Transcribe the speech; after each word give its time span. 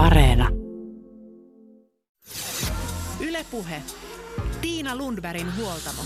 Areena. 0.00 0.48
Ylepuhe. 3.20 3.82
Tiina 4.60 4.96
Lundbergin 4.96 5.46
huoltamo. 5.56 6.02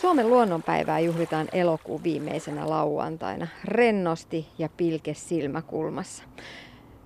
Suomen 0.00 0.30
luonnonpäivää 0.30 1.00
juhlitaan 1.00 1.48
elokuun 1.52 2.02
viimeisenä 2.02 2.70
lauantaina 2.70 3.46
rennosti 3.64 4.48
ja 4.58 4.68
pilke 4.76 5.14
silmäkulmassa. 5.14 6.24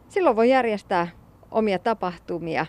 Silloin 0.09 0.37
voi 0.37 0.51
järjestää 0.51 1.09
omia 1.51 1.79
tapahtumia, 1.79 2.67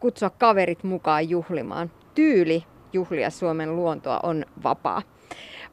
kutsua 0.00 0.30
kaverit 0.30 0.84
mukaan 0.84 1.28
juhlimaan. 1.28 1.90
Tyyli 2.14 2.64
juhlia 2.92 3.30
Suomen 3.30 3.76
luontoa 3.76 4.20
on 4.22 4.44
vapaa. 4.62 5.02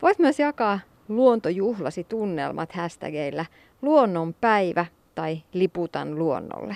Voit 0.01 0.20
myös 0.20 0.39
jakaa 0.39 0.79
luontojuhlasi 1.09 2.03
tunnelmat 2.03 2.71
hashtageillä 2.71 3.45
luonnonpäivä 3.81 4.86
tai 5.15 5.41
liputan 5.54 6.19
luonnolle. 6.19 6.75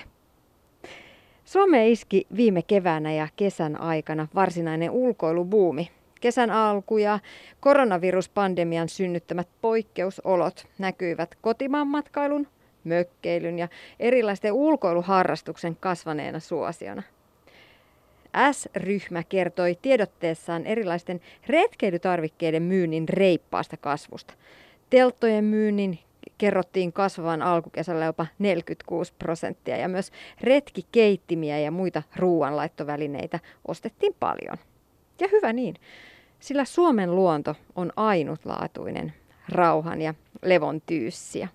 Suome 1.46 1.90
iski 1.90 2.28
viime 2.36 2.62
keväänä 2.62 3.14
ja 3.14 3.28
kesän 3.36 3.82
aikana 3.82 4.28
varsinainen 4.36 4.92
ulkoilubuumi. 4.92 5.92
Kesän 6.22 6.52
alku 6.52 6.98
ja 6.98 7.20
koronaviruspandemian 7.60 8.90
synnyttämät 8.90 9.48
poikkeusolot 9.62 10.68
näkyivät 10.78 11.38
kotimaan 11.42 11.88
matkailun, 11.88 12.48
mökkeilyn 12.84 13.60
ja 13.60 13.68
erilaisten 14.00 14.54
ulkoiluharrastuksen 14.54 15.78
kasvaneena 15.80 16.40
suosiona. 16.40 17.04
S-ryhmä 18.52 19.24
kertoi 19.24 19.78
tiedotteessaan 19.82 20.66
erilaisten 20.66 21.22
retkeilytarvikkeiden 21.48 22.64
myynnin 22.64 23.10
reippaasta 23.10 23.78
kasvusta. 23.78 24.34
Telttojen 24.90 25.44
myynnin 25.44 26.00
kerrottiin 26.38 26.94
kasvavan 26.94 27.42
alkukesällä 27.42 28.06
jopa 28.06 28.26
46 28.40 29.14
prosenttia 29.20 29.78
ja 29.78 29.88
myös 29.88 30.12
retkikeittimiä 30.42 31.60
ja 31.60 31.72
muita 31.72 32.04
ruoanlaittovälineitä 32.16 33.40
ostettiin 33.68 34.16
paljon. 34.20 34.58
Ja 35.20 35.28
hyvä 35.32 35.54
niin, 35.54 35.76
sillä 36.40 36.66
Suomen 36.66 37.16
luonto 37.16 37.56
on 37.76 37.92
ainutlaatuinen 37.96 39.14
rauhan 39.50 40.02
ja 40.02 40.14
levon 40.42 40.82
tyyssiä. 40.82 41.48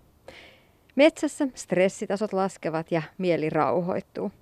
Metsässä 0.96 1.48
stressitasot 1.54 2.32
laskevat 2.32 2.92
ja 2.92 3.02
mieli 3.18 3.50
rauhoittuu. 3.50 4.32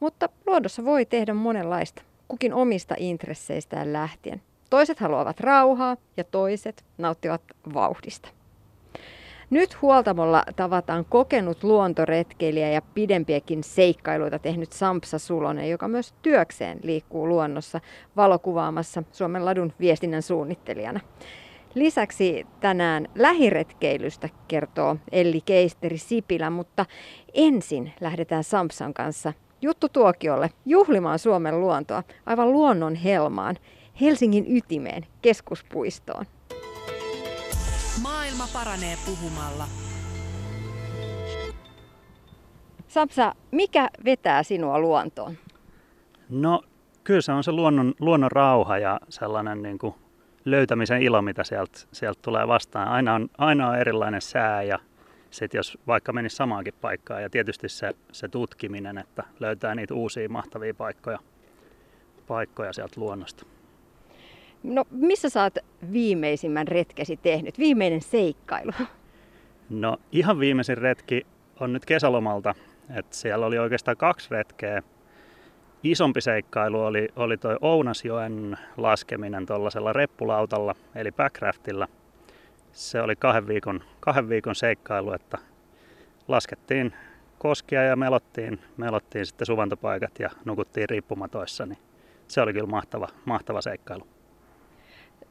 Mutta 0.00 0.28
luonnossa 0.46 0.84
voi 0.84 1.06
tehdä 1.06 1.34
monenlaista, 1.34 2.02
kukin 2.28 2.54
omista 2.54 2.94
intresseistään 2.98 3.92
lähtien. 3.92 4.42
Toiset 4.70 5.00
haluavat 5.00 5.40
rauhaa 5.40 5.96
ja 6.16 6.24
toiset 6.24 6.84
nauttivat 6.98 7.42
vauhdista. 7.74 8.28
Nyt 9.50 9.82
huoltamolla 9.82 10.44
tavataan 10.56 11.04
kokenut 11.04 11.64
luontoretkeilijä 11.64 12.70
ja 12.70 12.82
pidempiäkin 12.82 13.64
seikkailuita 13.64 14.38
tehnyt 14.38 14.72
Sampsa 14.72 15.18
Sulonen, 15.18 15.70
joka 15.70 15.88
myös 15.88 16.14
työkseen 16.22 16.80
liikkuu 16.82 17.28
luonnossa 17.28 17.80
valokuvaamassa 18.16 19.02
Suomen 19.12 19.44
ladun 19.44 19.72
viestinnän 19.80 20.22
suunnittelijana. 20.22 21.00
Lisäksi 21.74 22.46
tänään 22.60 23.08
lähiretkeilystä 23.14 24.28
kertoo 24.48 24.96
Elli 25.12 25.40
Keisteri 25.40 25.98
Sipilä, 25.98 26.50
mutta 26.50 26.86
ensin 27.34 27.92
lähdetään 28.00 28.44
Sampsan 28.44 28.94
kanssa 28.94 29.32
Juttu 29.62 29.88
Tuokiolle 29.88 30.50
juhlimaan 30.66 31.18
Suomen 31.18 31.60
luontoa 31.60 32.02
aivan 32.26 32.52
luonnon 32.52 32.94
helmaan, 32.94 33.56
Helsingin 34.00 34.56
ytimeen, 34.56 35.06
keskuspuistoon. 35.22 36.24
Maailma 38.02 38.44
paranee 38.52 38.96
puhumalla. 39.06 39.64
Sapsa, 42.88 43.34
mikä 43.50 43.88
vetää 44.04 44.42
sinua 44.42 44.78
luontoon? 44.78 45.36
No 46.28 46.62
kyllä 47.04 47.20
se 47.20 47.32
on 47.32 47.44
se 47.44 47.52
luonnon, 47.52 47.94
luonnon 48.00 48.30
rauha 48.32 48.78
ja 48.78 49.00
sellainen 49.08 49.62
niin 49.62 49.78
kuin 49.78 49.94
löytämisen 50.44 51.02
ilo, 51.02 51.22
mitä 51.22 51.44
sieltä, 51.44 51.78
sieltä 51.92 52.20
tulee 52.22 52.48
vastaan. 52.48 52.88
Aina 52.88 53.14
on, 53.14 53.28
aina 53.38 53.68
on 53.68 53.78
erilainen 53.78 54.22
sää 54.22 54.62
ja 54.62 54.78
sitten 55.30 55.58
jos 55.58 55.78
vaikka 55.86 56.12
menisi 56.12 56.36
samaankin 56.36 56.74
paikkaan 56.80 57.22
ja 57.22 57.30
tietysti 57.30 57.68
se, 57.68 57.94
se 58.12 58.28
tutkiminen, 58.28 58.98
että 58.98 59.24
löytää 59.40 59.74
niitä 59.74 59.94
uusia 59.94 60.28
mahtavia 60.28 60.74
paikkoja, 60.74 61.18
paikkoja 62.26 62.72
sieltä 62.72 63.00
luonnosta. 63.00 63.46
No 64.62 64.84
missä 64.90 65.28
sä 65.28 65.42
oot 65.42 65.54
viimeisimmän 65.92 66.68
retkesi 66.68 67.16
tehnyt, 67.16 67.58
viimeinen 67.58 68.00
seikkailu? 68.00 68.72
No 69.70 69.96
ihan 70.12 70.38
viimeisin 70.40 70.78
retki 70.78 71.26
on 71.60 71.72
nyt 71.72 71.86
kesälomalta, 71.86 72.54
että 72.96 73.16
siellä 73.16 73.46
oli 73.46 73.58
oikeastaan 73.58 73.96
kaksi 73.96 74.28
retkeä. 74.30 74.82
Isompi 75.82 76.20
seikkailu 76.20 76.80
oli, 76.80 77.08
oli 77.16 77.36
toi 77.36 77.56
Ounasjoen 77.60 78.58
laskeminen 78.76 79.46
tuollaisella 79.46 79.92
reppulautalla, 79.92 80.74
eli 80.94 81.12
backraftilla. 81.12 81.88
Se 82.72 83.02
oli 83.02 83.16
kahden 83.16 83.46
viikon, 83.46 83.80
kahden 84.00 84.28
viikon 84.28 84.54
seikkailu, 84.54 85.12
että 85.12 85.38
laskettiin 86.28 86.92
koskia 87.38 87.82
ja 87.82 87.96
melottiin, 87.96 88.60
melottiin 88.76 89.26
sitten 89.26 89.46
suvantopaikat 89.46 90.18
ja 90.18 90.30
nukuttiin 90.44 90.88
riippumatoissa, 90.88 91.66
niin 91.66 91.78
se 92.28 92.40
oli 92.40 92.52
kyllä 92.52 92.66
mahtava, 92.66 93.08
mahtava 93.24 93.60
seikkailu. 93.60 94.06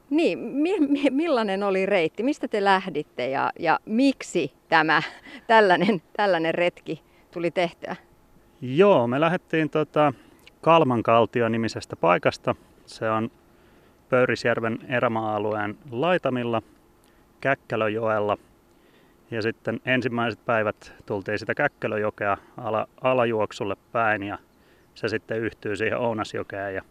Niin, 0.09 0.39
mi- 0.39 0.79
mi- 0.79 1.09
millainen 1.09 1.63
oli 1.63 1.85
reitti? 1.85 2.23
Mistä 2.23 2.47
te 2.47 2.63
lähditte 2.63 3.29
ja, 3.29 3.51
ja 3.59 3.79
miksi 3.85 4.53
tämä 4.69 5.01
tällainen, 5.47 6.01
tällainen 6.17 6.53
retki 6.53 7.03
tuli 7.31 7.51
tehtyä? 7.51 7.95
Joo, 8.61 9.07
me 9.07 9.19
lähdettiin 9.19 9.69
tota 9.69 10.13
Kalmankaltio-nimisestä 10.61 11.95
paikasta. 11.95 12.55
Se 12.85 13.09
on 13.09 13.31
Pöyrisjärven 14.09 14.79
erämaa-alueen 14.87 15.77
laitamilla 15.91 16.61
Käkkälöjoella. 17.41 18.37
Ja 19.31 19.41
sitten 19.41 19.79
ensimmäiset 19.85 20.45
päivät 20.45 20.93
tultiin 21.05 21.39
sitä 21.39 21.55
Käkkälöjokea 21.55 22.37
ala, 22.57 22.87
alajuoksulle 23.01 23.75
päin 23.91 24.23
ja 24.23 24.37
se 24.93 25.07
sitten 25.07 25.39
yhtyy 25.39 25.75
siihen 25.75 25.97
Ounasjokeen 25.97 26.75
ja 26.75 26.81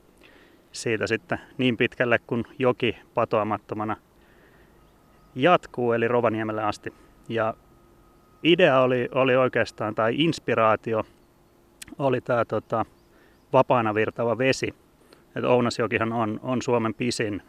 siitä 0.72 1.06
sitten 1.06 1.38
niin 1.58 1.76
pitkälle 1.76 2.18
kuin 2.26 2.44
joki 2.58 2.98
patoamattomana 3.14 3.96
jatkuu, 5.34 5.92
eli 5.92 6.08
Rovaniemelle 6.08 6.62
asti. 6.62 6.94
Ja 7.28 7.54
idea 8.42 8.80
oli, 8.80 9.08
oli 9.14 9.36
oikeastaan, 9.36 9.94
tai 9.94 10.14
inspiraatio 10.16 11.04
oli 11.98 12.20
tämä 12.20 12.44
tota, 12.44 12.84
vapaana 13.52 13.94
virtaava 13.94 14.38
vesi. 14.38 14.74
Et 15.36 15.44
Ounasjokihan 15.44 16.12
on, 16.12 16.40
on 16.42 16.62
Suomen 16.62 16.94
pisin 16.94 17.42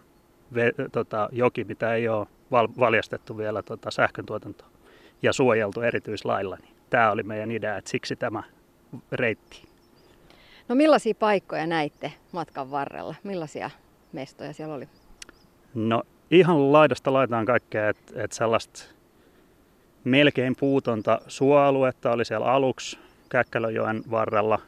ve, 0.55 0.71
tota, 0.91 1.29
joki, 1.31 1.63
mitä 1.63 1.93
ei 1.93 2.07
ole 2.07 2.27
val, 2.51 2.67
valjastettu 2.79 3.37
vielä 3.37 3.63
tota, 3.63 3.91
sähköntuotantoon 3.91 4.71
ja 5.21 5.33
suojeltu 5.33 5.81
erityislailla. 5.81 6.57
Niin 6.61 6.75
tämä 6.89 7.11
oli 7.11 7.23
meidän 7.23 7.51
idea, 7.51 7.77
että 7.77 7.91
siksi 7.91 8.15
tämä 8.15 8.43
reitti. 9.11 9.63
No 10.67 10.75
millaisia 10.75 11.13
paikkoja 11.19 11.67
näitte 11.67 12.13
matkan 12.31 12.71
varrella? 12.71 13.15
Millaisia 13.23 13.69
mestoja 14.13 14.53
siellä 14.53 14.75
oli? 14.75 14.87
No 15.73 16.03
ihan 16.31 16.71
laidasta 16.73 17.13
laitaan 17.13 17.45
kaikkea, 17.45 17.89
että 17.89 18.23
et 18.23 18.31
sellaista 18.31 18.83
melkein 20.03 20.55
puutonta 20.59 21.21
suoaluetta 21.27 22.11
oli 22.11 22.25
siellä 22.25 22.45
aluksi 22.45 22.99
Käkkälöjoen 23.29 24.03
varrella. 24.11 24.59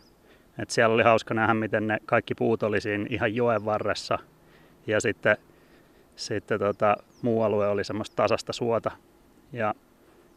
Et 0.60 0.70
siellä 0.70 0.94
oli 0.94 1.04
hauska 1.04 1.34
nähdä, 1.34 1.54
miten 1.54 1.88
ne 1.88 1.98
kaikki 2.06 2.36
puut 2.36 2.64
oli 2.64 2.82
siinä 2.82 3.06
ihan 3.10 3.36
joen 3.36 3.66
varressa. 3.66 4.20
Ja 4.88 5.02
sitten, 5.02 5.38
sitten 6.26 6.60
tota, 6.60 6.96
muu 7.22 7.44
alue 7.44 7.68
oli 7.68 7.84
semmoista 7.84 8.16
tasasta 8.16 8.54
suota. 8.54 8.92
Ja 9.54 9.74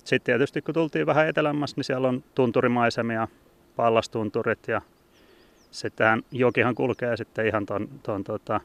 sitten 0.04 0.24
tietysti 0.24 0.62
kun 0.62 0.74
tultiin 0.74 1.06
vähän 1.06 1.28
etelämmässä, 1.28 1.76
niin 1.76 1.84
siellä 1.84 2.08
on 2.08 2.24
tunturimaisemia, 2.34 3.28
pallastunturit 3.76 4.68
ja 4.68 4.80
Sittenhän 5.74 6.22
jokihan 6.30 6.74
kulkee 6.74 7.16
sitten 7.16 7.46
ihan 7.46 7.66
ton, 7.66 7.88
ton 8.02 8.24
tota, 8.24 8.60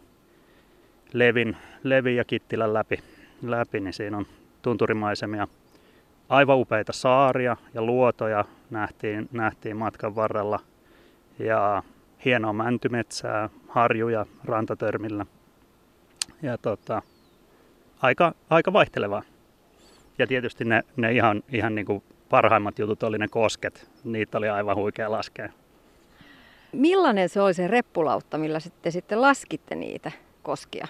Levin, 1.13 1.57
Levin 1.83 2.16
ja 2.16 2.25
Kittilän 2.25 2.74
läpi, 2.74 3.00
läpi, 3.42 3.80
niin 3.80 3.94
siinä 3.94 4.18
on 4.18 4.25
tunturimaisemia. 4.62 5.48
Aivan 6.30 6.57
upeita 6.57 6.94
saaria 6.94 7.57
ja 7.74 7.81
luotoja 7.81 8.45
nähtiin, 8.69 9.30
nähtiin 9.31 9.77
matkan 9.77 10.15
varrella. 10.15 10.60
Ja 11.39 11.83
hienoa 12.25 12.54
mäntymetsää, 12.54 13.50
harjuja 13.68 14.25
rantatörmillä. 14.45 15.25
Ja 16.41 16.57
tota, 16.57 17.01
aika, 18.01 18.33
aika 18.49 18.73
vaihtelevaa. 18.73 19.21
Ja 20.17 20.27
tietysti 20.27 20.65
ne, 20.65 20.83
ne 20.95 21.11
ihan, 21.11 21.43
ihan 21.49 21.75
niin 21.75 21.85
kuin 21.85 22.03
parhaimmat 22.29 22.79
jutut 22.79 23.03
oli 23.03 23.17
ne 23.17 23.27
kosket. 23.27 23.89
Niitä 24.03 24.37
oli 24.37 24.49
aivan 24.49 24.75
huikea 24.75 25.11
laskea. 25.11 25.49
Millainen 26.71 27.29
se 27.29 27.41
oli 27.41 27.53
se 27.53 27.67
reppulautta, 27.67 28.37
millä 28.37 28.59
sitten, 28.59 28.91
sitten 28.91 29.21
laskitte 29.21 29.75
niitä 29.75 30.11
koskia? 30.43 30.87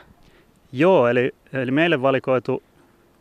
Joo, 0.71 1.07
eli, 1.07 1.31
eli 1.53 1.71
meille 1.71 2.01
valikoitu 2.01 2.63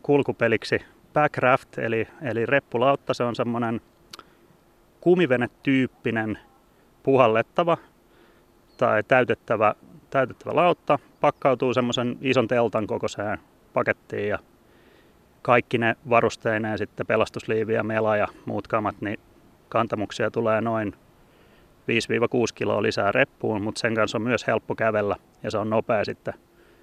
kulkupeliksi 0.03 0.81
backraft, 1.13 1.77
eli, 1.77 2.07
eli 2.21 2.45
reppulautta. 2.45 3.13
Se 3.13 3.23
on 3.23 3.35
semmoinen 3.35 3.81
kumivenetyyppinen 5.01 6.39
puhallettava 7.03 7.77
tai 8.77 9.03
täytettävä, 9.03 9.75
täytettävä 10.09 10.55
lautta. 10.55 10.99
Pakkautuu 11.21 11.73
semmoisen 11.73 12.17
ison 12.21 12.47
teltan 12.47 12.87
kokoiseen 12.87 13.37
pakettiin 13.73 14.27
ja 14.27 14.39
kaikki 15.41 15.77
ne 15.77 15.95
varusteineen 16.09 16.77
sitten 16.77 17.07
pelastusliivi 17.07 17.73
ja 17.73 17.83
mela 17.83 18.17
ja 18.17 18.27
muut 18.45 18.67
kamat, 18.67 18.95
niin 19.01 19.19
kantamuksia 19.69 20.31
tulee 20.31 20.61
noin 20.61 20.93
5-6 20.93 20.95
kiloa 22.55 22.81
lisää 22.81 23.11
reppuun, 23.11 23.61
mutta 23.61 23.79
sen 23.79 23.95
kanssa 23.95 24.17
on 24.17 24.21
myös 24.21 24.47
helppo 24.47 24.75
kävellä 24.75 25.15
ja 25.43 25.51
se 25.51 25.57
on 25.57 25.69
nopea 25.69 26.05
sitten, 26.05 26.33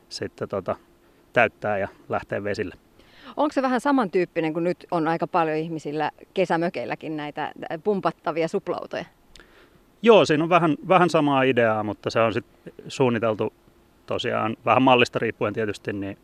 sitten 0.09 0.49
tota, 0.49 0.77
täyttää 1.33 1.79
ja 1.79 1.89
lähteä 2.09 2.45
vesille. 2.45 2.75
Onko 3.37 3.53
se 3.53 3.63
vähän 3.63 3.81
samantyyppinen 3.81 4.53
kuin 4.53 4.65
nyt 4.65 4.87
on 4.91 5.09
aika 5.09 5.27
paljon 5.27 5.57
ihmisillä 5.57 6.11
kesämökeilläkin 6.35 7.17
näitä 7.17 7.53
pumpattavia 7.85 8.49
suplautoja? 8.49 9.05
Joo, 10.03 10.25
siinä 10.25 10.45
on 10.45 10.51
vähän, 10.51 10.77
vähän 10.89 11.11
samaa 11.11 11.43
ideaa, 11.43 11.83
mutta 11.83 12.11
se 12.11 12.21
on 12.21 12.33
sit 12.33 12.47
suunniteltu 12.89 13.53
tosiaan 14.07 14.57
vähän 14.65 14.83
mallista 14.83 15.19
riippuen 15.19 15.55
tietysti 15.55 15.93
niin, 15.93 16.19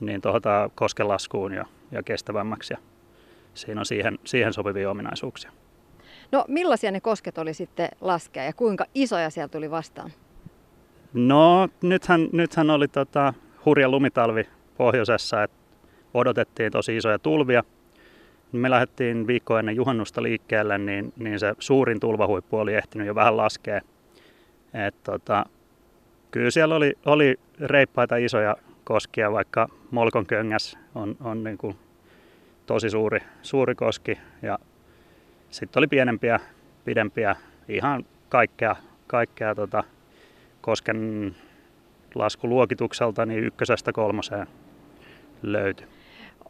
niin 0.00 0.20
tuota 0.20 0.70
koskelaskuun 0.74 1.52
ja, 1.52 1.64
ja 1.92 2.02
kestävämmäksi. 2.02 2.74
Ja 2.74 2.78
siinä 3.54 3.80
on 3.80 3.86
siihen, 3.86 4.18
siihen 4.24 4.52
sopivia 4.52 4.90
ominaisuuksia. 4.90 5.52
No 6.32 6.44
millaisia 6.48 6.90
ne 6.90 7.00
kosket 7.00 7.38
oli 7.38 7.54
sitten 7.54 7.88
laskea 8.00 8.44
ja 8.44 8.52
kuinka 8.52 8.84
isoja 8.94 9.30
siellä 9.30 9.48
tuli 9.48 9.70
vastaan? 9.70 10.10
No 11.14 11.68
nythän, 11.82 12.28
nythän 12.32 12.70
oli 12.70 12.88
tota, 12.88 13.34
hurja 13.64 13.88
lumitalvi 13.88 14.48
pohjoisessa, 14.76 15.42
että 15.42 15.56
odotettiin 16.14 16.72
tosi 16.72 16.96
isoja 16.96 17.18
tulvia. 17.18 17.64
Me 18.58 18.70
lähdettiin 18.70 19.26
viikko 19.26 19.58
ennen 19.58 19.76
juhannusta 19.76 20.22
liikkeelle, 20.22 20.78
niin, 20.78 21.12
niin 21.16 21.38
se 21.38 21.54
suurin 21.58 22.00
tulvahuippu 22.00 22.58
oli 22.58 22.74
ehtinyt 22.74 23.06
jo 23.06 23.14
vähän 23.14 23.36
laskea. 23.36 23.80
Et, 24.74 24.94
tota, 25.02 25.46
kyllä 26.30 26.50
siellä 26.50 26.74
oli, 26.74 26.92
oli 27.06 27.38
reippaita 27.60 28.16
isoja 28.16 28.56
koskia, 28.84 29.32
vaikka 29.32 29.68
Molkon 29.90 30.26
köngäs 30.26 30.78
on, 30.94 31.16
on 31.20 31.44
niin 31.44 31.58
kuin 31.58 31.76
tosi 32.66 32.90
suuri, 32.90 33.20
suuri 33.42 33.74
koski. 33.74 34.18
Ja 34.42 34.58
sitten 35.50 35.80
oli 35.80 35.86
pienempiä, 35.86 36.40
pidempiä, 36.84 37.36
ihan 37.68 38.04
kaikkea, 38.28 38.76
kaikkea 39.06 39.54
tota, 39.54 39.84
kosken 40.60 41.34
laskuluokitukselta 42.14 43.26
niin 43.26 43.44
ykkösestä 43.44 43.92
kolmoseen 43.92 44.46
löytyi. 45.42 45.86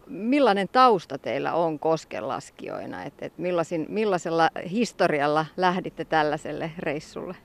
Millainen 0.06 0.68
tausta 0.72 1.18
teillä 1.18 1.52
on 1.52 1.78
koskenlaskijoina? 1.78 3.04
Et, 3.04 3.14
et 3.20 3.38
millaisin, 3.38 3.86
millaisella 3.88 4.50
historialla 4.70 5.46
lähditte 5.56 6.04
tällaiselle 6.04 6.70
reissulle? 6.78 7.36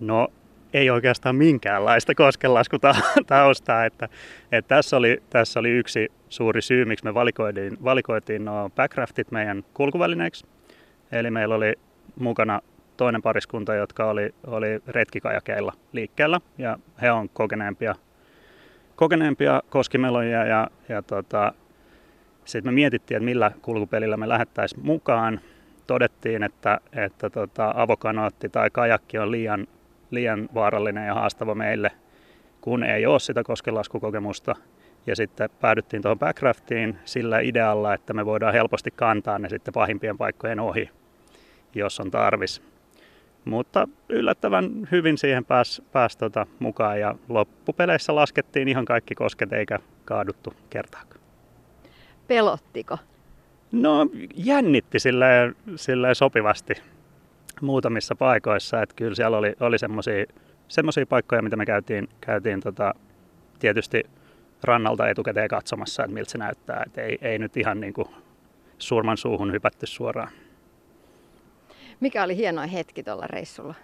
No 0.00 0.28
ei 0.74 0.90
oikeastaan 0.90 1.36
minkäänlaista 1.36 2.14
koskenlaskutaustaa. 2.14 3.84
Että, 3.84 4.08
että 4.52 4.68
tässä, 4.68 4.96
oli, 4.96 5.22
tässä 5.30 5.60
oli 5.60 5.70
yksi 5.70 6.12
suuri 6.28 6.62
syy, 6.62 6.84
miksi 6.84 7.04
me 7.04 7.14
valikoitiin, 7.14 7.84
valikoitiin 7.84 8.44
nuo 8.44 8.70
backraftit 8.76 9.30
meidän 9.30 9.64
kulkuvälineiksi. 9.74 10.46
Eli 11.12 11.30
meillä 11.30 11.54
oli 11.54 11.74
mukana 12.16 12.60
toinen 12.96 13.22
pariskunta, 13.22 13.74
jotka 13.74 14.10
oli, 14.10 14.34
oli 14.46 14.82
retkikajakeilla 14.86 15.72
liikkeellä 15.92 16.40
ja 16.58 16.78
he 17.02 17.12
on 17.12 17.28
kokeneempia, 17.28 17.94
kokeneempia 18.96 19.62
koskimeloja 19.68 20.44
ja, 20.44 20.70
ja 20.88 21.02
tota, 21.02 21.52
sitten 22.44 22.72
me 22.72 22.74
mietittiin, 22.74 23.16
että 23.16 23.24
millä 23.24 23.52
kulkupelillä 23.62 24.16
me 24.16 24.28
lähettäisiin 24.28 24.86
mukaan. 24.86 25.40
Todettiin, 25.86 26.42
että, 26.42 26.80
että 26.92 27.30
tota, 27.30 27.72
avokanootti 27.76 28.48
tai 28.48 28.70
kajakki 28.70 29.18
on 29.18 29.30
liian, 29.30 29.66
liian 30.10 30.48
vaarallinen 30.54 31.06
ja 31.06 31.14
haastava 31.14 31.54
meille, 31.54 31.90
kun 32.60 32.84
ei 32.84 33.06
ole 33.06 33.20
sitä 33.20 33.42
koskelaskukokemusta. 33.42 34.54
Ja 35.06 35.16
sitten 35.16 35.50
päädyttiin 35.60 36.02
tuohon 36.02 36.18
backraftiin 36.18 36.98
sillä 37.04 37.40
idealla, 37.40 37.94
että 37.94 38.12
me 38.12 38.26
voidaan 38.26 38.52
helposti 38.52 38.90
kantaa 38.90 39.38
ne 39.38 39.48
sitten 39.48 39.74
pahimpien 39.74 40.18
paikkojen 40.18 40.60
ohi, 40.60 40.90
jos 41.74 42.00
on 42.00 42.10
tarvis. 42.10 42.62
Mutta 43.44 43.88
yllättävän 44.08 44.88
hyvin 44.92 45.18
siihen 45.18 45.44
pääsi 45.44 45.82
pääs 45.92 46.16
tota 46.16 46.46
mukaan 46.58 47.00
ja 47.00 47.14
loppupeleissä 47.28 48.14
laskettiin 48.14 48.68
ihan 48.68 48.84
kaikki 48.84 49.14
kosket 49.14 49.52
eikä 49.52 49.78
kaaduttu 50.04 50.54
kertaakaan. 50.70 51.13
Pelottiko? 52.28 52.98
No 53.72 54.06
jännitti 54.34 55.00
silleen, 55.00 55.56
silleen 55.76 56.14
sopivasti 56.14 56.74
muutamissa 57.60 58.14
paikoissa. 58.14 58.82
Että 58.82 58.94
kyllä 58.94 59.14
siellä 59.14 59.38
oli, 59.38 59.52
oli 59.60 59.76
semmoisia 60.68 61.06
paikkoja, 61.08 61.42
mitä 61.42 61.56
me 61.56 61.66
käytiin, 61.66 62.08
käytiin 62.20 62.60
tota, 62.60 62.94
tietysti 63.58 64.02
rannalta 64.62 65.08
etukäteen 65.08 65.48
katsomassa, 65.48 66.04
että 66.04 66.14
miltä 66.14 66.30
se 66.30 66.38
näyttää. 66.38 66.82
Että 66.86 67.02
ei, 67.02 67.18
ei 67.22 67.38
nyt 67.38 67.56
ihan 67.56 67.80
niin 67.80 67.94
kuin 67.94 68.08
surman 68.78 69.16
suuhun 69.16 69.52
hypätty 69.52 69.86
suoraan. 69.86 70.30
Mikä 72.00 72.24
oli 72.24 72.36
hienoin 72.36 72.68
hetki 72.68 73.02
tuolla 73.02 73.26
reissulla? 73.26 73.74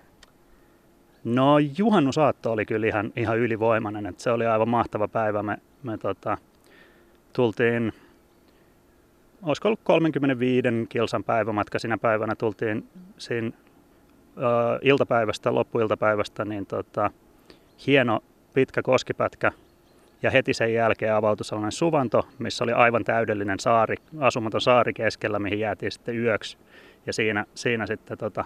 No 1.25 1.59
juhannusaatto 1.59 2.53
oli 2.53 2.67
kyllä 2.67 2.87
ihan, 2.87 3.13
ihan 3.17 3.39
ylivoimainen. 3.39 4.07
Että 4.07 4.23
se 4.23 4.31
oli 4.31 4.47
aivan 4.47 4.69
mahtava 4.69 5.09
päivä. 5.09 5.43
Me, 5.43 5.59
me 5.83 5.99
tota, 5.99 6.39
tultiin, 7.33 7.93
olisiko 9.43 9.69
ollut 9.69 9.81
35 9.85 10.69
kilsan 10.89 11.25
päivämatka 11.25 11.79
sinä 11.79 11.99
päivänä. 11.99 12.35
Tultiin 12.35 12.89
siinä 13.19 13.49
uh, 13.49 13.53
iltapäivästä, 14.83 15.55
loppuiltapäivästä, 15.55 16.45
niin 16.45 16.67
tota, 16.67 17.11
hieno 17.87 18.21
pitkä 18.55 18.83
koskipätkä. 18.83 19.53
Ja 20.23 20.31
heti 20.31 20.55
sen 20.55 20.75
jälkeen 20.75 21.15
avautui 21.15 21.45
sellainen 21.45 21.73
suvanto, 21.73 22.29
missä 22.39 22.65
oli 22.65 22.73
aivan 22.73 23.05
täydellinen 23.05 23.61
saari, 23.61 23.97
asumaton 24.19 24.61
saari 24.61 24.93
keskellä, 24.93 25.39
mihin 25.39 25.61
jäätiin 25.61 25.93
sitten 25.93 26.19
yöksi 26.19 26.59
ja 27.07 27.13
siinä, 27.13 27.45
siinä 27.55 27.87
sitten 27.87 28.19
tota, 28.19 28.45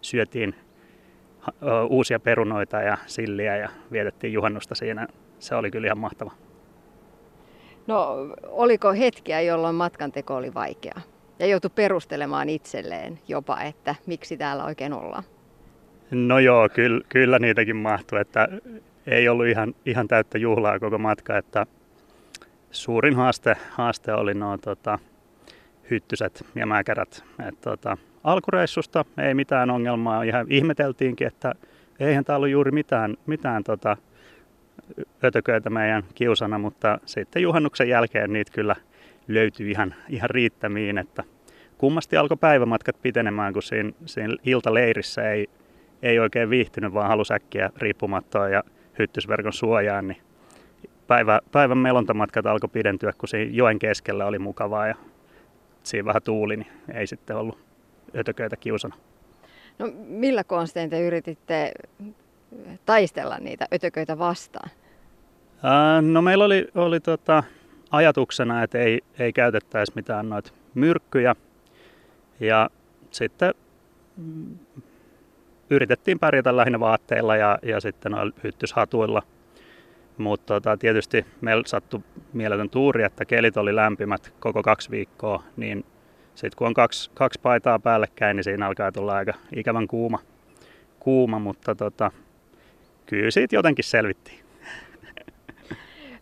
syötiin 0.00 0.54
uusia 1.88 2.20
perunoita 2.20 2.80
ja 2.82 2.98
silliä 3.06 3.56
ja 3.56 3.68
vietettiin 3.92 4.32
juhannusta 4.32 4.74
siinä. 4.74 5.08
Se 5.38 5.54
oli 5.54 5.70
kyllä 5.70 5.86
ihan 5.86 5.98
mahtava. 5.98 6.32
No 7.86 8.16
oliko 8.42 8.92
hetkiä, 8.92 9.40
jolloin 9.40 9.74
matkanteko 9.74 10.36
oli 10.36 10.54
vaikeaa 10.54 11.00
ja 11.38 11.46
joutui 11.46 11.70
perustelemaan 11.74 12.48
itselleen 12.48 13.18
jopa, 13.28 13.60
että 13.60 13.94
miksi 14.06 14.36
täällä 14.36 14.64
oikein 14.64 14.92
ollaan? 14.92 15.24
No 16.10 16.38
joo, 16.38 16.68
kyllä, 16.68 17.04
kyllä 17.08 17.38
niitäkin 17.38 17.76
mahtui, 17.76 18.20
että 18.20 18.48
ei 19.06 19.28
ollut 19.28 19.46
ihan, 19.46 19.74
ihan 19.86 20.08
täyttä 20.08 20.38
juhlaa 20.38 20.78
koko 20.78 20.98
matka, 20.98 21.38
että 21.38 21.66
suurin 22.70 23.16
haaste, 23.16 23.56
haaste 23.70 24.12
oli 24.12 24.34
nuo 24.34 24.58
tota, 24.58 24.98
hyttyset 25.90 26.46
ja 26.54 26.66
mäkärät. 26.66 27.24
Et, 27.48 27.60
tota, 27.60 27.96
alkureissusta 28.24 29.04
ei 29.18 29.34
mitään 29.34 29.70
ongelmaa. 29.70 30.22
Ihan 30.22 30.46
ihmeteltiinkin, 30.50 31.26
että 31.26 31.54
eihän 32.00 32.24
täällä 32.24 32.36
ollut 32.36 32.50
juuri 32.50 32.70
mitään, 32.70 33.16
mitään 33.26 33.64
tota, 33.64 33.96
ötököitä 35.24 35.70
meidän 35.70 36.02
kiusana, 36.14 36.58
mutta 36.58 36.98
sitten 37.06 37.42
juhannuksen 37.42 37.88
jälkeen 37.88 38.32
niitä 38.32 38.52
kyllä 38.52 38.76
löytyi 39.28 39.70
ihan, 39.70 39.94
ihan 40.08 40.30
riittämiin, 40.30 40.98
että 40.98 41.24
kummasti 41.78 42.16
alkoi 42.16 42.36
päivämatkat 42.36 43.02
pitenemään, 43.02 43.52
kun 43.52 43.62
siinä, 43.62 43.92
siinä 44.06 44.36
iltaleirissä 44.44 45.30
ei, 45.30 45.50
ei 46.02 46.18
oikein 46.18 46.50
viihtynyt, 46.50 46.94
vaan 46.94 47.08
halusi 47.08 47.34
äkkiä 47.34 47.70
riippumattoa 47.76 48.48
ja 48.48 48.62
hyttysverkon 48.98 49.52
suojaan, 49.52 50.08
niin 50.08 50.22
päivä, 51.06 51.40
päivän 51.52 51.78
melontamatkat 51.78 52.46
alkoi 52.46 52.68
pidentyä, 52.72 53.12
kun 53.18 53.28
siinä 53.28 53.50
joen 53.54 53.78
keskellä 53.78 54.26
oli 54.26 54.38
mukavaa 54.38 54.86
ja 54.86 54.94
siinä 55.82 56.04
vähän 56.04 56.22
tuuli, 56.22 56.56
niin 56.56 56.72
ei 56.94 57.06
sitten 57.06 57.36
ollut 57.36 57.58
ötököitä 58.16 58.56
kiusana. 58.56 58.96
No 59.78 59.90
millä 59.94 60.44
konstein 60.44 60.90
te 60.90 61.06
yrititte 61.06 61.72
taistella 62.86 63.38
niitä 63.38 63.66
ötököitä 63.74 64.18
vastaan? 64.18 64.70
Ää, 65.62 66.02
no 66.02 66.22
meillä 66.22 66.44
oli, 66.44 66.68
oli 66.74 67.00
tota, 67.00 67.42
ajatuksena, 67.90 68.62
että 68.62 68.78
ei, 68.78 69.00
ei 69.18 69.32
käytettäisi 69.32 69.92
mitään 69.94 70.28
noita 70.28 70.52
myrkkyjä. 70.74 71.36
Ja 72.40 72.70
sitten 73.10 73.54
mm, 74.16 74.58
yritettiin 75.70 76.18
pärjätä 76.18 76.56
lähinnä 76.56 76.80
vaatteilla 76.80 77.36
ja, 77.36 77.58
ja 77.62 77.80
sitten 77.80 78.12
noilla 78.12 78.32
hyttyshatuilla. 78.44 79.22
Mutta 80.18 80.54
tota, 80.54 80.76
tietysti 80.76 81.26
meillä 81.40 81.62
sattui 81.66 82.00
mieletön 82.32 82.70
tuuri, 82.70 83.02
että 83.02 83.24
kelit 83.24 83.56
oli 83.56 83.76
lämpimät 83.76 84.34
koko 84.40 84.62
kaksi 84.62 84.90
viikkoa, 84.90 85.42
niin 85.56 85.84
sitten 86.34 86.56
kun 86.56 86.66
on 86.66 86.74
kaksi, 86.74 87.10
kaksi 87.14 87.40
paitaa 87.40 87.78
päällekkäin, 87.78 88.36
niin 88.36 88.44
siinä 88.44 88.66
alkaa 88.66 88.92
tulla 88.92 89.14
aika 89.14 89.32
ikävän 89.56 89.88
kuuma, 89.88 90.18
kuuma 91.00 91.38
mutta 91.38 91.74
tota, 91.74 92.10
kyllä 93.18 93.30
siitä 93.30 93.56
jotenkin 93.56 93.84
selvittiin. 93.84 94.38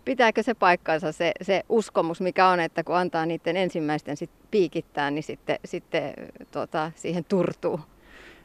pitääkö 0.05 0.43
se 0.43 0.55
paikkansa 0.55 1.13
se, 1.13 1.33
se 1.43 1.63
uskomus, 1.69 2.21
mikä 2.21 2.49
on, 2.49 2.61
että 2.61 2.85
kun 2.85 2.97
antaa 2.97 3.27
niiden 3.27 3.57
ensimmäisten 3.57 4.17
sit 4.17 4.31
piikittää, 4.51 5.11
niin 5.11 5.23
sitten, 5.23 5.59
sitten 5.65 6.13
tota, 6.51 6.93
siihen 6.95 7.25
turtuu? 7.25 7.81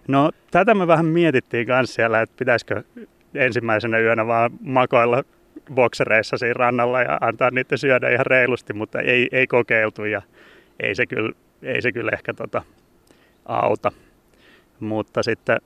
No 0.07 0.31
tätä 0.51 0.73
me 0.73 0.87
vähän 0.87 1.05
mietittiin 1.05 1.67
kanssa 1.67 1.95
siellä, 1.95 2.21
että 2.21 2.35
pitäisikö 2.39 2.83
ensimmäisenä 3.35 3.99
yönä 3.99 4.27
vaan 4.27 4.51
makoilla 4.61 5.23
boksereissa 5.73 6.37
siinä 6.37 6.53
rannalla 6.53 7.01
ja 7.01 7.17
antaa 7.21 7.51
niitä 7.51 7.77
syödä 7.77 8.09
ihan 8.09 8.25
reilusti, 8.25 8.73
mutta 8.73 9.01
ei, 9.01 9.29
ei 9.31 9.47
kokeiltu 9.47 10.05
ja 10.05 10.21
ei 10.79 10.95
se 10.95 11.05
kyllä, 11.05 11.31
ei 11.63 11.81
se 11.81 11.91
kyllä 11.91 12.11
ehkä 12.13 12.33
tota, 12.33 12.61
auta. 13.45 13.91
Mutta 14.79 15.23
sitten 15.23 15.57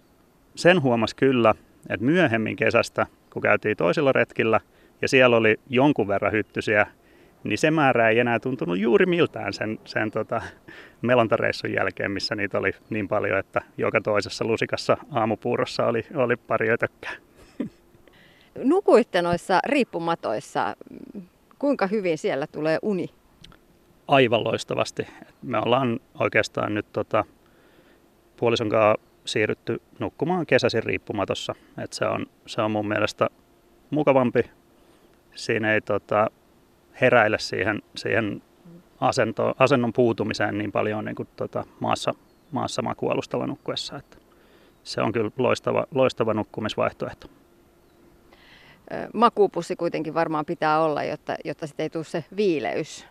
sen 0.56 0.82
huomasi 0.82 1.16
kyllä, 1.16 1.54
että 1.90 2.06
myöhemmin 2.06 2.56
kesästä, 2.56 3.06
kun 3.34 3.42
käytiin 3.42 3.78
toisilla 3.78 4.12
retkillä 4.12 4.60
ja 5.02 5.08
siellä 5.08 5.38
oli 5.38 5.60
jonkun 5.70 6.08
verran 6.08 6.32
hyttysiä, 6.32 6.88
niin 7.44 7.58
se 7.58 7.72
määrä 7.72 8.10
ei 8.10 8.20
enää 8.20 8.40
tuntunut 8.40 8.80
juuri 8.80 9.06
miltään 9.06 9.54
sen, 9.54 9.80
sen 9.86 10.12
tota, 10.12 10.42
melontareissun 11.02 11.74
jälkeen, 11.74 12.12
missä 12.12 12.36
niitä 12.36 12.58
oli 12.58 12.72
niin 12.90 13.08
paljon, 13.08 13.40
että 13.40 13.62
joka 13.78 14.02
toisessa 14.02 14.46
lusikassa 14.46 14.98
aamupuurossa 15.12 15.86
oli, 15.86 16.06
oli 16.16 16.36
pari 16.36 16.70
ötökkää. 16.70 17.14
Nukuitte 18.64 19.22
noissa 19.22 19.60
riippumatoissa. 19.66 20.76
Kuinka 21.60 21.88
hyvin 21.88 22.18
siellä 22.18 22.48
tulee 22.48 22.80
uni? 22.82 23.10
Aivan 24.08 24.44
loistavasti. 24.44 25.08
Me 25.42 25.58
ollaan 25.58 26.00
oikeastaan 26.20 26.74
nyt 26.74 26.86
tota, 26.94 27.26
puolison 28.38 28.70
kanssa 28.70 29.09
siirrytty 29.32 29.82
nukkumaan 30.00 30.46
kesäisin 30.46 30.84
riippumatossa. 30.84 31.56
Et 31.84 31.94
se, 31.94 32.06
on, 32.06 32.26
se 32.46 32.62
on 32.62 32.72
mun 32.72 32.88
mielestä 32.88 33.30
mukavampi. 33.90 34.44
Siinä 35.36 35.74
ei 35.74 35.82
tota, 35.82 36.28
heräile 37.02 37.40
siihen, 37.40 37.82
siihen 37.96 38.42
asento, 39.02 39.54
asennon 39.60 39.94
puutumiseen 39.94 40.58
niin 40.58 40.72
paljon 40.72 41.06
niin 41.06 41.16
kuin 41.16 41.28
tota, 41.36 41.64
maassa, 41.80 42.14
maassa 42.52 42.82
makualustalla 42.82 43.48
nukkuessa. 43.48 43.98
Että 43.98 44.18
se 44.84 45.02
on 45.02 45.12
kyllä 45.12 45.32
loistava, 45.38 45.86
loistava 45.92 46.34
nukkumisvaihtoehto. 46.34 47.28
Makuupussi 49.14 49.76
kuitenkin 49.76 50.14
varmaan 50.14 50.46
pitää 50.46 50.82
olla, 50.82 51.04
jotta, 51.04 51.36
jotta 51.46 51.68
sitten 51.68 51.84
ei 51.84 51.90
tule 51.90 52.04
se 52.04 52.26
viileys 52.36 53.06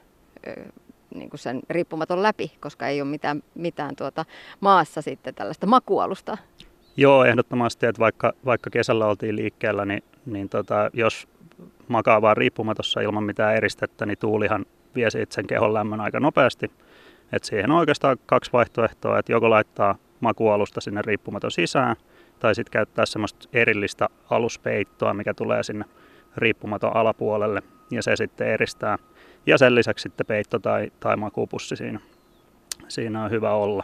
niin 1.14 1.30
kuin 1.30 1.40
sen 1.40 1.60
riippumaton 1.70 2.22
läpi, 2.22 2.52
koska 2.60 2.88
ei 2.88 3.00
ole 3.00 3.10
mitään, 3.10 3.42
mitään 3.54 3.96
tuota 3.96 4.24
maassa 4.60 5.02
sitten 5.02 5.34
tällaista 5.34 5.66
makualusta. 5.66 6.38
Joo, 6.96 7.24
ehdottomasti, 7.24 7.86
että 7.86 8.00
vaikka, 8.00 8.32
vaikka 8.44 8.70
kesällä 8.70 9.06
oltiin 9.06 9.36
liikkeellä, 9.36 9.84
niin, 9.84 10.02
niin 10.26 10.48
tota, 10.48 10.90
jos 10.92 11.28
makaa 11.88 12.22
vaan 12.22 12.36
riippumatossa 12.36 13.00
ilman 13.00 13.24
mitään 13.24 13.56
eristettä, 13.56 14.06
niin 14.06 14.18
tuulihan 14.18 14.66
vie 14.94 15.08
sen 15.30 15.46
kehon 15.46 15.74
lämmön 15.74 16.00
aika 16.00 16.20
nopeasti. 16.20 16.70
Et 17.32 17.44
siihen 17.44 17.70
on 17.70 17.78
oikeastaan 17.78 18.16
kaksi 18.26 18.52
vaihtoehtoa, 18.52 19.18
että 19.18 19.32
joko 19.32 19.50
laittaa 19.50 19.94
makualusta 20.20 20.80
sinne 20.80 21.02
riippumaton 21.02 21.50
sisään, 21.50 21.96
tai 22.38 22.54
sitten 22.54 22.72
käyttää 22.72 23.06
semmoista 23.06 23.48
erillistä 23.52 24.08
aluspeittoa, 24.30 25.14
mikä 25.14 25.34
tulee 25.34 25.62
sinne 25.62 25.84
riippumaton 26.36 26.96
alapuolelle, 26.96 27.62
ja 27.90 28.02
se 28.02 28.16
sitten 28.16 28.48
eristää. 28.48 28.98
Ja 29.47 29.59
sen 29.59 29.75
lisäksi 29.75 30.02
sitten 30.02 30.26
peitto 30.26 30.59
tai, 30.59 30.92
tai 31.00 31.16
makupussi 31.16 31.76
siinä, 31.76 32.00
siinä 32.88 33.25
on 33.25 33.30
hyvä 33.30 33.52
olla. 33.52 33.83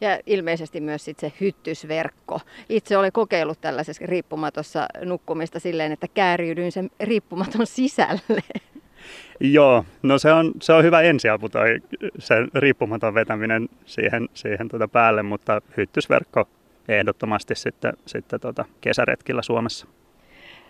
Ja 0.00 0.20
ilmeisesti 0.26 0.80
myös 0.80 1.04
sit 1.04 1.18
se 1.18 1.32
hyttysverkko. 1.40 2.40
Itse 2.68 2.96
olen 2.96 3.12
kokeillut 3.12 3.60
tällaisessa 3.60 4.06
riippumatossa 4.06 4.86
nukkumista 5.04 5.60
silleen, 5.60 5.92
että 5.92 6.06
kääriydyin 6.14 6.72
sen 6.72 6.90
riippumaton 7.00 7.66
sisälle. 7.66 8.42
Joo, 9.40 9.84
no 10.02 10.18
se 10.18 10.32
on, 10.32 10.52
se 10.62 10.72
on 10.72 10.84
hyvä 10.84 11.00
ensiapu 11.00 11.48
toi 11.48 11.80
sen 12.18 12.48
riippumaton 12.54 13.14
vetäminen 13.14 13.68
siihen, 13.86 14.28
siihen 14.34 14.68
tuota 14.68 14.88
päälle, 14.88 15.22
mutta 15.22 15.62
hyttysverkko 15.76 16.48
ehdottomasti 16.88 17.54
sitten, 17.54 17.92
sitten 18.06 18.40
tuota 18.40 18.64
kesäretkillä 18.80 19.42
Suomessa. 19.42 19.86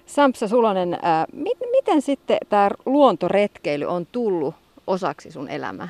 Sampsa 0.06 0.48
Sulonen, 0.48 0.98
ää, 1.02 1.26
mit, 1.32 1.58
miten 1.70 2.02
sitten 2.02 2.38
tämä 2.48 2.70
luontoretkeily 2.86 3.84
on 3.84 4.06
tullut 4.12 4.54
osaksi 4.86 5.30
sun 5.30 5.48
elämää? 5.48 5.88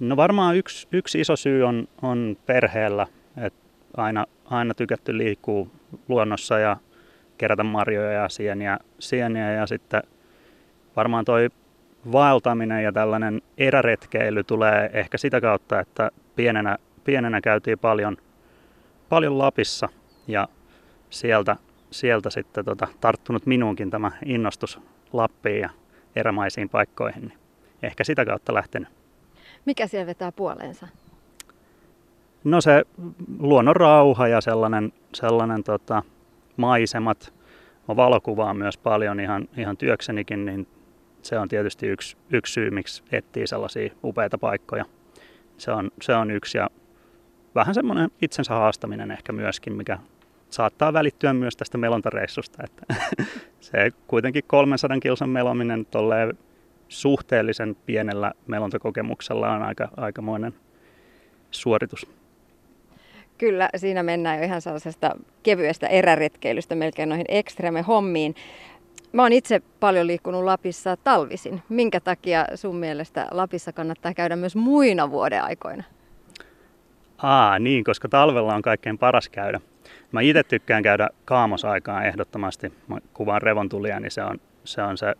No 0.00 0.16
varmaan 0.16 0.56
yksi, 0.56 0.88
yksi 0.92 1.20
iso 1.20 1.36
syy 1.36 1.62
on, 1.62 1.88
on 2.02 2.36
perheellä, 2.46 3.06
että 3.36 3.66
aina, 3.96 4.26
aina 4.44 4.74
tykätty 4.74 5.18
liikkuu 5.18 5.70
luonnossa 6.08 6.58
ja 6.58 6.76
kerätä 7.38 7.64
marjoja 7.64 8.12
ja 8.12 8.28
sieniä, 8.28 8.78
sieniä 8.98 9.52
ja 9.52 9.66
sitten 9.66 10.02
varmaan 10.96 11.24
toi 11.24 11.50
vaeltaminen 12.12 12.84
ja 12.84 12.92
tällainen 12.92 13.42
eräretkeily 13.58 14.44
tulee 14.44 14.90
ehkä 14.92 15.18
sitä 15.18 15.40
kautta, 15.40 15.80
että 15.80 16.10
pienenä, 16.36 16.78
pienenä 17.04 17.40
käytiin 17.40 17.78
paljon, 17.78 18.16
paljon 19.08 19.38
Lapissa 19.38 19.88
ja 20.28 20.48
sieltä, 21.10 21.56
sieltä 21.90 22.30
sitten 22.30 22.64
tota, 22.64 22.88
tarttunut 23.00 23.46
minuunkin 23.46 23.90
tämä 23.90 24.10
innostus 24.24 24.80
Lappiin 25.12 25.60
ja 25.60 25.70
erämaisiin 26.16 26.68
paikkoihin. 26.68 27.22
Niin 27.22 27.38
ehkä 27.82 28.04
sitä 28.04 28.24
kautta 28.24 28.54
lähtenyt. 28.54 28.88
Mikä 29.64 29.86
siellä 29.86 30.06
vetää 30.06 30.32
puoleensa? 30.32 30.88
No 32.44 32.60
se 32.60 32.84
luonnon 33.38 33.76
rauha 33.76 34.28
ja 34.28 34.40
sellainen, 34.40 34.92
sellainen 35.14 35.64
tota, 35.64 36.02
maisemat. 36.56 37.32
Mä 37.88 37.96
valokuvaan 37.96 38.56
myös 38.56 38.78
paljon 38.78 39.20
ihan, 39.20 39.48
ihan 39.56 39.76
työksenikin, 39.76 40.46
niin 40.46 40.66
se 41.22 41.38
on 41.38 41.48
tietysti 41.48 41.86
yksi, 41.86 42.16
yksi 42.30 42.52
syy, 42.52 42.70
miksi 42.70 43.02
etsii 43.12 43.46
sellaisia 43.46 43.90
upeita 44.04 44.38
paikkoja. 44.38 44.84
Se 45.58 45.70
on, 45.70 45.90
se 46.02 46.14
on 46.14 46.30
yksi 46.30 46.58
ja 46.58 46.70
vähän 47.54 47.74
semmoinen 47.74 48.10
itsensä 48.22 48.54
haastaminen 48.54 49.10
ehkä 49.10 49.32
myöskin, 49.32 49.72
mikä 49.72 49.98
saattaa 50.50 50.92
välittyä 50.92 51.32
myös 51.32 51.56
tästä 51.56 51.78
melontareissusta. 51.78 52.62
Että 52.64 52.94
se 53.60 53.90
kuitenkin 54.06 54.44
300 54.46 55.00
kilsan 55.00 55.28
melominen 55.28 55.86
tolleen 55.86 56.38
suhteellisen 56.88 57.76
pienellä 57.86 58.32
melontakokemuksella 58.46 59.52
on 59.52 59.62
aika, 59.62 59.88
aikamoinen 59.96 60.54
suoritus. 61.50 62.06
Kyllä, 63.38 63.68
siinä 63.76 64.02
mennään 64.02 64.38
jo 64.38 64.44
ihan 64.44 64.60
sellaisesta 64.60 65.10
kevyestä 65.42 65.86
eräretkeilystä 65.86 66.74
melkein 66.74 67.08
noihin 67.08 67.26
ekstreme 67.28 67.82
hommiin. 67.82 68.34
Mä 69.12 69.22
oon 69.22 69.32
itse 69.32 69.62
paljon 69.80 70.06
liikkunut 70.06 70.44
Lapissa 70.44 70.96
talvisin. 70.96 71.62
Minkä 71.68 72.00
takia 72.00 72.46
sun 72.54 72.76
mielestä 72.76 73.28
Lapissa 73.30 73.72
kannattaa 73.72 74.14
käydä 74.14 74.36
myös 74.36 74.56
muina 74.56 75.10
vuoden 75.10 75.42
aikoina? 75.42 75.84
Aa, 77.18 77.58
niin, 77.58 77.84
koska 77.84 78.08
talvella 78.08 78.54
on 78.54 78.62
kaikkein 78.62 78.98
paras 78.98 79.28
käydä. 79.28 79.60
Mä 80.12 80.20
itse 80.20 80.42
tykkään 80.42 80.82
käydä 80.82 81.08
kaamosaikaan 81.24 82.06
ehdottomasti. 82.06 82.72
Mä 82.88 82.98
kuvaan 83.14 83.42
revontulia, 83.42 84.00
niin 84.00 84.10
se 84.10 84.22
on 84.22 84.38
se, 84.64 84.82
on 84.82 84.98
se 84.98 85.14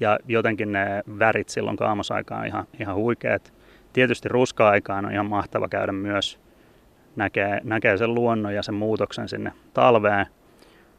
ja 0.00 0.18
jotenkin 0.26 0.72
ne 0.72 1.02
värit 1.18 1.48
silloin 1.48 1.76
kaamosaikaan 1.76 2.40
on 2.40 2.46
ihan, 2.46 2.64
ihan 2.80 2.96
huikeat. 2.96 3.52
Tietysti 3.92 4.28
ruska-aikaan 4.28 5.04
on 5.04 5.12
ihan 5.12 5.26
mahtava 5.26 5.68
käydä 5.68 5.92
myös. 5.92 6.40
Näkee, 7.16 7.60
näkee 7.64 7.96
sen 7.96 8.14
luonnon 8.14 8.54
ja 8.54 8.62
sen 8.62 8.74
muutoksen 8.74 9.28
sinne 9.28 9.52
talveen. 9.74 10.26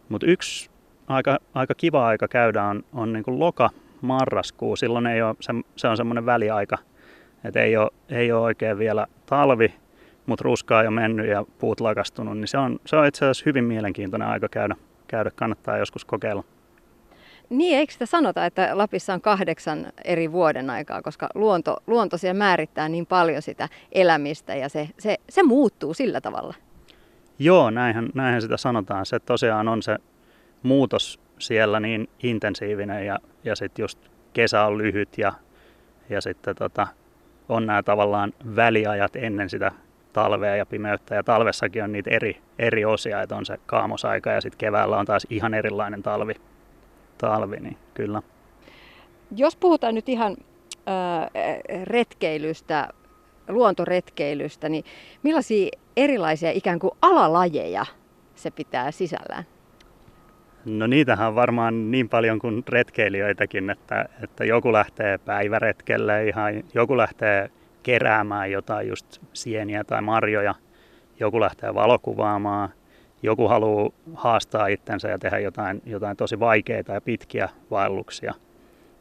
Mutta 0.09 0.27
yksi 0.27 0.69
aika, 1.07 1.37
aika 1.53 1.75
kiva 1.75 2.07
aika 2.07 2.27
käydä 2.27 2.63
on, 2.63 2.83
on 2.93 3.13
niin 3.13 3.23
loka, 3.27 3.69
marraskuu. 4.01 4.75
Silloin 4.75 5.07
ei 5.07 5.21
ole, 5.21 5.35
se, 5.39 5.53
se 5.75 5.87
on 5.87 5.97
semmoinen 5.97 6.25
väliaika, 6.25 6.77
että 7.43 7.61
ei 7.61 7.77
ole, 7.77 7.89
ei 8.09 8.31
ole 8.31 8.41
oikein 8.41 8.77
vielä 8.77 9.07
talvi, 9.25 9.73
mutta 10.29 10.43
ruskaa 10.43 10.83
jo 10.83 10.91
mennyt 10.91 11.27
ja 11.27 11.45
puut 11.59 11.79
lakastunut, 11.79 12.37
niin 12.37 12.47
se 12.47 12.57
on, 12.57 12.79
se 12.85 12.95
on 12.95 13.05
itse 13.05 13.25
asiassa 13.25 13.43
hyvin 13.45 13.63
mielenkiintoinen 13.63 14.27
aika 14.27 14.49
käydä, 14.49 14.75
käydä 15.07 15.31
kannattaa 15.35 15.77
joskus 15.77 16.05
kokeilla. 16.05 16.43
Niin, 17.49 17.77
eikö 17.77 17.93
sitä 17.93 18.05
sanota, 18.05 18.45
että 18.45 18.69
Lapissa 18.73 19.13
on 19.13 19.21
kahdeksan 19.21 19.87
eri 20.03 20.31
vuoden 20.31 20.69
aikaa, 20.69 21.01
koska 21.01 21.29
luonto, 21.35 21.77
luonto 21.87 22.17
siellä 22.17 22.37
määrittää 22.37 22.89
niin 22.89 23.05
paljon 23.05 23.41
sitä 23.41 23.69
elämistä 23.91 24.55
ja 24.55 24.69
se, 24.69 24.89
se, 24.99 25.17
se 25.29 25.43
muuttuu 25.43 25.93
sillä 25.93 26.21
tavalla? 26.21 26.53
Joo, 27.39 27.69
näinhän, 27.69 28.09
näinhän 28.13 28.41
sitä 28.41 28.57
sanotaan. 28.57 29.05
Se 29.05 29.19
tosiaan 29.19 29.67
on 29.67 29.83
se 29.83 29.97
muutos 30.63 31.19
siellä 31.39 31.79
niin 31.79 32.09
intensiivinen 32.23 33.05
ja, 33.05 33.19
ja 33.43 33.55
sitten 33.55 33.83
just 33.83 33.99
kesä 34.33 34.65
on 34.65 34.77
lyhyt 34.77 35.17
ja, 35.17 35.33
ja 36.09 36.21
sitten 36.21 36.55
tota, 36.55 36.87
on 37.49 37.65
nämä 37.65 37.83
tavallaan 37.83 38.33
väliajat 38.55 39.15
ennen 39.15 39.49
sitä 39.49 39.71
talvea 40.13 40.55
ja 40.55 40.65
pimeyttä 40.65 41.15
ja 41.15 41.23
talvessakin 41.23 41.83
on 41.83 41.91
niitä 41.91 42.09
eri, 42.09 42.37
eri 42.59 42.85
osia, 42.85 43.21
että 43.21 43.35
on 43.35 43.45
se 43.45 43.57
kaamosaika 43.65 44.31
ja 44.31 44.41
sitten 44.41 44.57
keväällä 44.57 44.97
on 44.97 45.05
taas 45.05 45.27
ihan 45.29 45.53
erilainen 45.53 46.03
talvi 46.03 46.33
talvi, 47.19 47.57
niin 47.57 47.77
kyllä. 47.93 48.21
Jos 49.35 49.55
puhutaan 49.55 49.95
nyt 49.95 50.09
ihan 50.09 50.37
äh, 50.87 51.27
retkeilystä, 51.83 52.89
luontoretkeilystä, 53.49 54.69
niin 54.69 54.83
millaisia 55.23 55.69
erilaisia 55.97 56.51
ikään 56.51 56.79
kuin 56.79 56.91
alalajeja 57.01 57.85
se 58.35 58.51
pitää 58.51 58.91
sisällään? 58.91 59.43
No 60.65 60.87
niitähän 60.87 61.27
on 61.27 61.35
varmaan 61.35 61.91
niin 61.91 62.09
paljon 62.09 62.39
kuin 62.39 62.63
retkeilijöitäkin, 62.69 63.69
että, 63.69 64.09
että 64.23 64.45
joku 64.45 64.73
lähtee 64.73 65.17
päiväretkelle 65.17 66.27
ihan, 66.27 66.63
joku 66.73 66.97
lähtee 66.97 67.49
keräämään 67.83 68.51
jotain 68.51 68.87
just 68.87 69.21
sieniä 69.33 69.83
tai 69.83 70.01
marjoja, 70.01 70.55
joku 71.19 71.39
lähtee 71.39 71.75
valokuvaamaan, 71.75 72.69
joku 73.23 73.47
haluaa 73.47 73.89
haastaa 74.13 74.67
itsensä 74.67 75.07
ja 75.07 75.19
tehdä 75.19 75.39
jotain, 75.39 75.81
jotain 75.85 76.17
tosi 76.17 76.39
vaikeita 76.39 76.93
ja 76.93 77.01
pitkiä 77.01 77.49
vaelluksia. 77.71 78.33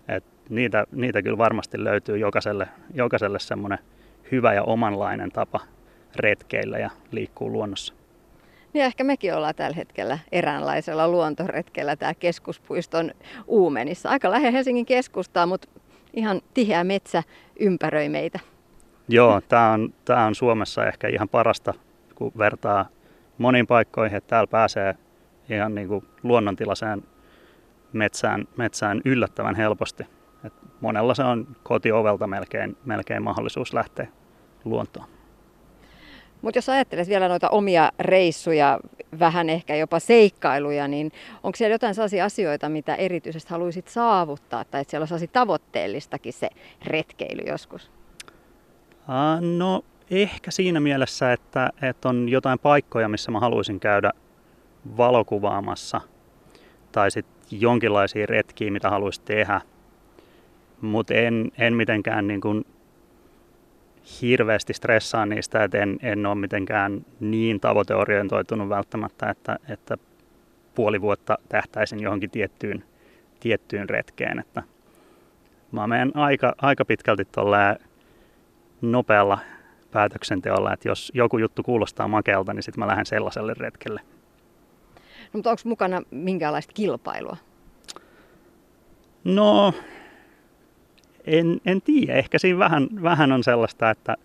Et 0.09 0.25
niitä, 0.49 0.85
niitä 0.93 1.23
kyllä 1.23 1.39
varmasti 1.39 1.85
löytyy 1.85 2.19
jokaiselle, 2.19 2.69
jokaiselle 2.95 3.39
semmoinen 3.39 3.79
hyvä 4.33 4.55
ja 4.55 4.63
omanlainen 4.63 5.31
tapa 5.31 5.61
retkeillä 6.17 6.79
ja 6.79 6.91
liikkuu 7.11 7.53
luonnossa. 7.53 7.95
Niin 8.73 8.85
ehkä 8.85 9.05
mekin 9.05 9.35
ollaan 9.35 9.55
tällä 9.55 9.77
hetkellä 9.77 10.19
eräänlaisella 10.33 11.09
luontoretkellä 11.09 11.97
tää 11.97 12.15
keskuspuiston 12.15 13.11
Uumenissa. 13.47 14.09
Aika 14.09 14.31
lähellä 14.31 14.51
Helsingin 14.51 14.87
keskustaa, 14.87 15.47
mutta 15.47 15.69
ihan 16.15 16.41
tiheä 16.55 16.85
metsä 16.85 17.23
ympäröi 17.61 18.09
meitä. 18.09 18.39
Joo, 19.09 19.41
tämä 19.41 19.71
on, 19.73 19.95
tää 20.05 20.27
on 20.27 20.35
Suomessa 20.35 20.87
ehkä 20.87 21.09
ihan 21.09 21.29
parasta, 21.29 21.75
kun 22.15 22.33
vertaa 22.39 22.89
moniin 23.39 23.67
paikkoihin, 23.67 24.17
että 24.17 24.29
täällä 24.29 24.47
pääsee 24.47 24.97
ihan 25.51 25.75
niin 25.75 25.89
kuin 25.89 26.05
luonnontilaiseen 26.23 27.03
metsään, 27.93 28.49
metsään 28.57 29.01
yllättävän 29.05 29.55
helposti. 29.55 30.07
Et 30.45 30.53
monella 30.81 31.15
se 31.15 31.23
on 31.23 31.57
kotiovelta 31.63 32.27
melkein, 32.27 32.77
melkein 32.85 33.23
mahdollisuus 33.23 33.75
lähteä 33.75 34.07
luontoon. 34.65 35.07
Mutta 36.43 36.59
jos 36.59 36.69
ajattelet 36.69 37.09
vielä 37.09 37.29
noita 37.29 37.49
omia 37.49 37.93
reissuja, 37.99 38.79
vähän 39.19 39.49
ehkä 39.51 39.77
jopa 39.77 39.99
seikkailuja, 39.99 40.89
niin 40.89 41.13
onko 41.43 41.57
siellä 41.57 41.75
jotain 41.75 41.95
sellaisia 41.95 42.25
asioita, 42.25 42.69
mitä 42.69 42.95
erityisesti 42.95 43.51
haluaisit 43.51 43.89
saavuttaa, 43.89 44.65
tai 44.65 44.81
että 44.81 44.91
siellä 44.91 45.07
olisi 45.11 45.29
tavoitteellistakin 45.29 46.33
se 46.33 46.49
retkeily 46.87 47.43
joskus? 47.47 47.98
No 49.57 49.85
ehkä 50.11 50.51
siinä 50.51 50.81
mielessä, 50.81 51.33
että, 51.33 51.71
että 51.83 52.09
on 52.09 52.29
jotain 52.29 52.59
paikkoja, 52.59 53.09
missä 53.09 53.31
mä 53.31 53.41
haluaisin 53.41 53.81
käydä 53.81 54.11
valokuvaamassa, 54.97 56.01
tai 56.93 57.11
sitten 57.11 57.61
jonkinlaisia 57.61 58.27
retkiä, 58.27 58.71
mitä 58.71 58.91
haluaisin 58.91 59.25
tehdä, 59.25 59.61
mutta 60.81 61.15
en, 61.15 61.53
en 61.59 61.75
mitenkään 61.75 62.27
niin 62.27 62.41
kuin 62.41 62.65
hirveästi 64.23 64.75
stressaa 64.75 65.27
niistä, 65.27 65.65
että 65.65 65.79
en, 65.79 65.99
en 66.03 66.27
ole 66.27 66.35
mitenkään 66.35 67.05
niin 67.21 67.61
tavoiteorientoitunut 67.61 68.69
välttämättä, 68.69 69.31
että, 69.31 69.59
että 69.69 69.97
puoli 70.75 71.01
vuotta 71.01 71.39
tähtäisin 71.49 72.01
johonkin 72.01 72.31
tiettyyn, 72.31 72.85
tiettyyn 73.41 73.89
retkeen. 73.89 74.39
Että 74.39 74.63
mä 75.73 75.87
menen 75.87 76.17
aika, 76.17 76.55
aika 76.63 76.85
pitkälti 76.85 77.25
nopealla 78.81 79.39
päätöksenteolla, 79.91 80.73
että 80.73 80.89
jos 80.89 81.13
joku 81.15 81.39
juttu 81.39 81.63
kuulostaa 81.63 82.09
makealta, 82.09 82.55
niin 82.55 82.63
sitten 82.63 82.81
mä 82.81 82.87
lähden 82.87 83.07
sellaiselle 83.07 83.55
retkelle. 83.59 84.01
No, 84.95 85.31
mutta 85.33 85.51
onko 85.51 85.63
mukana 85.65 86.03
minkäänlaista 86.11 86.73
kilpailua? 86.73 87.37
No, 89.25 89.75
en, 91.25 91.61
en 91.67 91.83
tiedä. 91.83 92.15
Ehkä 92.15 92.39
siinä 92.39 92.59
vähän, 92.59 92.89
vähän 93.03 93.33
on 93.33 93.45
sellaista, 93.45 93.91
että 93.91 94.17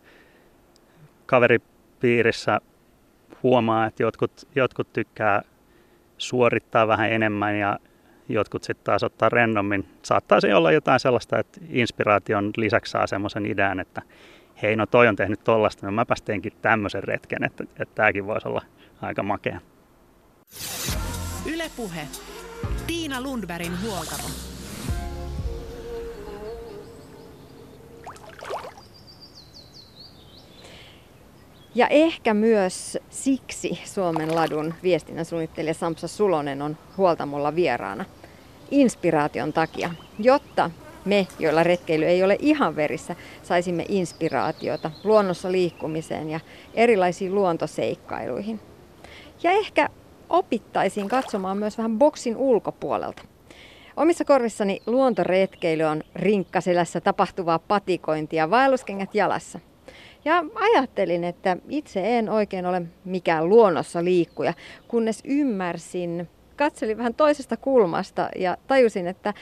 kaveripiirissä 1.26 2.62
huomaa, 3.44 3.86
että 3.86 4.04
jotkut, 4.04 4.32
jotkut 4.56 4.94
tykkää 4.94 5.42
suorittaa 6.18 6.88
vähän 6.88 7.12
enemmän 7.12 7.60
ja 7.60 7.80
jotkut 8.30 8.64
sitten 8.64 8.86
taas 8.86 9.04
ottaa 9.04 9.30
rennommin. 9.30 9.86
Saattaisi 10.04 10.54
olla 10.54 10.72
jotain 10.72 11.00
sellaista, 11.00 11.40
että 11.40 11.62
inspiraation 11.70 12.52
lisäksi 12.58 12.92
saa 12.92 13.08
semmoisen 13.08 13.46
idean, 13.46 13.80
että 13.80 14.02
hei 14.64 14.76
no 14.76 14.86
toi 14.86 15.08
on 15.08 15.16
tehnyt 15.16 15.44
tollasta, 15.44 15.86
no 15.86 15.92
mäpäs 15.92 16.22
teinkin 16.22 16.54
tämmöisen 16.62 17.04
retken, 17.04 17.44
että, 17.44 17.64
että 17.64 17.96
tämäkin 17.96 18.26
voisi 18.26 18.48
olla 18.48 18.62
aika 19.02 19.24
makea. 19.24 19.60
Ylepuhe. 21.46 22.08
Tiina 22.88 23.22
Lundbergin 23.22 23.82
huoltamo. 23.82 24.24
Ja 31.76 31.88
ehkä 31.88 32.34
myös 32.34 32.98
siksi 33.10 33.80
Suomen 33.86 34.36
ladun 34.36 34.74
viestinnän 34.84 35.26
suunnittelija 35.26 35.74
Samsa 35.74 36.08
Sulonen 36.08 36.62
on 36.62 36.78
huoltamolla 36.98 37.56
vieraana. 37.56 38.06
Inspiraation 38.72 39.54
takia, 39.54 39.90
jotta 40.20 40.72
me, 41.06 41.28
joilla 41.40 41.64
retkeily 41.64 42.06
ei 42.06 42.24
ole 42.24 42.38
ihan 42.40 42.76
verissä, 42.76 43.16
saisimme 43.44 43.86
inspiraatiota 43.90 44.92
luonnossa 45.04 45.52
liikkumiseen 45.52 46.30
ja 46.30 46.40
erilaisiin 46.74 47.36
luontoseikkailuihin. 47.36 48.60
Ja 49.44 49.52
ehkä 49.52 49.90
opittaisiin 50.30 51.10
katsomaan 51.10 51.58
myös 51.58 51.78
vähän 51.78 52.00
boksin 52.00 52.38
ulkopuolelta. 52.38 53.22
Omissa 53.98 54.26
korvissani 54.26 54.82
luontoretkeily 54.86 55.84
on 55.84 56.04
rinkkaselässä 56.16 57.02
tapahtuvaa 57.02 57.60
patikointia, 57.60 58.50
vaelluskengät 58.50 59.16
jalassa– 59.16 59.60
ja 60.26 60.46
ajattelin, 60.56 61.24
että 61.24 61.58
itse 61.70 62.18
en 62.18 62.30
oikein 62.30 62.66
ole 62.66 62.82
mikään 63.06 63.50
luonnossa 63.50 64.04
liikkuja, 64.04 64.54
kunnes 64.88 65.22
ymmärsin, 65.26 66.30
katselin 66.56 66.98
vähän 66.98 67.14
toisesta 67.14 67.58
kulmasta 67.58 68.30
ja 68.36 68.58
tajusin, 68.68 69.08
että 69.08 69.34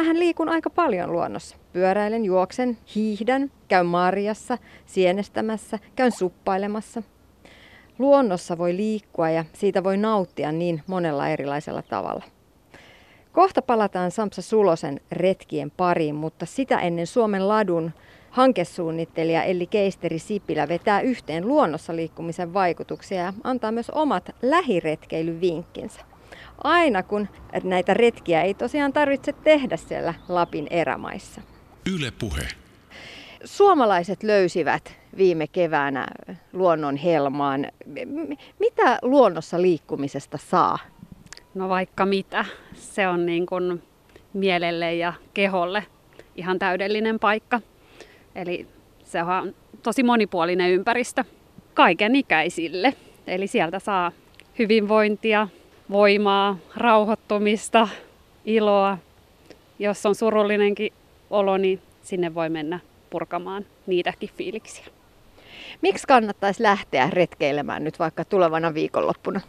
Mähän 0.00 0.18
liikun 0.18 0.48
aika 0.48 0.70
paljon 0.70 1.12
luonnossa. 1.12 1.56
Pyöräilen, 1.72 2.24
juoksen, 2.24 2.78
hiihdän, 2.94 3.52
käyn 3.68 3.86
marjassa, 3.86 4.58
sienestämässä, 4.86 5.78
käyn 5.96 6.12
suppailemassa. 6.12 7.02
Luonnossa 7.98 8.58
voi 8.58 8.76
liikkua 8.76 9.30
ja 9.30 9.44
siitä 9.52 9.84
voi 9.84 9.96
nauttia 9.96 10.52
niin 10.52 10.82
monella 10.86 11.28
erilaisella 11.28 11.82
tavalla. 11.82 12.24
Kohta 13.32 13.62
palataan 13.62 14.10
Samsa 14.10 14.42
Sulosen 14.42 15.00
retkien 15.12 15.70
pariin, 15.70 16.14
mutta 16.14 16.46
sitä 16.46 16.78
ennen 16.78 17.06
Suomen 17.06 17.48
ladun 17.48 17.92
Hankesuunnittelija 18.30 19.42
Elli 19.42 19.66
Keisteri 19.66 20.18
Sipilä 20.18 20.68
vetää 20.68 21.00
yhteen 21.00 21.48
luonnossa 21.48 21.96
liikkumisen 21.96 22.54
vaikutuksia 22.54 23.18
ja 23.18 23.32
antaa 23.44 23.72
myös 23.72 23.90
omat 23.90 24.30
lähiretkeilyvinkkinsä. 24.42 26.09
Aina 26.64 27.02
kun 27.02 27.28
näitä 27.64 27.94
retkiä 27.94 28.42
ei 28.42 28.54
tosiaan 28.54 28.92
tarvitse 28.92 29.32
tehdä 29.32 29.76
siellä 29.76 30.14
Lapin 30.28 30.66
erämaissa. 30.70 31.40
Yle 31.94 32.10
puhe. 32.10 32.48
Suomalaiset 33.44 34.22
löysivät 34.22 34.96
viime 35.16 35.46
keväänä 35.46 36.06
luonnon 36.52 36.96
helmaan. 36.96 37.66
Mitä 38.58 38.98
luonnossa 39.02 39.62
liikkumisesta 39.62 40.38
saa? 40.38 40.78
No 41.54 41.68
vaikka 41.68 42.06
mitä. 42.06 42.44
Se 42.74 43.08
on 43.08 43.26
niin 43.26 43.46
kuin 43.46 43.82
mielelle 44.32 44.94
ja 44.94 45.12
keholle 45.34 45.86
ihan 46.36 46.58
täydellinen 46.58 47.18
paikka. 47.18 47.60
Eli 48.34 48.66
se 49.04 49.22
on 49.22 49.54
tosi 49.82 50.02
monipuolinen 50.02 50.70
ympäristö 50.70 51.24
kaiken 51.74 52.16
ikäisille. 52.16 52.94
Eli 53.26 53.46
sieltä 53.46 53.78
saa 53.78 54.12
hyvinvointia, 54.58 55.48
voimaa, 55.90 56.56
rauhoittumista, 56.76 57.88
iloa. 58.44 58.98
Jos 59.78 60.06
on 60.06 60.14
surullinenkin 60.14 60.92
olo, 61.30 61.56
niin 61.56 61.80
sinne 62.02 62.34
voi 62.34 62.48
mennä 62.48 62.80
purkamaan 63.10 63.66
niitäkin 63.86 64.30
fiiliksiä. 64.36 64.84
Miksi 65.82 66.06
kannattaisi 66.06 66.62
lähteä 66.62 67.10
retkeilemään 67.10 67.84
nyt 67.84 67.98
vaikka 67.98 68.24
tulevana 68.24 68.74
viikonloppuna? 68.74 69.40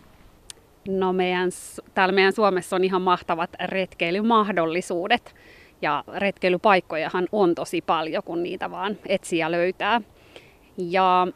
No 0.88 1.14
meidän, 1.14 1.50
täällä 1.94 2.16
meidän 2.16 2.34
Suomessa 2.34 2.76
on 2.76 2.84
ihan 2.84 3.02
mahtavat 3.02 3.50
retkeilymahdollisuudet. 3.66 5.36
Ja 5.82 6.04
retkeilypaikkojahan 6.16 7.28
on 7.32 7.56
tosi 7.56 7.82
paljon, 7.82 8.24
kun 8.24 8.44
niitä 8.44 8.72
vaan 8.72 8.98
etsiä 9.06 9.52
löytää. 9.52 10.02
Ja 10.78 11.28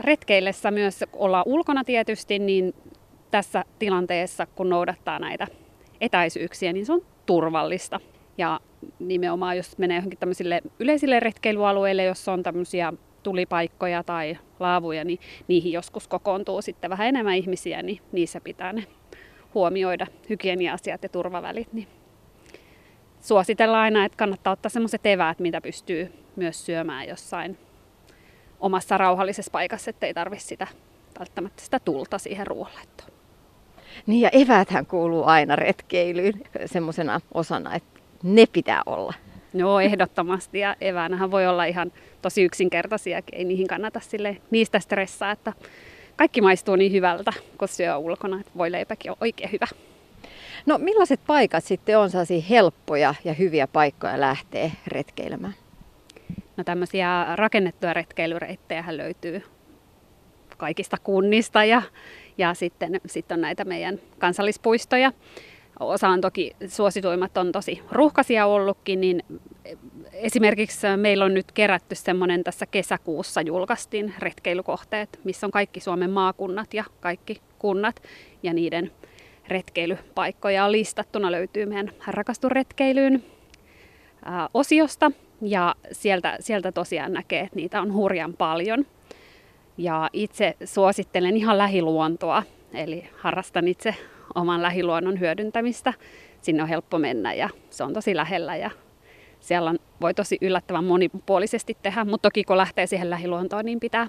retkeillessä 0.00 0.70
myös 0.70 1.04
olla 1.12 1.42
ulkona 1.46 1.84
tietysti, 1.84 2.38
niin 2.38 2.74
tässä 3.34 3.64
tilanteessa, 3.78 4.46
kun 4.46 4.68
noudattaa 4.68 5.18
näitä 5.18 5.46
etäisyyksiä, 6.00 6.72
niin 6.72 6.86
se 6.86 6.92
on 6.92 7.06
turvallista. 7.26 8.00
Ja 8.38 8.60
nimenomaan, 8.98 9.56
jos 9.56 9.78
menee 9.78 9.96
johonkin 9.96 10.18
tämmöisille 10.18 10.62
yleisille 10.78 11.20
retkeilyalueille, 11.20 12.04
jossa 12.04 12.32
on 12.32 12.42
tämmöisiä 12.42 12.92
tulipaikkoja 13.22 14.04
tai 14.04 14.38
laavuja, 14.60 15.04
niin 15.04 15.18
niihin 15.48 15.72
joskus 15.72 16.08
kokoontuu 16.08 16.62
sitten 16.62 16.90
vähän 16.90 17.08
enemmän 17.08 17.34
ihmisiä, 17.34 17.82
niin 17.82 18.00
niissä 18.12 18.40
pitää 18.40 18.72
ne 18.72 18.84
huomioida 19.54 20.06
hygienia-asiat 20.30 21.02
ja 21.02 21.08
turvavälit. 21.08 21.72
Niin 21.72 21.88
suositellaan 23.20 23.82
aina, 23.82 24.04
että 24.04 24.16
kannattaa 24.16 24.52
ottaa 24.52 24.70
sellaiset 24.70 25.06
eväät, 25.06 25.38
mitä 25.38 25.60
pystyy 25.60 26.12
myös 26.36 26.66
syömään 26.66 27.08
jossain 27.08 27.58
omassa 28.60 28.98
rauhallisessa 28.98 29.50
paikassa, 29.50 29.90
ettei 29.90 30.14
tarvitse 30.14 30.46
sitä 30.46 30.66
välttämättä 31.18 31.62
sitä 31.62 31.80
tulta 31.80 32.18
siihen 32.18 32.46
ruoanlaittoon. 32.46 33.13
Niin 34.06 34.20
ja 34.20 34.30
eväthän 34.32 34.86
kuuluu 34.86 35.24
aina 35.24 35.56
retkeilyyn 35.56 36.34
semmoisena 36.66 37.20
osana, 37.34 37.74
että 37.74 38.00
ne 38.22 38.44
pitää 38.52 38.82
olla. 38.86 39.14
Joo, 39.54 39.80
ehdottomasti. 39.80 40.58
Ja 40.58 40.76
eväänähän 40.80 41.30
voi 41.30 41.46
olla 41.46 41.64
ihan 41.64 41.92
tosi 42.22 42.42
yksinkertaisia, 42.42 43.20
ei 43.32 43.44
niihin 43.44 43.66
kannata 43.66 44.00
sille 44.00 44.36
niistä 44.50 44.80
stressaa, 44.80 45.30
että 45.30 45.52
kaikki 46.16 46.40
maistuu 46.40 46.76
niin 46.76 46.92
hyvältä, 46.92 47.32
kun 47.58 47.68
syö 47.68 47.96
ulkona, 47.96 48.40
että 48.40 48.52
voi 48.56 48.72
leipäkin 48.72 49.10
on 49.10 49.16
oikein 49.20 49.52
hyvä. 49.52 49.66
No 50.66 50.78
millaiset 50.78 51.20
paikat 51.26 51.64
sitten 51.64 51.98
on 51.98 52.10
sellaisia 52.10 52.42
helppoja 52.50 53.14
ja 53.24 53.32
hyviä 53.32 53.66
paikkoja 53.66 54.20
lähteä 54.20 54.70
retkeilemään? 54.86 55.54
No 56.56 56.64
tämmöisiä 56.64 57.26
rakennettuja 57.34 57.94
retkeilyreittejä 57.94 58.84
löytyy 58.88 59.42
kaikista 60.56 60.96
kunnista 61.04 61.64
ja, 61.64 61.82
ja 62.38 62.54
sitten, 62.54 63.00
sitten 63.06 63.34
on 63.34 63.40
näitä 63.40 63.64
meidän 63.64 63.98
kansallispuistoja. 64.18 65.12
Osa 65.80 66.08
on 66.08 66.20
toki 66.20 66.56
suosituimmat 66.68 67.36
on 67.36 67.52
tosi 67.52 67.82
ruuhkaisia 67.92 68.46
ollutkin, 68.46 69.00
niin 69.00 69.22
esimerkiksi 70.12 70.86
meillä 70.96 71.24
on 71.24 71.34
nyt 71.34 71.52
kerätty 71.52 71.94
semmoinen 71.94 72.44
tässä 72.44 72.66
kesäkuussa 72.66 73.40
julkaistiin 73.40 74.14
retkeilykohteet, 74.18 75.20
missä 75.24 75.46
on 75.46 75.50
kaikki 75.50 75.80
Suomen 75.80 76.10
maakunnat 76.10 76.74
ja 76.74 76.84
kaikki 77.00 77.40
kunnat 77.58 78.02
ja 78.42 78.52
niiden 78.52 78.92
retkeilypaikkoja 79.48 80.64
on 80.64 80.72
listattuna 80.72 81.32
löytyy 81.32 81.66
meidän 81.66 81.92
Rakastu 82.06 82.48
retkeilyyn 82.48 83.24
osiosta 84.54 85.10
ja 85.42 85.74
sieltä, 85.92 86.36
sieltä 86.40 86.72
tosiaan 86.72 87.12
näkee, 87.12 87.40
että 87.40 87.56
niitä 87.56 87.80
on 87.80 87.92
hurjan 87.92 88.34
paljon. 88.34 88.86
Ja 89.78 90.10
itse 90.12 90.56
suosittelen 90.64 91.36
ihan 91.36 91.58
lähiluontoa, 91.58 92.42
eli 92.74 93.08
harrastan 93.16 93.68
itse 93.68 93.94
oman 94.34 94.62
lähiluonnon 94.62 95.20
hyödyntämistä. 95.20 95.94
Sinne 96.42 96.62
on 96.62 96.68
helppo 96.68 96.98
mennä 96.98 97.34
ja 97.34 97.48
se 97.70 97.84
on 97.84 97.92
tosi 97.92 98.16
lähellä 98.16 98.56
ja 98.56 98.70
siellä 99.40 99.74
voi 100.00 100.14
tosi 100.14 100.38
yllättävän 100.40 100.84
monipuolisesti 100.84 101.76
tehdä, 101.82 102.04
mutta 102.04 102.28
toki 102.28 102.44
kun 102.44 102.56
lähtee 102.56 102.86
siihen 102.86 103.10
lähiluontoon, 103.10 103.64
niin 103.64 103.80
pitää 103.80 104.06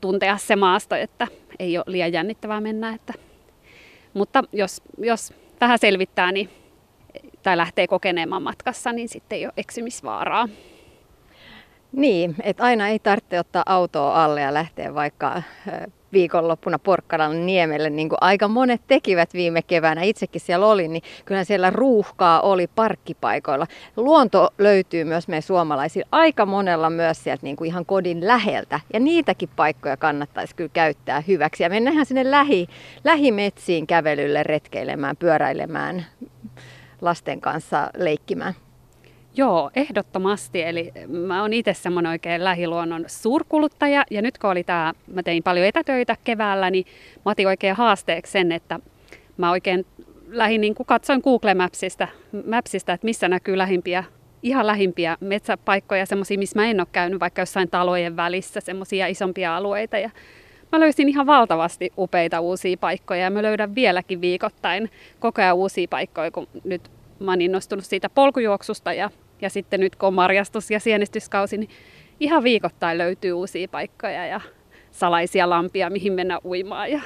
tuntea 0.00 0.36
se 0.36 0.56
maasto, 0.56 0.94
että 0.94 1.26
ei 1.58 1.78
ole 1.78 1.84
liian 1.88 2.12
jännittävää 2.12 2.60
mennä. 2.60 2.94
Että. 2.94 3.12
Mutta 4.14 4.42
jos, 4.52 4.82
jos 4.98 5.32
vähän 5.60 5.78
selvittää 5.78 6.32
niin, 6.32 6.50
tai 7.42 7.56
lähtee 7.56 7.86
kokeneemaan 7.86 8.42
matkassa, 8.42 8.92
niin 8.92 9.08
sitten 9.08 9.38
ei 9.38 9.46
ole 9.46 9.52
eksymisvaaraa. 9.56 10.48
Niin, 11.96 12.34
että 12.42 12.62
aina 12.62 12.88
ei 12.88 12.98
tarvitse 12.98 13.40
ottaa 13.40 13.62
autoa 13.66 14.24
alle 14.24 14.40
ja 14.40 14.54
lähteä 14.54 14.94
vaikka 14.94 15.42
viikonloppuna 16.12 16.78
Porkkalan 16.78 17.46
niemelle, 17.46 17.90
niin 17.90 18.08
kuin 18.08 18.18
aika 18.20 18.48
monet 18.48 18.80
tekivät 18.86 19.34
viime 19.34 19.62
keväänä, 19.62 20.02
itsekin 20.02 20.40
siellä 20.40 20.66
olin, 20.66 20.92
niin 20.92 21.02
kyllä 21.24 21.44
siellä 21.44 21.70
ruuhkaa 21.70 22.40
oli 22.40 22.66
parkkipaikoilla. 22.66 23.66
Luonto 23.96 24.48
löytyy 24.58 25.04
myös 25.04 25.28
meidän 25.28 25.42
suomalaisilla 25.42 26.08
aika 26.12 26.46
monella 26.46 26.90
myös 26.90 27.24
sieltä 27.24 27.42
niin 27.42 27.56
kuin 27.56 27.68
ihan 27.68 27.86
kodin 27.86 28.26
läheltä, 28.26 28.80
ja 28.92 29.00
niitäkin 29.00 29.48
paikkoja 29.56 29.96
kannattaisi 29.96 30.54
kyllä 30.54 30.70
käyttää 30.72 31.22
hyväksi. 31.28 31.62
Ja 31.62 31.70
mennään 31.70 32.06
sinne 32.06 32.30
lähi, 32.30 32.66
lähimetsiin 33.04 33.86
kävelylle, 33.86 34.42
retkeilemään, 34.42 35.16
pyöräilemään, 35.16 36.06
lasten 37.00 37.40
kanssa 37.40 37.90
leikkimään. 37.96 38.54
Joo, 39.36 39.70
ehdottomasti. 39.76 40.62
Eli 40.62 40.92
mä 41.08 41.42
oon 41.42 41.52
itse 41.52 41.74
semmoinen 41.74 42.10
oikein 42.10 42.44
lähiluonnon 42.44 43.04
suurkuluttaja. 43.06 44.04
Ja 44.10 44.22
nyt 44.22 44.38
kun 44.38 44.50
oli 44.50 44.64
tää, 44.64 44.92
mä 45.06 45.22
tein 45.22 45.42
paljon 45.42 45.66
etätöitä 45.66 46.16
keväällä, 46.24 46.70
niin 46.70 46.84
mä 47.24 47.30
otin 47.30 47.46
oikein 47.46 47.76
haasteeksi 47.76 48.32
sen, 48.32 48.52
että 48.52 48.80
mä 49.36 49.50
oikein 49.50 49.86
lähin 50.28 50.60
niin 50.60 50.74
kuin 50.74 50.86
katsoin 50.86 51.20
Google 51.24 51.54
Mapsista, 51.54 52.08
Mapsista, 52.46 52.92
että 52.92 53.04
missä 53.04 53.28
näkyy 53.28 53.58
lähimpiä, 53.58 54.04
ihan 54.42 54.66
lähimpiä 54.66 55.16
metsäpaikkoja, 55.20 56.06
semmoisia, 56.06 56.38
missä 56.38 56.60
mä 56.60 56.66
en 56.66 56.80
ole 56.80 56.88
käynyt, 56.92 57.20
vaikka 57.20 57.42
jossain 57.42 57.70
talojen 57.70 58.16
välissä, 58.16 58.60
semmoisia 58.60 59.06
isompia 59.06 59.56
alueita. 59.56 59.98
Ja 59.98 60.10
mä 60.72 60.80
löysin 60.80 61.08
ihan 61.08 61.26
valtavasti 61.26 61.92
upeita 61.98 62.40
uusia 62.40 62.76
paikkoja 62.80 63.20
ja 63.20 63.30
mä 63.30 63.42
löydän 63.42 63.74
vieläkin 63.74 64.20
viikoittain 64.20 64.90
koko 65.20 65.42
ajan 65.42 65.56
uusia 65.56 65.88
paikkoja, 65.90 66.30
kun 66.30 66.48
nyt 66.64 66.90
mä 67.18 67.32
oon 67.32 67.40
innostunut 67.40 67.84
siitä 67.84 68.08
polkujuoksusta 68.08 68.92
ja 68.92 69.10
ja 69.40 69.50
sitten 69.50 69.80
nyt 69.80 69.96
kun 69.96 70.06
on 70.06 70.14
marjastus- 70.14 70.70
ja 70.70 70.80
sienestyskausi, 70.80 71.58
niin 71.58 71.70
ihan 72.20 72.44
viikoittain 72.44 72.98
löytyy 72.98 73.32
uusia 73.32 73.68
paikkoja 73.68 74.26
ja 74.26 74.40
salaisia 74.90 75.50
lampia, 75.50 75.90
mihin 75.90 76.12
mennä 76.12 76.38
uimaan. 76.44 76.90
Ja 76.90 77.00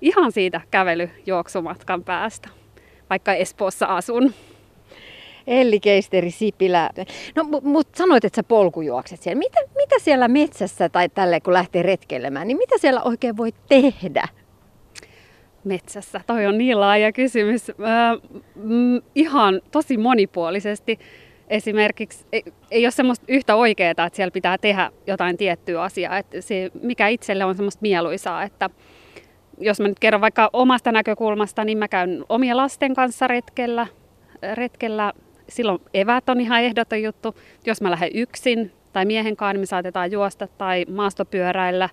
ihan 0.00 0.32
siitä 0.32 0.60
kävelyjuoksumatkan 0.70 2.04
päästä, 2.04 2.48
vaikka 3.10 3.32
Espoossa 3.32 3.86
asun. 3.86 4.34
Elli 5.46 5.80
Keisteri 5.80 6.30
Sipilä. 6.30 6.90
No, 7.34 7.44
mutta 7.62 7.98
sanoit, 7.98 8.24
että 8.24 8.36
sä 8.36 8.42
polkujuokset 8.42 9.22
siellä. 9.22 9.38
Mitä, 9.38 9.60
mitä 9.76 9.98
siellä 9.98 10.28
metsässä 10.28 10.88
tai 10.88 11.08
tälle, 11.08 11.40
kun 11.40 11.52
lähtee 11.52 11.82
retkeilemään, 11.82 12.48
niin 12.48 12.58
mitä 12.58 12.78
siellä 12.78 13.02
oikein 13.02 13.36
voi 13.36 13.52
tehdä? 13.68 14.28
Metsässä. 15.64 16.20
Toi 16.26 16.46
on 16.46 16.58
niin 16.58 16.80
laaja 16.80 17.12
kysymys. 17.12 17.70
Äh, 17.70 17.76
mm, 18.54 19.02
ihan 19.14 19.60
tosi 19.70 19.96
monipuolisesti 19.96 20.98
esimerkiksi 21.50 22.26
ei, 22.32 22.42
ei 22.70 22.84
ole 22.84 22.90
semmoista 22.90 23.24
yhtä 23.28 23.56
oikeaa, 23.56 23.90
että 23.90 24.10
siellä 24.12 24.30
pitää 24.30 24.58
tehdä 24.58 24.90
jotain 25.06 25.36
tiettyä 25.36 25.82
asiaa, 25.82 26.18
että 26.18 26.40
se, 26.40 26.70
mikä 26.82 27.08
itselle 27.08 27.44
on 27.44 27.54
semmoista 27.54 27.82
mieluisaa, 27.82 28.42
että 28.42 28.70
jos 29.60 29.80
mä 29.80 29.88
nyt 29.88 29.98
kerron 29.98 30.20
vaikka 30.20 30.50
omasta 30.52 30.92
näkökulmasta, 30.92 31.64
niin 31.64 31.78
mä 31.78 31.88
käyn 31.88 32.24
omien 32.28 32.56
lasten 32.56 32.94
kanssa 32.94 33.26
retkellä, 33.26 33.86
retkellä 34.54 35.12
silloin 35.48 35.80
evät 35.94 36.28
on 36.28 36.40
ihan 36.40 36.62
ehdoton 36.62 37.02
juttu. 37.02 37.34
Jos 37.66 37.80
mä 37.80 37.90
lähden 37.90 38.10
yksin 38.14 38.72
tai 38.92 39.04
miehen 39.04 39.36
kanssa, 39.36 39.52
niin 39.52 39.60
me 39.60 39.66
saatetaan 39.66 40.12
juosta 40.12 40.48
tai 40.58 40.84
maastopyöräillä. 40.90 41.88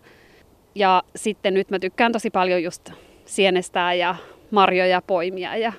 Ja 0.75 1.03
sitten 1.15 1.53
nyt 1.53 1.69
mä 1.69 1.79
tykkään 1.79 2.11
tosi 2.11 2.29
paljon 2.29 2.63
just 2.63 2.91
sienestää 3.25 3.93
ja 3.93 4.15
marjoja 4.51 5.01
poimia 5.01 5.57
ja 5.57 5.73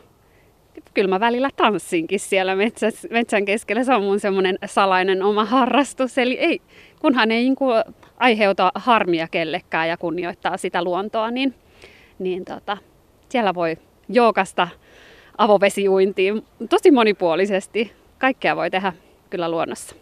kyllä 0.95 1.09
mä 1.09 1.21
välillä 1.21 1.51
tanssinkin 1.57 2.21
siellä 2.21 2.57
metsäs, 2.57 3.07
metsän 3.11 3.45
keskellä. 3.45 3.85
Se 3.85 3.95
on 3.95 4.03
mun 4.03 4.21
semmoinen 4.21 4.59
salainen 4.67 5.23
oma 5.23 5.45
harrastus. 5.45 6.19
Eli 6.19 6.39
ei, 6.39 6.61
kunhan 7.01 7.31
ei 7.31 7.45
niin 7.45 7.57
aiheuta 8.17 8.73
harmia 8.75 9.29
kellekään 9.29 9.89
ja 9.89 9.97
kunnioittaa 9.97 10.57
sitä 10.57 10.85
luontoa, 10.85 11.31
niin, 11.31 11.55
niin 12.19 12.45
tota, 12.45 12.77
siellä 13.29 13.55
voi 13.55 13.77
jookasta 14.09 14.69
avovesiuintiin 15.39 16.45
tosi 16.71 16.91
monipuolisesti. 16.91 17.93
Kaikkea 18.19 18.57
voi 18.57 18.71
tehdä 18.71 18.93
kyllä 19.31 19.51
luonnossa. 19.51 19.97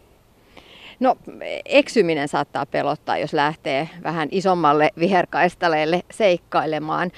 No 1.00 1.16
eksyminen 1.64 2.28
saattaa 2.28 2.66
pelottaa, 2.66 3.18
jos 3.18 3.32
lähtee 3.32 3.88
vähän 4.02 4.28
isommalle 4.30 4.90
viherkaistaleelle 4.98 6.02
seikkailemaan 6.10 7.10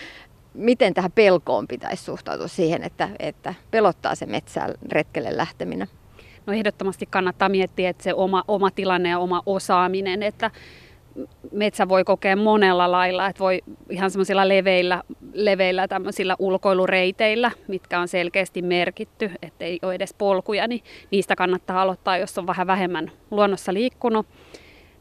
miten 0.56 0.94
tähän 0.94 1.12
pelkoon 1.12 1.68
pitäisi 1.68 2.04
suhtautua 2.04 2.48
siihen, 2.48 2.82
että, 2.82 3.08
että 3.18 3.54
pelottaa 3.70 4.14
se 4.14 4.26
metsään 4.26 4.74
retkelle 4.92 5.36
lähteminen? 5.36 5.88
No 6.46 6.52
ehdottomasti 6.52 7.06
kannattaa 7.06 7.48
miettiä, 7.48 7.90
että 7.90 8.02
se 8.02 8.14
oma, 8.14 8.44
oma 8.48 8.70
tilanne 8.70 9.08
ja 9.08 9.18
oma 9.18 9.42
osaaminen, 9.46 10.22
että 10.22 10.50
metsä 11.52 11.88
voi 11.88 12.04
kokea 12.04 12.36
monella 12.36 12.92
lailla, 12.92 13.26
että 13.26 13.40
voi 13.40 13.62
ihan 13.90 14.10
semmoisilla 14.10 14.48
leveillä, 14.48 15.02
leveillä 15.32 15.88
tämmöisillä 15.88 16.36
ulkoilureiteillä, 16.38 17.50
mitkä 17.68 18.00
on 18.00 18.08
selkeästi 18.08 18.62
merkitty, 18.62 19.30
ettei 19.42 19.78
ole 19.82 19.94
edes 19.94 20.14
polkuja, 20.14 20.68
niin 20.68 20.84
niistä 21.10 21.36
kannattaa 21.36 21.82
aloittaa, 21.82 22.18
jos 22.18 22.38
on 22.38 22.46
vähän 22.46 22.66
vähemmän 22.66 23.10
luonnossa 23.30 23.74
liikkunut. 23.74 24.26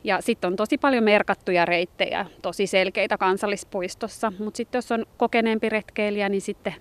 Ja 0.06 0.22
sitten 0.22 0.48
on 0.48 0.56
tosi 0.56 0.78
paljon 0.78 1.04
merkattuja 1.04 1.66
reittejä, 1.66 2.26
tosi 2.42 2.68
selkeitä 2.68 3.18
kansallispuistossa, 3.18 4.34
mutta 4.40 4.58
sitten 4.58 4.78
jos 4.78 4.92
on 4.92 5.06
kokeneempi 5.18 5.70
retkeilijä, 5.70 6.30
niin 6.30 6.42
sitten, 6.42 6.74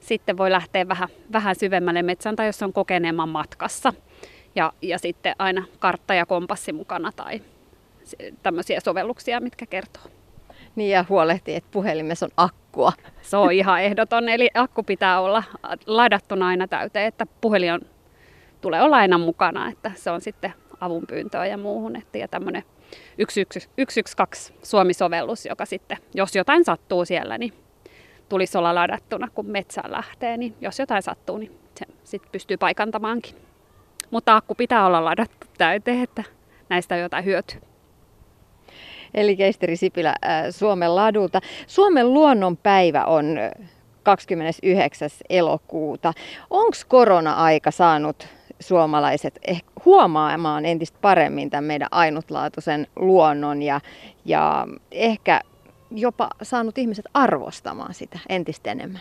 sitten 0.00 0.36
voi 0.36 0.50
lähteä 0.50 0.88
vähän, 0.88 1.08
vähän 1.32 1.56
syvemmälle 1.56 2.02
metsään 2.02 2.36
tai 2.36 2.46
jos 2.46 2.62
on 2.62 2.72
kokeneemman 2.72 3.28
matkassa. 3.28 3.92
Ja, 4.54 4.72
ja 4.82 4.98
sitten 4.98 5.34
aina 5.38 5.64
kartta 5.78 6.14
ja 6.14 6.26
kompassi 6.26 6.72
mukana 6.72 7.12
tai 7.16 7.42
tämmöisiä 8.42 8.80
sovelluksia, 8.80 9.40
mitkä 9.40 9.66
kertoo. 9.66 10.02
Niin 10.74 10.90
ja 10.90 11.04
huolehtii, 11.08 11.54
että 11.54 11.70
puhelimessa 11.72 12.26
on 12.26 12.32
akkua. 12.36 12.92
Se 13.22 13.36
on 13.36 13.52
ihan 13.52 13.82
ehdoton, 13.82 14.28
eli 14.28 14.50
akku 14.54 14.82
pitää 14.82 15.20
olla 15.20 15.42
ladattuna 15.86 16.46
aina 16.46 16.68
täyteen, 16.68 17.06
että 17.06 17.26
puhelin 17.40 17.72
on, 17.72 17.80
tulee 18.60 18.82
olla 18.82 18.96
aina 18.96 19.18
mukana, 19.18 19.68
että 19.68 19.92
se 19.94 20.10
on 20.10 20.20
sitten 20.20 20.52
avunpyyntöä 20.80 21.46
ja 21.46 21.56
muuhun. 21.56 21.96
Että, 21.96 22.18
ja 22.18 22.28
tämmöinen 22.28 22.62
112 23.76 24.54
Suomi-sovellus, 24.62 25.46
joka 25.46 25.66
sitten, 25.66 25.98
jos 26.14 26.36
jotain 26.36 26.64
sattuu 26.64 27.04
siellä, 27.04 27.38
niin 27.38 27.52
tulisi 28.28 28.58
olla 28.58 28.74
ladattuna, 28.74 29.28
kun 29.34 29.46
metsään 29.46 29.92
lähtee. 29.92 30.36
Niin 30.36 30.54
jos 30.60 30.78
jotain 30.78 31.02
sattuu, 31.02 31.38
niin 31.38 31.58
se 31.78 31.86
sitten 32.04 32.32
pystyy 32.32 32.56
paikantamaankin. 32.56 33.34
Mutta 34.10 34.36
akku 34.36 34.54
pitää 34.54 34.86
olla 34.86 35.04
ladattu 35.04 35.46
täyteen, 35.58 36.02
että 36.02 36.24
näistä 36.68 36.94
on 36.94 37.00
jotain 37.00 37.24
hyötyä. 37.24 37.60
Eli 39.14 39.36
Keisteri 39.36 39.76
Sipilä 39.76 40.14
Suomen 40.50 40.96
ladulta. 40.96 41.40
Suomen 41.66 42.14
luonnonpäivä 42.14 43.04
on 43.04 43.38
29. 44.02 45.10
elokuuta. 45.30 46.12
Onko 46.50 46.76
korona-aika 46.88 47.70
saanut 47.70 48.28
suomalaiset 48.60 49.38
ehkä 49.46 49.70
huomaamaan 49.84 50.64
entistä 50.64 50.98
paremmin 51.02 51.50
tämän 51.50 51.64
meidän 51.64 51.88
ainutlaatuisen 51.90 52.86
luonnon 52.96 53.62
ja, 53.62 53.80
ja 54.24 54.66
ehkä 54.90 55.40
jopa 55.90 56.28
saanut 56.42 56.78
ihmiset 56.78 57.04
arvostamaan 57.14 57.94
sitä 57.94 58.18
entistä 58.28 58.70
enemmän? 58.70 59.00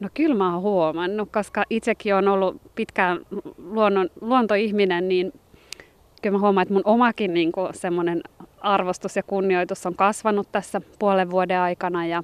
No 0.00 0.08
kyllä 0.14 0.34
mä 0.34 0.52
oon 0.52 0.62
huomannut, 0.62 1.28
koska 1.32 1.64
itsekin 1.70 2.14
on 2.14 2.28
ollut 2.28 2.60
pitkään 2.74 3.18
luonnon, 3.58 4.10
luontoihminen, 4.20 5.08
niin 5.08 5.32
kyllä 6.22 6.36
mä 6.36 6.40
huomaan, 6.40 6.62
että 6.62 6.74
mun 6.74 6.82
omakin 6.84 7.34
niin 7.34 7.52
semmoinen 7.72 8.22
arvostus 8.60 9.16
ja 9.16 9.22
kunnioitus 9.22 9.86
on 9.86 9.94
kasvanut 9.94 10.52
tässä 10.52 10.80
puolen 10.98 11.30
vuoden 11.30 11.60
aikana 11.60 12.06
ja, 12.06 12.22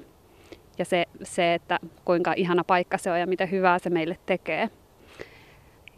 ja 0.77 0.85
se, 0.85 1.05
se, 1.23 1.53
että 1.53 1.79
kuinka 2.05 2.33
ihana 2.35 2.63
paikka 2.63 2.97
se 2.97 3.11
on 3.11 3.19
ja 3.19 3.27
mitä 3.27 3.45
hyvää 3.45 3.79
se 3.79 3.89
meille 3.89 4.17
tekee. 4.25 4.69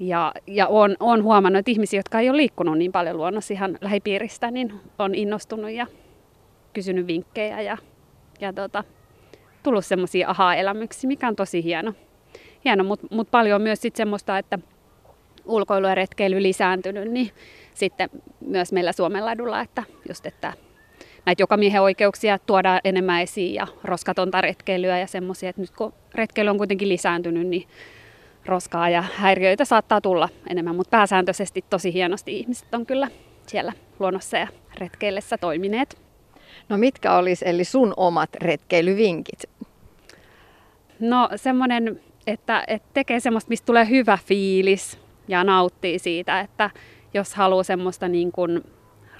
Ja, 0.02 0.34
ja 0.48 0.68
on, 0.68 0.96
on 1.00 1.24
huomannut, 1.24 1.60
että 1.60 1.72
ihmisiä, 1.72 2.00
jotka 2.00 2.20
ei 2.20 2.30
ole 2.30 2.38
liikkunut 2.38 2.78
niin 2.78 2.92
paljon 2.92 3.18
luonnossa 3.18 3.54
ihan 3.54 3.78
lähipiiristä, 3.82 4.52
niin 4.52 4.74
on 5.00 5.16
innostunut 5.16 5.72
ja 5.72 5.88
kysynyt 6.74 7.08
vinkkejä 7.08 7.62
ja, 7.62 7.78
ja 8.40 8.54
tota, 8.54 8.84
tullut 9.64 9.86
semmoisia 9.86 10.30
aha-elämyksiä, 10.30 11.08
mikä 11.08 11.28
on 11.28 11.36
tosi 11.36 11.64
hieno. 11.64 11.94
hieno 12.66 12.84
Mutta 12.84 13.08
mut 13.12 13.32
paljon 13.32 13.62
myös 13.62 13.82
sit 13.82 13.96
semmoista, 13.96 14.38
että 14.38 14.60
ulkoilu 15.46 15.88
ja 15.88 15.96
retkeily 15.96 16.44
lisääntynyt, 16.44 17.12
niin 17.12 17.32
sitten 17.74 18.10
myös 18.40 18.72
meillä 18.72 18.92
Suomenladulla, 18.92 19.62
että 19.62 19.84
just 20.10 20.26
että 20.26 20.54
näitä 21.26 21.44
jokamiehen 21.44 21.82
oikeuksia 21.82 22.40
tuodaan 22.40 22.82
enemmän 22.84 23.22
esiin 23.22 23.54
ja 23.54 23.68
roskatonta 23.84 24.42
retkeilyä 24.42 25.00
ja 25.00 25.08
semmoisia, 25.08 25.50
että 25.50 25.62
nyt 25.62 25.72
kun 25.72 25.94
retkeily 26.16 26.50
on 26.50 26.58
kuitenkin 26.58 26.90
lisääntynyt, 26.90 27.48
niin 27.48 27.68
roskaa 28.46 28.90
ja 28.90 29.04
häiriöitä 29.16 29.66
saattaa 29.66 30.02
tulla 30.02 30.30
enemmän, 30.50 30.76
mutta 30.76 30.98
pääsääntöisesti 30.98 31.66
tosi 31.70 31.94
hienosti 31.94 32.40
ihmiset 32.40 32.74
on 32.74 32.86
kyllä 32.86 33.08
siellä 33.48 33.74
luonnossa 34.00 34.38
ja 34.38 34.48
retkeillessä 34.78 35.38
toimineet. 35.38 35.98
No 36.70 36.78
mitkä 36.78 37.16
olisi 37.16 37.46
eli 37.48 37.64
sun 37.64 37.94
omat 37.98 38.36
retkeilyvinkit? 38.36 39.44
No 41.00 41.30
semmoinen, 41.36 42.02
että, 42.28 42.64
että 42.68 42.90
tekee 42.94 43.20
semmoista, 43.20 43.50
mistä 43.50 43.66
tulee 43.66 43.90
hyvä 43.90 44.18
fiilis 44.26 45.00
ja 45.28 45.44
nauttii 45.44 46.00
siitä, 46.00 46.40
että 46.40 46.70
jos 47.14 47.36
haluaa 47.36 47.64
semmoista 47.64 48.08
niin 48.08 48.32
kuin 48.32 48.64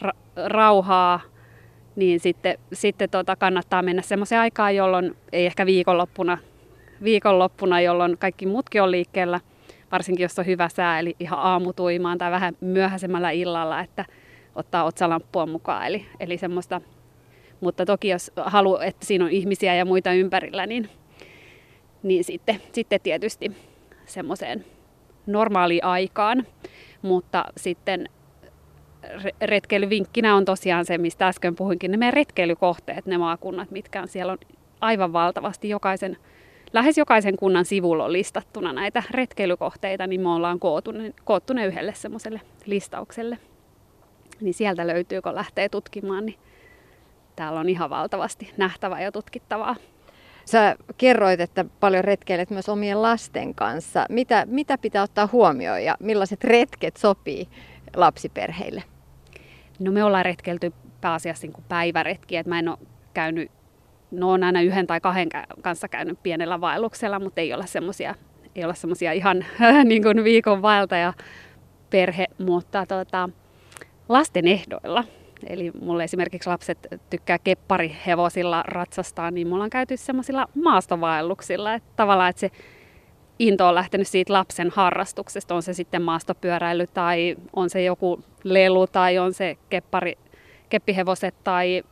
ra- 0.06 0.18
rauhaa, 0.46 1.20
niin 1.96 2.20
sitten, 2.20 2.58
sitten 2.74 3.10
tota 3.10 3.36
kannattaa 3.36 3.82
mennä 3.82 4.02
semmoiseen 4.02 4.42
aikaan, 4.42 4.76
jolloin 4.76 5.18
ei 5.32 5.46
ehkä 5.46 5.66
viikonloppuna, 5.66 6.38
viikonloppuna, 7.04 7.82
jolloin 7.82 8.18
kaikki 8.18 8.46
muutkin 8.46 8.82
on 8.82 8.92
liikkeellä, 8.92 9.40
varsinkin 9.92 10.24
jos 10.24 10.40
on 10.40 10.46
hyvä 10.46 10.70
sää, 10.70 11.00
eli 11.00 11.16
ihan 11.20 11.40
aamutuimaan 11.40 12.18
tai 12.18 12.32
vähän 12.32 12.58
myöhäisemmällä 12.62 13.32
illalla, 13.32 13.80
että 13.80 14.06
ottaa 14.56 14.84
otsalamppua 14.84 15.46
mukaan. 15.46 15.88
Eli, 15.88 16.06
eli 16.20 16.38
semmoista, 16.38 16.82
mutta 17.62 17.86
toki 17.86 18.08
jos 18.08 18.32
haluaa, 18.36 18.86
että 18.86 19.06
siinä 19.06 19.26
on 19.26 19.32
ihmisiä 19.32 19.76
ja 19.76 19.86
muita 19.86 20.14
ympärillä, 20.14 20.66
niin, 20.66 20.90
niin 22.04 22.24
sitten, 22.24 22.62
sitten 22.72 23.02
tietysti 23.02 23.52
semmoiseen 24.06 24.66
normaaliin 25.26 25.84
aikaan. 25.84 26.48
Mutta 27.02 27.46
sitten 27.58 28.10
retkeilyvinkkinä 29.42 30.36
on 30.36 30.46
tosiaan 30.46 30.86
se, 30.86 30.98
mistä 30.98 31.28
äsken 31.28 31.56
puhuinkin, 31.56 31.92
ne 31.92 31.98
meidän 31.98 32.14
retkeilykohteet, 32.14 33.06
ne 33.06 33.18
maakunnat, 33.18 33.72
mitkä 33.72 34.02
on 34.02 34.08
siellä 34.08 34.32
on 34.32 34.38
aivan 34.82 35.14
valtavasti 35.14 35.70
jokaisen, 35.70 36.18
lähes 36.74 36.98
jokaisen 36.98 37.38
kunnan 37.38 37.66
sivulla 37.66 38.06
on 38.06 38.14
listattuna 38.14 38.74
näitä 38.74 39.04
retkeilykohteita, 39.12 40.08
niin 40.08 40.22
me 40.22 40.30
ollaan 40.30 40.60
koottu 40.60 40.92
ne, 40.92 41.14
koottu 41.24 41.54
ne 41.54 41.66
yhdelle 41.66 41.94
semmoiselle 41.94 42.42
listaukselle. 42.66 43.38
Niin 44.42 44.54
sieltä 44.54 44.88
löytyy, 44.88 45.22
kun 45.22 45.36
lähtee 45.36 45.70
tutkimaan, 45.70 46.26
niin 46.26 46.40
täällä 47.36 47.60
on 47.60 47.70
ihan 47.70 47.90
valtavasti 47.90 48.52
nähtävää 48.58 49.02
ja 49.02 49.12
tutkittavaa. 49.12 49.76
Sä 50.46 50.76
kerroit, 50.98 51.40
että 51.40 51.66
paljon 51.80 52.04
retkeilet 52.04 52.50
myös 52.50 52.70
omien 52.70 53.02
lasten 53.02 53.56
kanssa. 53.56 54.06
Mitä, 54.10 54.46
mitä 54.50 54.78
pitää 54.78 55.04
ottaa 55.04 55.30
huomioon 55.32 55.84
ja 55.84 55.98
millaiset 56.00 56.44
retket 56.44 56.98
sopii 56.98 57.48
lapsiperheille? 57.96 58.84
No 59.80 59.92
me 59.92 60.04
ollaan 60.04 60.26
retkelty 60.26 60.74
pääasiassa 61.02 61.48
niin 61.48 61.64
päiväretkiä, 61.70 62.40
että 62.40 62.50
mä 62.50 62.60
en 62.60 62.70
ole 62.70 62.78
käynyt, 63.14 63.52
no 64.12 64.32
on 64.32 64.44
aina 64.44 64.62
yhden 64.62 64.88
tai 64.88 65.02
kahden 65.02 65.30
kanssa 65.62 65.88
käynyt 65.88 66.24
pienellä 66.24 66.62
vaelluksella, 66.62 67.20
mutta 67.20 67.42
ei 67.42 67.54
ole 67.54 67.68
semmoisia 67.68 68.16
ei 68.56 68.66
ole 68.66 68.76
semmoisia 68.76 69.12
ihan 69.12 69.46
niin 69.84 70.04
kuin 70.04 70.24
viikon 70.24 70.62
vaeltaja 70.62 71.14
perhe, 71.90 72.28
mutta 72.38 72.86
tota, 72.86 73.30
lasten 74.10 74.48
ehdoilla. 74.48 75.04
Eli 75.50 75.72
mulle 75.82 76.04
esimerkiksi 76.04 76.50
lapset 76.50 76.88
tykkää 77.10 77.38
kepparihevosilla 77.40 78.64
ratsastaa, 78.68 79.32
niin 79.32 79.48
mulla 79.48 79.64
on 79.64 79.70
käyty 79.70 79.98
semmoisilla 79.98 80.48
maastovaelluksilla. 80.56 81.74
Että 81.74 81.90
tavallaan, 81.96 82.30
että 82.30 82.40
se 82.40 82.52
into 83.40 83.68
on 83.68 83.76
lähtenyt 83.76 84.08
siitä 84.08 84.34
lapsen 84.34 84.70
harrastuksesta, 84.76 85.56
on 85.56 85.64
se 85.64 85.74
sitten 85.74 86.02
maastopyöräily 86.02 86.88
tai 86.88 87.36
on 87.54 87.70
se 87.70 87.84
joku 87.84 88.24
lelu 88.44 88.88
tai 88.88 89.18
on 89.18 89.34
se 89.34 89.58
keppari, 89.70 90.18
keppihevoset 90.70 91.36
tai 91.44 91.84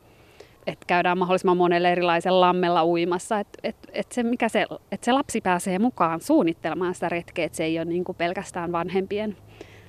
että 0.72 0.86
käydään 0.86 1.18
mahdollisimman 1.18 1.56
monelle 1.56 1.92
erilaisen 1.92 2.40
lammella 2.40 2.84
uimassa. 2.84 3.40
Että 3.40 3.58
et, 3.62 3.76
et 3.92 4.12
se, 4.12 4.22
mikä 4.22 4.48
se, 4.48 4.66
et 4.92 5.04
se 5.04 5.12
lapsi 5.12 5.40
pääsee 5.40 5.78
mukaan 5.78 6.20
suunnittelemaan 6.20 6.94
sitä 6.94 7.08
retkeä, 7.08 7.44
että 7.44 7.56
se 7.56 7.64
ei 7.64 7.78
ole 7.78 7.84
niin 7.84 8.04
kuin 8.04 8.16
pelkästään 8.16 8.72
vanhempien 8.72 9.36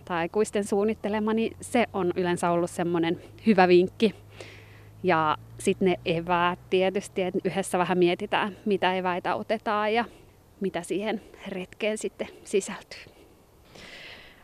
tai 0.06 0.17
aikuisten 0.17 0.63
suunnittelema, 0.63 1.34
niin 1.34 1.58
se 1.62 1.86
on 1.94 2.13
yleensä 2.15 2.50
ollut 2.50 2.70
semmoinen 2.70 3.22
hyvä 3.46 3.67
vinkki. 3.67 4.15
Ja 5.04 5.38
sitten 5.58 5.86
ne 5.86 6.00
eväät 6.06 6.60
tietysti, 6.70 7.22
että 7.22 7.39
yhdessä 7.46 7.78
vähän 7.78 7.98
mietitään, 7.98 8.58
mitä 8.65 8.94
eväitä 8.94 9.36
otetaan 9.36 9.94
ja 9.94 10.06
mitä 10.60 10.82
siihen 10.82 11.22
retkeen 11.48 11.98
sitten 11.98 12.28
sisältyy. 12.44 13.20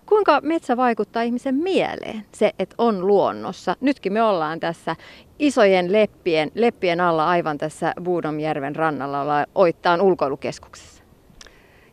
Kuinka 0.10 0.41
metsä 0.41 0.78
vaikuttaa 0.78 1.22
ihmisen 1.22 1.56
mieleen, 1.56 2.26
se, 2.32 2.52
että 2.60 2.76
on 2.78 3.08
luonnossa? 3.08 3.76
Nytkin 3.82 4.13
me 4.13 4.24
ollaan 4.24 4.60
tässä 4.60 4.96
isojen 5.39 5.91
leppien, 5.91 6.52
leppien 6.56 7.02
alla 7.02 7.28
aivan 7.28 7.58
tässä 7.58 7.93
Buudomjärven 8.04 8.76
rannalla, 8.76 9.22
ollaan 9.22 9.48
Oittaan 9.56 10.02
ulkoilukeskuksessa. 10.02 11.04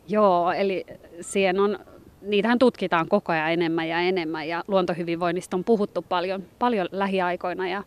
Joo, 0.07 0.51
eli 0.51 0.85
siihen 1.21 1.59
on 1.59 1.79
niitähän 2.21 2.59
tutkitaan 2.59 3.07
koko 3.07 3.31
ajan 3.31 3.51
enemmän 3.51 3.87
ja 3.87 3.99
enemmän 3.99 4.47
ja 4.47 4.63
luontohyvinvoinnista 4.67 5.57
on 5.57 5.63
puhuttu 5.63 6.01
paljon, 6.01 6.43
paljon 6.59 6.87
lähiaikoina 6.91 7.67
ja 7.67 7.83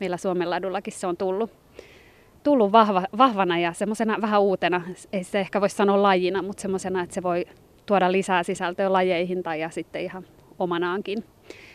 meillä 0.00 0.16
Suomen 0.16 0.50
ladullakin 0.50 0.92
se 0.92 1.06
on 1.06 1.16
tullut, 1.16 1.50
tullut 2.42 2.72
vahva, 2.72 3.02
vahvana 3.18 3.58
ja 3.58 3.72
semmoisena 3.72 4.16
vähän 4.20 4.40
uutena, 4.40 4.82
ei 5.12 5.24
se 5.24 5.40
ehkä 5.40 5.60
voi 5.60 5.70
sanoa 5.70 6.02
lajina, 6.02 6.42
mutta 6.42 6.60
semmoisena, 6.60 7.02
että 7.02 7.14
se 7.14 7.22
voi 7.22 7.44
tuoda 7.88 8.12
lisää 8.12 8.42
sisältöä 8.42 8.92
lajeihin 8.92 9.42
tai 9.42 9.60
ja 9.60 9.70
sitten 9.70 10.02
ihan 10.02 10.24
omanaankin 10.58 11.24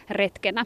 retkenä. 0.09 0.65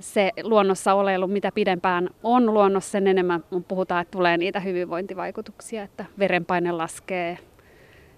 Se 0.00 0.30
luonnossa 0.42 0.94
oleilu, 0.94 1.26
mitä 1.26 1.52
pidempään 1.54 2.10
on 2.22 2.54
luonnossa, 2.54 2.90
sen 2.90 3.06
enemmän 3.06 3.44
puhutaan, 3.68 4.02
että 4.02 4.10
tulee 4.10 4.36
niitä 4.36 4.60
hyvinvointivaikutuksia, 4.60 5.82
että 5.82 6.04
verenpaine 6.18 6.72
laskee, 6.72 7.38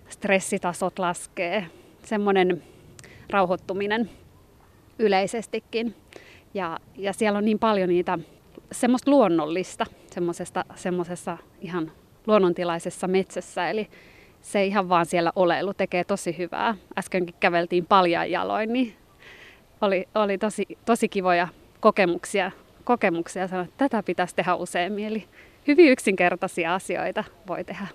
stressitasot 0.09 0.99
laskee, 0.99 1.67
semmoinen 2.03 2.63
rauhoittuminen 3.31 4.11
yleisestikin. 4.99 5.95
Ja, 6.55 6.79
ja 6.97 7.13
siellä 7.13 7.39
on 7.39 7.45
niin 7.45 7.59
paljon 7.59 7.89
niitä 7.89 8.19
semmoista 8.73 9.11
luonnollista 9.11 9.87
semmoisessa, 10.77 11.39
ihan 11.61 11.93
luonnontilaisessa 12.27 13.09
metsässä. 13.09 13.71
Eli 13.71 13.89
se 14.45 14.65
ihan 14.65 14.89
vaan 14.89 15.07
siellä 15.07 15.33
oleilu 15.37 15.75
tekee 15.75 16.05
tosi 16.05 16.39
hyvää. 16.39 16.75
Äskenkin 16.99 17.35
käveltiin 17.41 17.87
paljon 17.87 18.31
jaloin, 18.31 18.73
niin 18.73 18.97
oli, 19.81 20.09
oli 20.15 20.39
tosi, 20.39 20.67
tosi 20.85 21.09
kivoja 21.09 21.49
kokemuksia, 21.81 22.51
kokemuksia 22.85 23.49
sanoa, 23.49 23.65
että 23.65 23.89
tätä 23.89 24.03
pitäisi 24.03 24.35
tehdä 24.35 24.55
useammin. 24.55 25.07
Eli 25.07 25.25
hyvin 25.67 25.89
yksinkertaisia 25.89 26.75
asioita 26.75 27.25
voi 27.47 27.65
tehdä, 27.65 27.87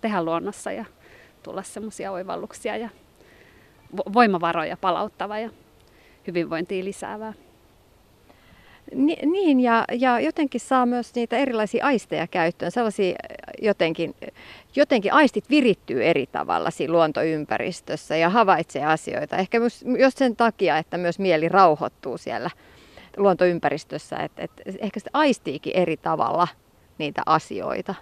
tehdä 0.00 0.22
luonnossa 0.22 0.72
ja 0.72 0.84
tulla 1.42 1.62
semmoisia 1.62 2.12
oivalluksia 2.12 2.76
ja 2.76 2.88
voimavaroja 4.12 4.76
palauttava 4.76 5.38
ja 5.38 5.50
hyvinvointia 6.26 6.84
lisäävää. 6.84 7.32
Niin, 8.94 9.60
ja, 9.60 9.84
ja 9.92 10.20
jotenkin 10.20 10.60
saa 10.60 10.86
myös 10.86 11.14
niitä 11.14 11.36
erilaisia 11.36 11.84
aisteja 11.84 12.26
käyttöön, 12.26 12.72
sellaisia 12.72 13.14
jotenkin, 13.62 14.14
jotenkin 14.76 15.12
aistit 15.12 15.50
virittyy 15.50 16.04
eri 16.04 16.26
tavalla 16.26 16.70
siinä 16.70 16.92
luontoympäristössä 16.92 18.16
ja 18.16 18.28
havaitsee 18.28 18.84
asioita. 18.84 19.36
Ehkä 19.36 19.60
myös, 19.60 19.84
myös 19.84 20.14
sen 20.14 20.36
takia, 20.36 20.78
että 20.78 20.98
myös 20.98 21.18
mieli 21.18 21.48
rauhoittuu 21.48 22.18
siellä 22.18 22.50
luontoympäristössä, 23.16 24.16
että, 24.16 24.42
että 24.42 24.62
ehkä 24.78 25.00
se 25.00 25.10
aistiikin 25.12 25.76
eri 25.76 25.96
tavalla 25.96 26.48
niitä 26.98 27.22
asioita. 27.26 27.94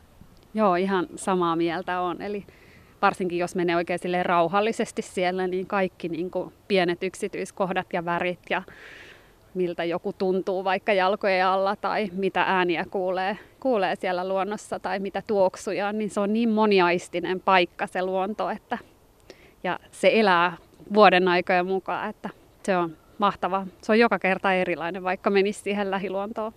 Joo, 0.54 0.74
ihan 0.74 1.06
samaa 1.16 1.56
mieltä 1.56 2.00
on. 2.00 2.22
Eli 2.22 2.44
varsinkin 3.02 3.38
jos 3.38 3.54
menee 3.54 3.76
oikein 3.76 3.98
rauhallisesti 4.22 5.02
siellä, 5.02 5.46
niin 5.46 5.66
kaikki 5.66 6.08
niin 6.08 6.30
kuin 6.30 6.52
pienet 6.68 7.02
yksityiskohdat 7.02 7.86
ja 7.92 8.04
värit 8.04 8.40
ja 8.50 8.62
miltä 9.58 9.84
joku 9.84 10.12
tuntuu 10.12 10.64
vaikka 10.64 10.92
jalkojen 10.92 11.46
alla 11.46 11.76
tai 11.76 12.10
mitä 12.12 12.42
ääniä 12.42 12.84
kuulee, 12.90 13.38
kuulee 13.60 13.96
siellä 13.96 14.28
luonnossa 14.28 14.78
tai 14.78 14.98
mitä 14.98 15.22
tuoksuja, 15.26 15.92
niin 15.92 16.10
se 16.10 16.20
on 16.20 16.32
niin 16.32 16.48
moniaistinen 16.48 17.40
paikka 17.40 17.86
se 17.86 18.02
luonto, 18.02 18.50
että 18.50 18.78
ja 19.64 19.78
se 19.90 20.10
elää 20.14 20.56
vuoden 20.94 21.28
aikojen 21.28 21.66
mukaan, 21.66 22.10
että 22.10 22.30
se 22.62 22.76
on 22.76 22.96
mahtava. 23.18 23.66
Se 23.82 23.92
on 23.92 23.98
joka 23.98 24.18
kerta 24.18 24.52
erilainen, 24.52 25.04
vaikka 25.04 25.30
menisi 25.30 25.60
siihen 25.60 25.90
lähiluontoon. 25.90 26.52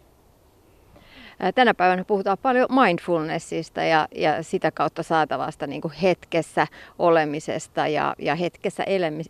Tänä 1.55 1.73
päivänä 1.73 2.03
puhutaan 2.03 2.37
paljon 2.41 2.67
mindfulnessista 2.85 3.83
ja, 3.83 4.07
ja 4.15 4.43
sitä 4.43 4.71
kautta 4.71 5.03
saatavasta 5.03 5.67
niin 5.67 5.81
kuin 5.81 5.93
hetkessä 5.93 6.67
olemisesta 6.99 7.87
ja, 7.87 8.15
ja 8.19 8.35
hetkessä 8.35 8.83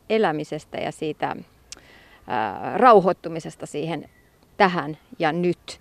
elämisestä 0.09 0.77
ja 0.77 0.91
siitä 0.91 1.35
rauhoittumisesta 2.75 3.65
siihen 3.65 4.09
tähän 4.57 4.97
ja 5.19 5.31
nyt. 5.31 5.79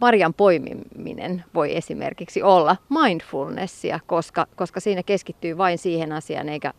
Marjan 0.00 0.34
poimiminen 0.34 1.44
voi 1.54 1.76
esimerkiksi 1.76 2.42
olla 2.42 2.76
mindfulnessia, 2.88 4.00
koska, 4.06 4.46
koska 4.56 4.80
siinä 4.80 5.02
keskittyy 5.02 5.58
vain 5.58 5.78
siihen 5.78 6.12
asiaan, 6.12 6.48
eikä 6.48 6.72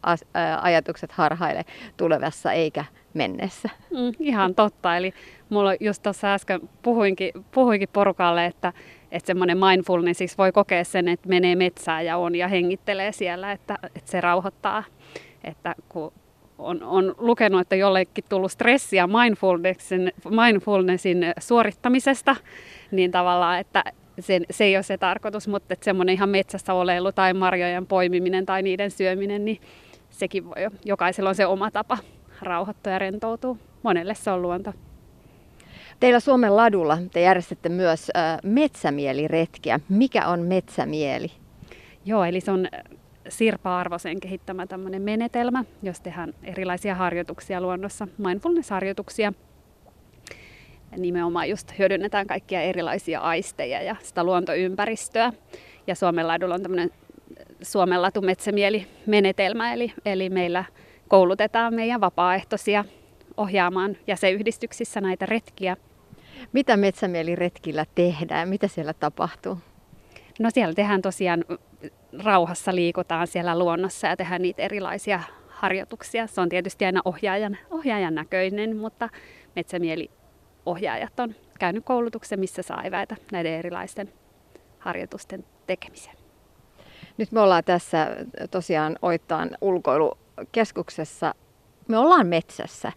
ajatukset 0.62 1.12
harhaile 1.12 1.66
tulevassa 1.98 2.52
eikä 2.52 2.86
mennessä. 3.14 3.70
Mm, 3.92 4.12
ihan 4.20 4.56
totta. 4.56 4.98
Eli 4.98 5.14
mulla 5.50 5.72
just 5.80 6.04
tuossa 6.04 6.34
äsken 6.34 6.70
puhuinkin, 6.82 7.32
puhuinkin 7.52 7.90
porukalle, 7.94 8.46
että, 8.46 8.74
että 9.12 9.28
semmoinen 9.28 9.58
mindfulness 9.58 10.18
siis 10.18 10.38
voi 10.38 10.52
kokea 10.52 10.84
sen, 10.84 11.08
että 11.08 11.30
menee 11.30 11.56
metsään 11.56 12.06
ja 12.06 12.18
on 12.18 12.36
ja 12.36 12.48
hengittelee 12.48 13.12
siellä, 13.12 13.52
että, 13.52 13.78
että 13.96 14.12
se 14.12 14.22
rauhoittaa. 14.22 14.84
Että 15.44 15.76
kun 15.90 16.14
on, 16.64 16.84
on 16.84 17.16
lukenut, 17.18 17.62
että 17.62 17.76
jollekin 17.76 18.24
tullut 18.30 18.52
stressiä 18.52 19.08
mindfulnessin, 19.08 20.12
mindfulnessin 20.30 21.34
suorittamisesta, 21.40 22.36
niin 22.92 23.12
tavallaan, 23.12 23.60
että 23.60 23.84
se, 24.20 24.42
se 24.52 24.64
ei 24.64 24.78
ole 24.78 24.84
se 24.84 24.98
tarkoitus, 24.98 25.48
mutta 25.48 25.74
että 25.74 25.86
semmoinen 25.86 26.14
ihan 26.14 26.30
metsässä 26.30 26.74
oleilu 26.74 27.12
tai 27.12 27.34
marjojen 27.34 27.88
poimiminen 27.88 28.46
tai 28.46 28.62
niiden 28.62 28.92
syöminen, 28.92 29.46
niin 29.46 29.62
sekin 30.10 30.46
voi, 30.46 30.56
jokaisella 30.86 31.30
on 31.30 31.36
se 31.36 31.46
oma 31.46 31.72
tapa 31.72 31.98
rauhoittua 32.42 32.94
ja 32.94 33.00
rentoutua. 33.00 33.56
Monelle 33.84 34.16
se 34.16 34.32
on 34.32 34.42
luonto. 34.42 34.74
Teillä 36.00 36.20
Suomen 36.20 36.56
ladulla 36.56 36.98
te 37.14 37.22
järjestätte 37.22 37.70
myös 37.70 38.12
äh, 38.18 38.40
metsämieliretkiä. 38.44 39.80
Mikä 39.90 40.28
on 40.28 40.40
metsämieli? 40.40 41.32
Joo, 42.06 42.24
eli 42.24 42.42
se 42.42 42.52
on 42.52 42.68
Sirpa 43.30 43.80
Arvosen 43.80 44.20
kehittämä 44.20 44.68
tämmöinen 44.68 45.02
menetelmä, 45.02 45.64
jos 45.84 46.02
tehdään 46.02 46.34
erilaisia 46.44 46.96
harjoituksia 46.96 47.62
luonnossa, 47.62 48.08
mindfulness-harjoituksia. 48.18 49.34
Nimenomaan 50.98 51.50
just 51.50 51.80
hyödynnetään 51.80 52.28
kaikkia 52.28 52.62
erilaisia 52.62 53.20
aisteja 53.20 53.82
ja 53.82 53.96
sitä 54.02 54.24
luontoympäristöä. 54.24 55.34
Ja 55.88 55.96
Suomen 55.96 56.28
ladulla 56.28 56.56
on 56.56 56.62
tämmöinen 56.62 56.92
Suomen 57.62 58.02
latu 58.02 58.22
metsämieli-menetelmä, 58.22 59.74
eli, 59.74 59.94
eli 60.06 60.30
meillä 60.30 60.64
koulutetaan 61.08 61.74
meidän 61.74 62.02
vapaaehtoisia 62.02 62.86
ohjaamaan 63.38 63.98
jäsenyhdistyksissä 64.08 65.02
näitä 65.02 65.26
retkiä. 65.26 65.78
Mitä 66.54 66.78
metsämieliretkillä 66.78 67.86
tehdään? 67.96 68.50
Mitä 68.50 68.68
siellä 68.68 68.94
tapahtuu? 68.94 69.58
No 70.40 70.50
siellä 70.50 70.74
tehdään 70.74 71.02
tosiaan 71.02 71.46
rauhassa 72.24 72.76
liikutaan 72.76 73.28
siellä 73.28 73.60
luonnossa 73.60 74.08
ja 74.08 74.18
tehdään 74.18 74.42
niitä 74.42 74.62
erilaisia 74.62 75.20
harjoituksia. 75.48 76.28
Se 76.28 76.42
on 76.42 76.50
tietysti 76.50 76.86
aina 76.86 77.02
ohjaajan, 77.06 77.58
ohjaajan 77.72 78.16
näköinen, 78.16 78.78
mutta 78.78 79.10
metsämieliohjaajat 79.56 81.20
on 81.20 81.36
käynyt 81.60 81.86
koulutuksen, 81.86 82.40
missä 82.40 82.62
saa 82.62 82.84
eväitä 82.84 83.16
näiden 83.32 83.54
erilaisten 83.54 84.14
harjoitusten 84.80 85.46
tekemiseen. 85.68 86.16
Nyt 87.18 87.32
me 87.32 87.40
ollaan 87.40 87.64
tässä 87.64 88.08
tosiaan 88.52 88.96
Oittaan 89.02 89.50
ulkoilukeskuksessa. 89.62 91.36
Me 91.88 91.98
ollaan 91.98 92.28
metsässä. 92.28 92.92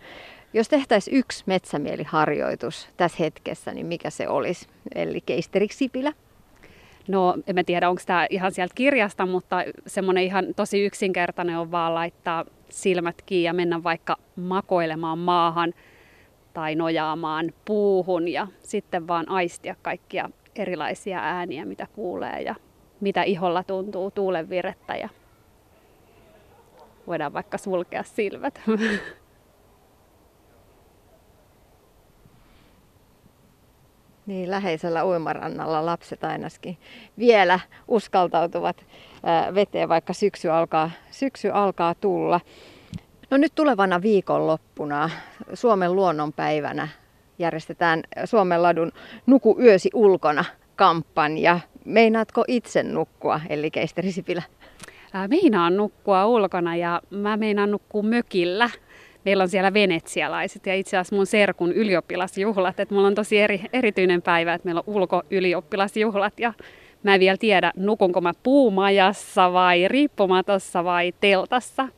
Jos 0.53 0.69
tehtäisiin 0.69 1.17
yksi 1.17 1.45
metsämieliharjoitus 1.47 2.89
tässä 2.97 3.19
hetkessä, 3.21 3.73
niin 3.73 3.87
mikä 3.87 4.11
se 4.11 4.29
olisi? 4.29 4.69
Eli 4.95 5.21
Keisteri 5.21 5.69
Sipilä. 5.71 6.13
No, 7.09 7.35
en 7.47 7.65
tiedä, 7.67 7.89
onko 7.89 8.03
tämä 8.07 8.27
ihan 8.31 8.53
sieltä 8.53 8.75
kirjasta, 8.75 9.27
mutta 9.27 9.57
semmoinen 9.87 10.25
ihan 10.25 10.47
tosi 10.57 10.85
yksinkertainen 10.85 11.59
on 11.59 11.71
vaan 11.71 11.95
laittaa 11.95 12.45
silmät 12.69 13.23
kiinni 13.27 13.45
ja 13.45 13.53
mennä 13.53 13.83
vaikka 13.83 14.17
makoilemaan 14.37 15.19
maahan 15.19 15.75
tai 16.55 16.75
nojaamaan 16.75 17.53
puuhun 17.65 18.29
ja 18.29 18.47
sitten 18.63 19.09
vaan 19.09 19.29
aistia 19.29 19.77
kaikkia 19.83 20.31
erilaisia 20.55 21.19
ääniä, 21.19 21.65
mitä 21.65 21.87
kuulee 21.93 22.43
ja 22.43 22.55
mitä 23.01 23.23
iholla 23.23 23.63
tuntuu, 23.63 24.11
tuulen 24.11 24.49
virettä 24.49 24.97
ja 24.97 25.09
voidaan 27.07 27.33
vaikka 27.33 27.59
sulkea 27.59 28.03
silmät. 28.03 28.61
Niin, 34.27 34.51
läheisellä 34.51 35.05
uimarannalla 35.05 35.87
lapset 35.87 36.25
ainakin 36.25 36.79
vielä 37.19 37.61
uskaltautuvat 37.89 38.85
veteen, 39.55 39.89
vaikka 39.89 40.13
syksy 40.13 40.49
alkaa, 40.49 40.91
syksy 41.11 41.51
alkaa 41.51 41.95
tulla. 41.95 42.41
No 43.31 43.37
nyt 43.37 43.55
tulevana 43.55 44.03
viikonloppuna 44.03 45.11
Suomen 45.55 45.97
luonnonpäivänä 45.97 46.89
järjestetään 47.39 48.03
Suomen 48.25 48.63
ladun 48.63 48.93
Nuku 49.27 49.57
yösi 49.61 49.91
ulkona 49.95 50.45
kampanja. 50.77 51.61
Meinaatko 51.85 52.45
itse 52.49 52.83
nukkua, 52.83 53.41
eli 53.49 53.71
Keisteri 53.71 54.13
Sipilä? 54.13 54.43
Meinaan 55.29 55.77
nukkua 55.77 56.27
ulkona 56.27 56.77
ja 56.77 57.03
mä 57.11 57.37
meinaan 57.37 57.71
nukkua 57.71 58.03
mökillä 58.03 58.71
meillä 59.27 59.43
on 59.43 59.49
siellä 59.49 59.75
venetsialaiset 59.75 60.67
ja 60.67 60.75
itse 60.75 60.97
asiassa 60.97 61.17
mun 61.17 61.27
serkun 61.27 61.73
ylioppilasjuhlat. 61.73 62.81
Että 62.81 62.95
mulla 62.95 63.07
on 63.07 63.15
tosi 63.15 63.39
eri, 63.39 63.61
erityinen 63.73 64.23
päivä, 64.23 64.55
että 64.55 64.67
meillä 64.67 64.83
on 64.87 64.95
ulkoylioppilasjuhlat 64.95 66.41
ja 66.41 66.53
mä 67.03 67.15
en 67.15 67.21
vielä 67.21 67.37
tiedä, 67.37 67.73
nukunko 67.77 68.21
mä 68.21 68.33
puumajassa 68.43 69.53
vai 69.53 69.89
riippumatossa 69.89 70.85
vai 70.85 71.15
teltassa. 71.21 71.89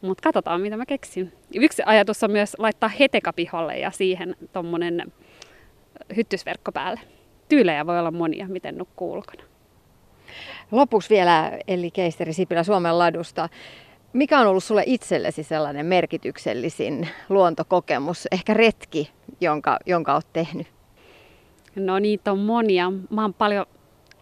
Mutta 0.00 0.22
katsotaan, 0.22 0.60
mitä 0.60 0.76
mä 0.76 0.86
keksin. 0.86 1.32
Yksi 1.54 1.82
ajatus 1.86 2.22
on 2.22 2.30
myös 2.30 2.56
laittaa 2.58 2.88
heteka 2.88 3.32
pihalle 3.32 3.78
ja 3.78 3.90
siihen 3.90 4.36
tuommoinen 4.52 5.12
hyttysverkko 6.16 6.72
päälle. 6.72 7.00
Tyylejä 7.48 7.86
voi 7.86 7.98
olla 7.98 8.10
monia, 8.10 8.48
miten 8.48 8.78
nukkuu 8.78 9.12
ulkona. 9.12 9.42
Lopuksi 10.72 11.10
vielä 11.10 11.52
Eli 11.68 11.90
Keisteri 11.90 12.32
Sipilä 12.32 12.62
Suomen 12.62 12.98
ladusta. 12.98 13.48
Mikä 14.16 14.40
on 14.40 14.46
ollut 14.46 14.64
sulle 14.64 14.82
itsellesi 14.86 15.42
sellainen 15.42 15.86
merkityksellisin 15.86 17.08
luontokokemus, 17.28 18.28
ehkä 18.32 18.54
retki, 18.54 19.10
jonka, 19.40 19.78
jonka 19.86 20.14
olet 20.14 20.32
tehnyt? 20.32 20.66
No 21.74 21.98
niitä 21.98 22.32
on 22.32 22.38
monia. 22.38 22.92
Mä 23.10 23.22
oon 23.22 23.34
paljon 23.34 23.66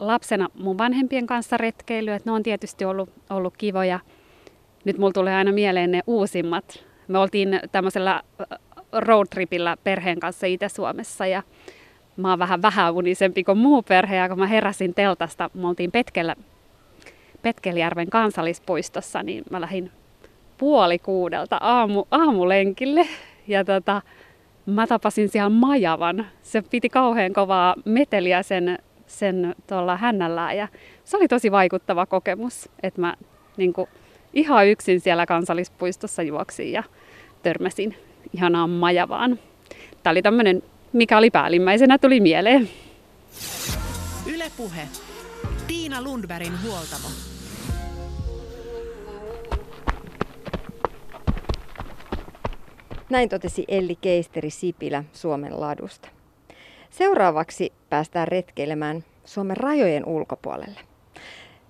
lapsena 0.01 0.49
mun 0.55 0.79
vanhempien 0.79 1.27
kanssa 1.27 1.57
retkeilyä, 1.57 2.15
että 2.15 2.31
ne 2.31 2.35
on 2.35 2.43
tietysti 2.43 2.85
ollut, 2.85 3.11
ollut 3.31 3.57
kivoja. 3.57 4.01
Nyt 4.85 4.99
mulla 4.99 5.13
tulee 5.13 5.35
aina 5.35 5.53
mieleen 5.53 5.91
ne 5.91 6.01
uusimmat. 6.07 6.85
Me 7.09 7.19
oltiin 7.19 7.61
tämmöisellä 7.73 8.23
roadtripillä 8.93 9.77
perheen 9.85 10.21
kanssa 10.21 10.47
Itä-Suomessa 10.47 11.27
ja 11.27 11.43
mä 12.17 12.31
oon 12.31 12.39
vähän 12.39 12.63
vähäunisempi 12.63 13.45
kuin 13.45 13.59
muu 13.59 13.83
perhe 13.83 14.17
ja 14.17 14.29
kun 14.29 14.39
mä 14.39 14.47
heräsin 14.47 14.95
teltasta, 14.95 15.51
me 15.55 15.69
oltiin 15.69 15.93
Petkellä 15.93 16.37
Petkelijärven 17.45 18.11
kansallispuistossa, 18.11 19.23
niin 19.23 19.45
mä 19.51 19.61
lähdin 19.61 19.91
puoli 20.59 20.99
kuudelta 20.99 21.59
aamu, 21.61 22.05
aamulenkille 22.11 23.09
ja 23.49 23.65
tota, 23.65 24.03
mä 24.67 24.87
tapasin 24.87 25.29
siellä 25.29 25.51
majavan. 25.51 26.27
Se 26.43 26.63
piti 26.63 26.89
kauhean 26.89 27.33
kovaa 27.33 27.75
meteliä 27.85 28.43
sen, 28.43 28.79
sen 29.07 29.55
tuolla 29.67 29.97
hännällään 29.97 30.57
ja 30.57 30.69
se 31.05 31.17
oli 31.17 31.29
tosi 31.29 31.51
vaikuttava 31.53 32.07
kokemus, 32.07 32.69
että 32.83 33.01
mä 33.01 33.15
niin 33.57 33.73
kuin, 33.73 33.89
ihan 34.33 34.67
yksin 34.67 35.01
siellä 35.01 35.27
kansallispuistossa 35.27 36.23
juoksin 36.23 36.73
ja 36.73 36.83
törmäsin 37.43 37.97
ihanaan 38.35 38.71
majavaan. 38.71 39.39
Tämä 40.03 40.11
oli 40.11 40.23
tämmöinen, 40.23 40.63
mikä 40.93 41.19
oli 41.19 41.31
päällimmäisenä, 41.31 41.99
tuli 41.99 42.21
mieleen. 42.21 42.69
Ylepuhe. 44.35 44.83
Tiina 45.67 46.03
Lundbergin 46.03 46.63
huoltamo. 46.63 47.34
Näin 53.15 53.29
totesi 53.29 53.65
Elli 53.69 53.97
Keisteri 53.97 54.51
Sipilä 54.51 55.05
Suomen 55.13 55.61
ladusta. 55.61 56.09
Seuraavaksi 56.91 57.73
päästään 57.91 58.29
retkeilemään 58.29 59.05
Suomen 59.25 59.57
rajojen 59.57 60.07
ulkopuolelle. 60.07 60.81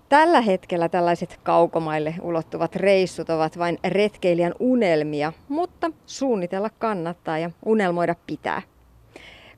Tällä 0.09 0.41
hetkellä 0.41 0.89
tällaiset 0.89 1.41
kaukomaille 1.43 2.15
ulottuvat 2.23 2.77
reissut 2.77 3.31
ovat 3.31 3.59
vain 3.59 3.79
retkeilijän 3.89 4.55
unelmia, 4.59 5.33
mutta 5.49 5.91
suunnitella 6.07 6.71
kannattaa 6.79 7.39
ja 7.39 7.51
unelmoida 7.65 8.15
pitää. 8.27 8.63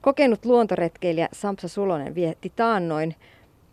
Kokenut 0.00 0.44
luontoretkeilijä 0.44 1.28
Samsa 1.32 1.68
Sulonen 1.68 2.14
vietti 2.14 2.52
taannoin 2.56 3.14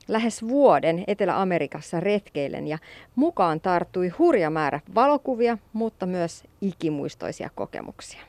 lähes 0.07 0.47
vuoden 0.47 1.03
Etelä-Amerikassa 1.07 1.99
retkeilen 1.99 2.67
ja 2.67 2.77
mukaan 3.15 3.61
tarttui 3.61 4.09
hurja 4.09 4.49
määrä 4.49 4.79
valokuvia, 4.95 5.57
mutta 5.73 6.05
myös 6.05 6.43
ikimuistoisia 6.61 7.49
kokemuksia. 7.55 8.21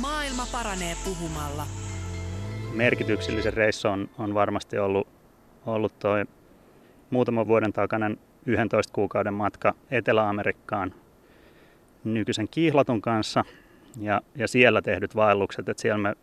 Maailma 0.00 0.46
paranee 0.52 0.96
puhumalla. 1.04 1.66
Merkityksellisen 2.74 3.54
reissu 3.54 3.88
on, 3.88 4.10
on 4.18 4.34
varmasti 4.34 4.78
ollut, 4.78 5.08
ollut 5.66 5.98
toi 5.98 6.24
muutaman 7.10 7.46
vuoden 7.46 7.72
takainen 7.72 8.18
11 8.46 8.92
kuukauden 8.92 9.34
matka 9.34 9.74
Etelä-Amerikkaan 9.90 10.94
nykyisen 12.04 12.48
kiihlatun 12.50 13.02
kanssa 13.02 13.44
ja, 14.00 14.20
ja 14.34 14.48
siellä 14.48 14.82
tehdyt 14.82 15.16
vaellukset, 15.16 15.68
että 15.68 15.80
siellä 15.80 15.98
me 15.98 16.14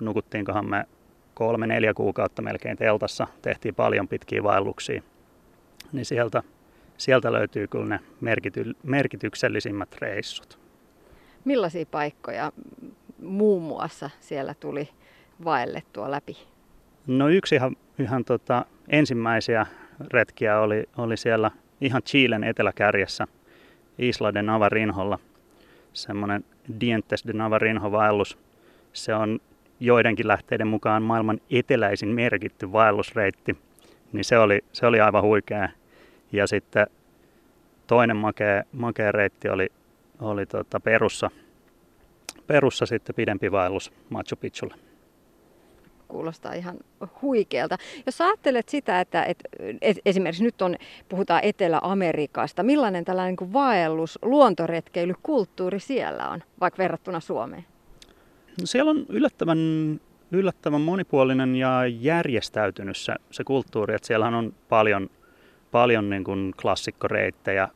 nukuttiinkohan 0.00 0.70
me 0.70 0.84
kolme, 1.36 1.66
neljä 1.66 1.94
kuukautta 1.94 2.42
melkein 2.42 2.76
teltassa, 2.76 3.26
tehtiin 3.42 3.74
paljon 3.74 4.08
pitkiä 4.08 4.42
vaelluksia, 4.42 5.02
niin 5.92 6.04
sieltä, 6.04 6.42
sieltä 6.96 7.32
löytyy 7.32 7.66
kyllä 7.66 7.86
ne 7.86 8.00
merkity, 8.20 8.72
merkityksellisimmät 8.82 9.96
reissut. 10.00 10.58
Millaisia 11.44 11.86
paikkoja 11.90 12.52
muun 13.22 13.62
muassa 13.62 14.10
siellä 14.20 14.54
tuli 14.60 14.88
vaellettua 15.44 16.10
läpi? 16.10 16.36
No 17.06 17.28
yksi 17.28 17.54
ihan, 17.54 17.76
ihan 17.98 18.24
tota, 18.24 18.64
ensimmäisiä 18.88 19.66
retkiä 20.12 20.60
oli, 20.60 20.88
oli 20.96 21.16
siellä 21.16 21.50
ihan 21.80 22.02
Chilen 22.02 22.44
eteläkärjessä 22.44 23.26
Isla 23.98 24.34
de 24.34 24.42
Navarinholla. 24.42 25.18
Semmoinen 25.92 26.44
Dientes 26.80 27.26
de 27.26 27.32
Navarinho 27.32 27.92
vaellus. 27.92 28.38
Se 28.92 29.14
on 29.14 29.40
joidenkin 29.80 30.28
lähteiden 30.28 30.68
mukaan 30.68 31.02
maailman 31.02 31.40
eteläisin 31.50 32.08
merkitty 32.08 32.72
vaellusreitti, 32.72 33.56
niin 34.12 34.24
se 34.24 34.38
oli, 34.38 34.64
se 34.72 34.86
oli 34.86 35.00
aivan 35.00 35.22
huikea. 35.22 35.68
Ja 36.32 36.46
sitten 36.46 36.86
toinen 37.86 38.16
makea, 38.16 38.62
makea 38.72 39.12
reitti 39.12 39.48
oli, 39.48 39.68
oli 40.20 40.46
tota 40.46 40.80
Perussa, 40.80 41.30
Perussa 42.46 42.86
sitten 42.86 43.14
pidempi 43.14 43.52
vaellus 43.52 43.92
Machu 44.10 44.36
Picchulle. 44.40 44.74
Kuulostaa 46.08 46.52
ihan 46.52 46.76
huikealta. 47.22 47.78
Jos 48.06 48.20
ajattelet 48.20 48.68
sitä, 48.68 49.00
että, 49.00 49.24
että, 49.24 49.44
esimerkiksi 50.06 50.44
nyt 50.44 50.62
on, 50.62 50.76
puhutaan 51.08 51.44
Etelä-Amerikasta, 51.44 52.62
millainen 52.62 53.04
tällainen 53.04 53.36
niin 53.40 53.52
vaellus, 53.52 54.18
luontoretkeily, 54.22 55.14
kulttuuri 55.22 55.80
siellä 55.80 56.28
on, 56.28 56.42
vaikka 56.60 56.82
verrattuna 56.82 57.20
Suomeen? 57.20 57.64
No 58.60 58.66
siellä 58.66 58.90
on 58.90 59.06
yllättävän, 59.08 59.58
yllättävän 60.32 60.80
monipuolinen 60.80 61.56
ja 61.56 61.86
järjestäytynyt 61.86 62.96
se, 62.96 63.14
se 63.30 63.44
kulttuuri. 63.44 63.94
Että 63.94 64.06
siellähän 64.06 64.34
on 64.34 64.54
paljon, 64.68 65.10
paljon 65.70 66.10
niin 66.10 66.24
kuin 66.24 66.54
klassikkoreittejä 66.62 67.68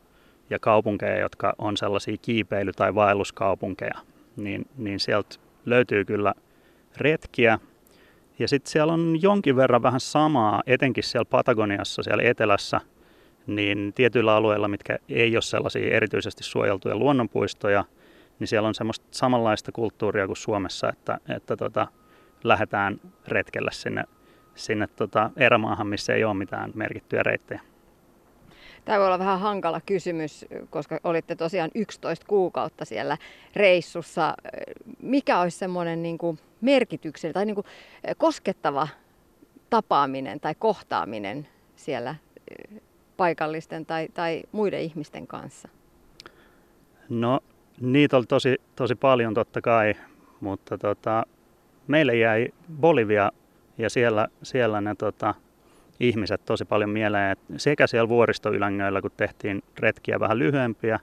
ja 0.51 0.59
kaupunkeja, 0.59 1.18
jotka 1.18 1.55
on 1.59 1.76
sellaisia 1.76 2.16
kiipeily- 2.22 2.72
tai 2.72 2.95
vaelluskaupunkeja. 2.95 3.95
Niin, 4.37 4.66
niin 4.76 5.01
sieltä 5.01 5.37
löytyy 5.66 6.05
kyllä 6.05 6.35
retkiä. 6.97 7.59
Ja 8.39 8.49
sitten 8.49 8.72
siellä 8.72 8.93
on 8.93 9.18
jonkin 9.22 9.57
verran 9.57 9.83
vähän 9.83 10.01
samaa, 10.01 10.62
etenkin 10.66 11.05
siellä 11.05 11.24
Patagoniassa, 11.24 12.03
siellä 12.03 12.22
etelässä, 12.22 12.81
niin 13.47 13.93
tietyillä 13.95 14.35
alueilla, 14.35 14.68
mitkä 14.68 14.99
ei 15.09 15.37
ole 15.37 15.43
sellaisia 15.43 15.97
erityisesti 15.97 16.45
suojeltuja 16.45 16.97
luonnonpuistoja– 16.97 17.85
niin 18.41 18.49
siellä 18.49 18.68
on 18.68 18.74
semmoista 18.74 19.07
samanlaista 19.11 19.72
kulttuuria 19.72 20.26
kuin 20.26 20.36
Suomessa, 20.36 20.88
että, 20.88 21.18
että 21.36 21.57
tota, 21.57 21.86
lähdetään 22.45 23.01
retkellä 23.28 23.70
sinne, 23.70 24.05
sinne 24.55 24.86
tota 24.86 25.30
erämaahan, 25.36 25.86
missä 25.86 26.14
ei 26.14 26.24
ole 26.24 26.34
mitään 26.34 26.70
merkittyjä 26.74 27.22
reittejä. 27.22 27.61
Tämä 28.84 28.99
voi 28.99 29.07
olla 29.07 29.18
vähän 29.18 29.41
hankala 29.41 29.80
kysymys, 29.80 30.47
koska 30.70 30.99
olitte 31.05 31.36
tosiaan 31.36 31.70
11 31.74 32.26
kuukautta 32.26 32.84
siellä 32.84 33.16
reissussa. 33.57 34.34
Mikä 35.03 35.41
olisi 35.41 35.59
semmoinen 35.59 36.03
niin 36.03 36.18
kuin 36.18 36.38
merkityksellinen 36.61 37.34
tai 37.34 37.47
niin 37.47 37.55
kuin 37.55 37.66
koskettava 38.16 38.88
tapaaminen 39.70 40.41
tai 40.41 40.55
kohtaaminen 40.59 41.49
siellä 41.76 42.14
paikallisten 43.16 43.86
tai, 43.86 44.09
tai 44.14 44.43
muiden 44.53 44.80
ihmisten 44.80 45.26
kanssa? 45.26 45.68
No 47.09 47.41
Niitä 47.81 48.16
oli 48.16 48.26
tosi, 48.26 48.57
tosi 48.76 48.95
paljon 48.95 49.35
totta 49.35 49.61
kai, 49.61 49.95
mutta 50.41 50.78
tota, 50.78 51.26
meille 51.87 52.16
jäi 52.16 52.49
Bolivia 52.81 53.33
ja 53.78 53.91
siellä, 53.91 54.28
siellä 54.43 54.81
ne 54.81 54.95
tota, 54.95 55.35
ihmiset 56.01 56.45
tosi 56.45 56.64
paljon 56.64 56.91
mieleen. 56.91 57.31
Et 57.33 57.39
sekä 57.57 57.87
siellä 57.87 58.09
vuoristoylängöillä, 58.09 59.03
kun 59.03 59.11
tehtiin 59.16 59.62
retkiä 59.78 60.20
vähän 60.20 60.39
lyhyempiä 60.39 61.01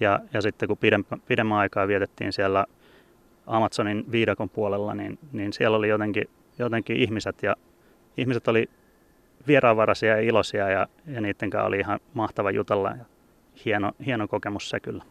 ja, 0.00 0.20
ja 0.32 0.40
sitten 0.42 0.68
kun 0.68 0.78
pidempä, 0.78 1.16
pidemmän 1.26 1.58
aikaa 1.58 1.88
vietettiin 1.88 2.32
siellä 2.32 2.64
Amazonin 3.46 4.04
viidakon 4.12 4.48
puolella, 4.48 4.94
niin, 4.94 5.18
niin 5.32 5.52
siellä 5.52 5.76
oli 5.76 5.88
jotenkin, 5.88 6.24
jotenkin 6.58 6.96
ihmiset 6.96 7.42
ja 7.42 7.56
ihmiset 8.16 8.48
oli 8.48 8.70
vieraanvaraisia 9.46 10.16
ja 10.16 10.20
iloisia 10.20 10.68
ja, 10.68 10.86
ja 11.06 11.20
niiden 11.20 11.50
kanssa 11.50 11.66
oli 11.66 11.78
ihan 11.78 12.00
mahtava 12.14 12.50
jutella 12.50 12.90
ja 12.90 13.04
hieno, 13.64 13.92
hieno 14.06 14.28
kokemus 14.28 14.70
se 14.70 14.80
kyllä. 14.80 15.04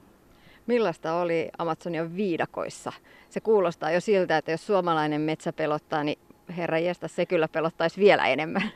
Millaista 0.68 1.14
oli 1.14 1.49
Amazonian 1.57 2.16
viidakoissa? 2.16 2.93
Se 3.30 3.39
kuulostaa 3.39 3.91
jo 3.91 4.01
siltä, 4.01 4.38
että 4.38 4.51
jos 4.51 4.68
suomalainen 4.68 5.22
metsä 5.22 5.53
pelottaa, 5.53 6.03
niin 6.03 6.20
herra 6.57 6.80
jästä, 6.80 7.07
se 7.07 7.26
kyllä 7.26 7.47
pelottaisi 7.47 8.01
vielä 8.01 8.28
enemmän. 8.28 8.72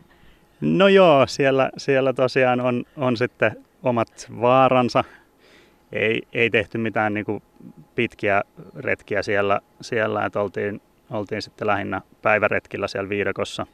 No 0.61 0.87
joo, 0.87 1.27
siellä, 1.27 1.69
siellä 1.77 2.13
tosiaan 2.13 2.61
on, 2.61 2.83
on 2.97 3.17
sitten 3.17 3.65
omat 3.83 4.27
vaaransa. 4.41 5.03
Ei, 5.91 6.21
ei 6.33 6.49
tehty 6.49 6.77
mitään 6.77 7.13
niin 7.13 7.25
kuin 7.25 7.43
pitkiä 7.95 8.43
retkiä 8.75 9.23
siellä, 9.23 9.59
siellä 9.81 10.25
että 10.25 10.41
oltiin, 10.41 10.81
oltiin 11.09 11.41
sitten 11.41 11.67
lähinnä 11.67 12.01
päiväretkillä 12.21 12.87
siellä 12.87 13.09
viidakossa. 13.09 13.67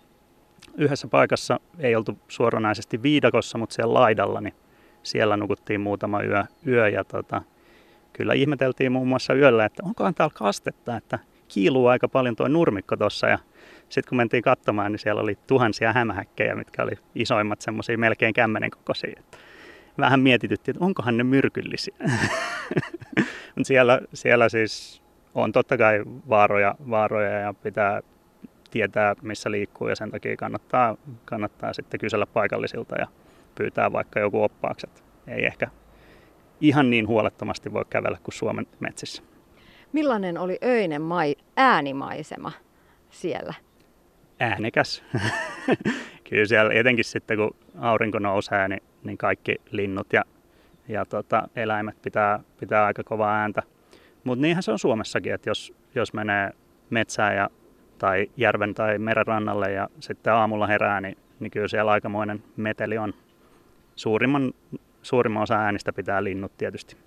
Yhdessä 0.77 1.07
paikassa 1.07 1.59
ei 1.79 1.95
oltu 1.95 2.17
suoranaisesti 2.27 3.03
viidakossa, 3.03 3.57
mutta 3.57 3.75
siellä 3.75 3.93
laidalla, 3.93 4.41
niin 4.41 4.53
siellä 5.03 5.37
nukuttiin 5.37 5.81
muutama 5.81 6.23
yö, 6.23 6.43
yö 6.67 6.89
ja 6.89 7.03
tota, 7.03 7.41
kyllä 8.13 8.33
ihmeteltiin 8.33 8.91
muun 8.91 9.07
muassa 9.07 9.33
yöllä, 9.33 9.65
että 9.65 9.83
onkohan 9.85 10.13
täällä 10.13 10.33
kastetta, 10.37 10.97
että 10.97 11.19
kiiluu 11.47 11.87
aika 11.87 12.07
paljon 12.07 12.35
tuo 12.35 12.47
nurmikko 12.47 12.97
tuossa 12.97 13.27
ja 13.27 13.39
sitten 13.89 14.09
kun 14.09 14.17
mentiin 14.17 14.43
katsomaan, 14.43 14.91
niin 14.91 14.99
siellä 14.99 15.21
oli 15.21 15.37
tuhansia 15.47 15.93
hämähäkkejä, 15.93 16.55
mitkä 16.55 16.83
oli 16.83 16.91
isoimmat 17.15 17.61
semmoisia 17.61 17.97
melkein 17.97 18.33
kämmenen 18.33 18.71
kokoisia. 18.71 19.21
Vähän 19.97 20.19
mietityttiin, 20.19 20.75
että 20.75 20.85
onkohan 20.85 21.17
ne 21.17 21.23
myrkyllisiä. 21.23 21.95
Mutta 23.55 23.67
siellä, 23.67 24.01
siellä 24.13 24.49
siis 24.49 25.01
on 25.35 25.51
totta 25.51 25.77
kai 25.77 26.03
vaaroja, 26.29 26.75
vaaroja 26.89 27.29
ja 27.29 27.53
pitää 27.53 28.01
tietää, 28.71 29.15
missä 29.21 29.51
liikkuu 29.51 29.87
ja 29.87 29.95
sen 29.95 30.11
takia 30.11 30.35
kannattaa, 30.35 30.97
kannattaa 31.25 31.73
sitten 31.73 31.99
kysellä 31.99 32.25
paikallisilta 32.25 32.95
ja 32.95 33.07
pyytää 33.55 33.91
vaikka 33.91 34.19
joku 34.19 34.43
oppaakset. 34.43 35.03
Ei 35.27 35.45
ehkä 35.45 35.67
ihan 36.63 36.89
niin 36.89 37.07
huolettomasti 37.07 37.73
voi 37.73 37.85
kävellä 37.89 38.17
kuin 38.23 38.35
Suomen 38.35 38.67
metsissä. 38.79 39.23
Millainen 39.93 40.37
oli 40.37 40.57
öinen 40.63 41.01
mai, 41.01 41.35
äänimaisema 41.57 42.51
siellä? 43.09 43.53
Äänekäs. 44.39 45.03
Kyllä 46.29 46.45
siellä 46.45 46.73
etenkin 46.73 47.05
sitten 47.05 47.37
kun 47.37 47.55
aurinko 47.79 48.19
nousee, 48.19 48.67
niin, 48.67 48.83
niin 49.03 49.17
kaikki 49.17 49.55
linnut 49.71 50.13
ja, 50.13 50.23
ja 50.87 51.05
tota, 51.05 51.47
eläimet 51.55 52.01
pitää, 52.01 52.39
pitää 52.59 52.85
aika 52.85 53.03
kovaa 53.03 53.35
ääntä. 53.35 53.63
Mutta 54.23 54.41
niinhän 54.41 54.63
se 54.63 54.71
on 54.71 54.79
Suomessakin, 54.79 55.33
että 55.33 55.49
jos, 55.49 55.73
jos 55.95 56.13
menee 56.13 56.51
metsään 56.89 57.35
ja, 57.35 57.49
tai 57.97 58.29
järven 58.37 58.73
tai 58.73 58.99
meren 58.99 59.27
rannalle 59.27 59.71
ja 59.71 59.89
sitten 59.99 60.33
aamulla 60.33 60.67
herää, 60.67 61.01
niin, 61.01 61.17
niin 61.39 61.51
kyllä 61.51 61.67
siellä 61.67 61.91
aikamoinen 61.91 62.43
meteli 62.57 62.97
on. 62.97 63.13
Suurimman 63.95 64.53
suurimman 65.03 65.43
osa 65.43 65.55
äänistä 65.55 65.93
pitää 65.93 66.23
linnut 66.23 66.57
tietysti. 66.57 66.97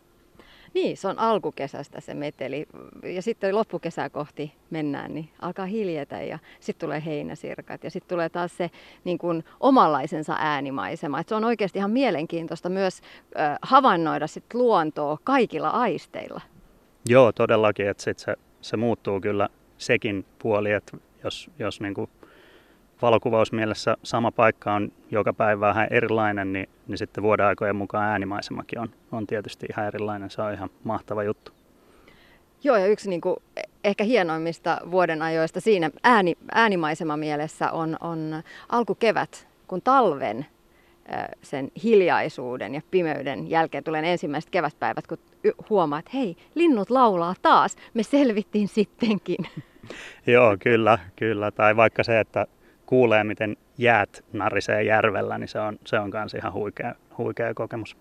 Niin, 0.74 0.96
se 0.96 1.08
on 1.08 1.18
alkukesästä 1.18 2.00
se 2.00 2.14
meteli. 2.14 2.66
Ja 3.02 3.22
sitten 3.22 3.54
loppukesää 3.54 4.10
kohti 4.10 4.52
mennään, 4.70 5.14
niin 5.14 5.28
alkaa 5.40 5.66
hiljetä 5.66 6.22
ja 6.22 6.38
sitten 6.60 6.86
tulee 6.86 7.02
heinäsirkat 7.06 7.84
ja 7.84 7.90
sitten 7.90 8.08
tulee 8.08 8.28
taas 8.28 8.56
se 8.56 8.70
niin 9.04 9.18
kuin 9.18 9.44
omanlaisensa 9.60 10.36
äänimaisema. 10.38 11.20
Et 11.20 11.28
se 11.28 11.34
on 11.34 11.44
oikeasti 11.44 11.78
ihan 11.78 11.90
mielenkiintoista 11.90 12.68
myös 12.68 13.00
äh, 13.38 13.58
havainnoida 13.62 14.26
sit 14.26 14.44
luontoa 14.54 15.18
kaikilla 15.24 15.70
aisteilla. 15.70 16.40
Joo, 17.08 17.32
todellakin, 17.32 17.88
että 17.88 18.02
sit 18.02 18.18
se, 18.18 18.34
se 18.60 18.76
muuttuu 18.76 19.20
kyllä 19.20 19.48
sekin 19.78 20.24
puoli, 20.38 20.72
että 20.72 20.96
jos, 21.24 21.50
jos 21.58 21.80
niin 21.80 21.94
kuin 21.94 22.10
valokuvausmielessä 23.02 23.96
sama 24.02 24.32
paikka 24.32 24.74
on 24.74 24.92
joka 25.10 25.32
päivä 25.32 25.60
vähän 25.60 25.88
erilainen, 25.90 26.52
niin, 26.52 26.68
niin 26.86 26.98
sitten 26.98 27.22
vuoden 27.22 27.46
aikojen 27.46 27.76
mukaan 27.76 28.04
äänimaisemakin 28.04 28.78
on, 28.78 28.88
on 29.12 29.26
tietysti 29.26 29.66
ihan 29.70 29.86
erilainen. 29.86 30.30
Se 30.30 30.42
on 30.42 30.52
ihan 30.52 30.70
mahtava 30.84 31.22
juttu. 31.22 31.52
Joo, 32.64 32.76
ja 32.76 32.86
yksi 32.86 33.10
niin 33.10 33.20
kuin, 33.20 33.36
ehkä 33.84 34.04
hienoimmista 34.04 34.80
vuoden 34.90 35.22
ajoista 35.22 35.60
siinä 35.60 35.90
ääni, 36.02 36.34
äänimaisema 36.54 37.16
mielessä 37.16 37.70
on, 37.70 37.96
on 38.00 38.42
alkukevät, 38.68 39.48
kun 39.66 39.82
talven 39.82 40.46
sen 41.42 41.70
hiljaisuuden 41.82 42.74
ja 42.74 42.80
pimeyden 42.90 43.50
jälkeen 43.50 43.84
tulee 43.84 44.12
ensimmäiset 44.12 44.50
kevätpäivät, 44.50 45.06
kun 45.06 45.18
huomaa, 45.70 45.98
että 45.98 46.10
hei, 46.14 46.36
linnut 46.54 46.90
laulaa 46.90 47.34
taas, 47.42 47.76
me 47.94 48.02
selvittiin 48.02 48.68
sittenkin. 48.68 49.38
Joo, 50.26 50.56
kyllä, 50.60 50.98
kyllä. 51.16 51.50
Tai 51.50 51.76
vaikka 51.76 52.04
se, 52.04 52.20
että 52.20 52.46
kuulee, 52.86 53.24
miten 53.24 53.56
jäät 53.78 54.24
narisee 54.32 54.82
järvellä, 54.82 55.38
niin 55.38 55.48
se 55.48 55.60
on, 55.60 55.78
se 55.84 55.98
on 55.98 56.10
myös 56.14 56.34
ihan 56.34 56.52
huikea, 56.52 56.94
huikea 57.18 57.54
kokemus. 57.54 57.96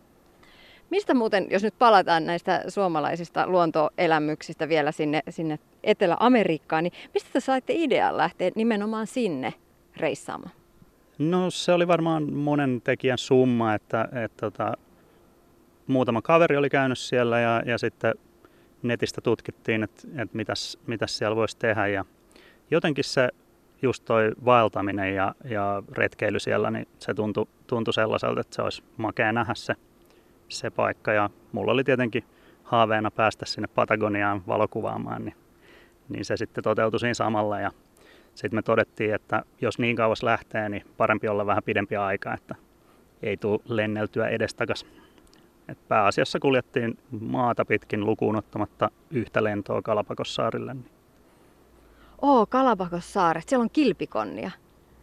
Mistä 0.89 1.13
muuten, 1.13 1.47
jos 1.49 1.63
nyt 1.63 1.73
palataan 1.79 2.25
näistä 2.25 2.63
suomalaisista 2.67 3.47
luontoelämyksistä 3.47 4.69
vielä 4.69 4.91
sinne, 4.91 5.21
sinne 5.29 5.59
Etelä-Amerikkaan, 5.83 6.83
niin 6.83 6.93
mistä 7.13 7.29
te 7.33 7.39
saitte 7.39 7.73
idean 7.75 8.17
lähteä 8.17 8.51
nimenomaan 8.55 9.07
sinne 9.07 9.53
reissaamaan? 9.97 10.51
No 11.17 11.49
se 11.49 11.71
oli 11.71 11.87
varmaan 11.87 12.33
monen 12.33 12.81
tekijän 12.83 13.17
summa, 13.17 13.73
että, 13.73 14.03
että, 14.03 14.23
että 14.23 14.37
tota, 14.41 14.73
muutama 15.87 16.21
kaveri 16.21 16.57
oli 16.57 16.69
käynyt 16.69 16.99
siellä 16.99 17.39
ja, 17.39 17.63
ja 17.65 17.77
sitten 17.77 18.13
netistä 18.83 19.21
tutkittiin, 19.21 19.83
että, 19.83 20.07
että 20.17 20.37
mitäs, 20.37 20.77
mitäs 20.87 21.17
siellä 21.17 21.35
voisi 21.35 21.57
tehdä 21.57 21.87
ja 21.87 22.05
jotenkin 22.71 23.03
se 23.03 23.29
just 23.81 24.05
toi 24.05 24.31
vaeltaminen 24.45 25.15
ja, 25.15 25.35
ja 25.43 25.83
retkeily 25.91 26.39
siellä, 26.39 26.71
niin 26.71 26.87
se 26.99 27.13
tuntui, 27.13 27.45
tuntui 27.67 27.93
sellaiselta, 27.93 28.41
että 28.41 28.55
se 28.55 28.61
olisi 28.61 28.83
makea 28.97 29.33
nähdä 29.33 29.53
se, 29.55 29.75
se 30.49 30.69
paikka. 30.69 31.13
Ja 31.13 31.29
mulla 31.51 31.71
oli 31.71 31.83
tietenkin 31.83 32.23
haaveena 32.63 33.11
päästä 33.11 33.45
sinne 33.45 33.67
Patagoniaan 33.67 34.41
valokuvaamaan, 34.47 35.25
niin, 35.25 35.35
niin 36.09 36.25
se 36.25 36.37
sitten 36.37 36.63
toteutui 36.63 36.99
siinä 36.99 37.13
samalla. 37.13 37.59
Ja 37.59 37.71
sitten 38.35 38.57
me 38.57 38.61
todettiin, 38.61 39.13
että 39.13 39.43
jos 39.61 39.79
niin 39.79 39.95
kauas 39.95 40.23
lähtee, 40.23 40.69
niin 40.69 40.83
parempi 40.97 41.27
olla 41.27 41.45
vähän 41.45 41.63
pidempi 41.63 41.95
aika, 41.95 42.33
että 42.33 42.55
ei 43.23 43.37
tule 43.37 43.59
lenneltyä 43.65 44.27
edestakas. 44.27 44.85
Et 45.67 45.87
pääasiassa 45.87 46.39
kuljettiin 46.39 46.97
maata 47.19 47.65
pitkin 47.65 48.05
lukuun 48.05 48.35
ottamatta 48.35 48.91
yhtä 49.11 49.43
lentoa 49.43 49.81
Kalapakossaarille. 49.81 50.73
Niin 50.73 50.94
Oo, 52.21 52.45
Kalapakossaaret, 52.45 53.49
siellä 53.49 53.63
on 53.63 53.69
kilpikonnia. 53.69 54.51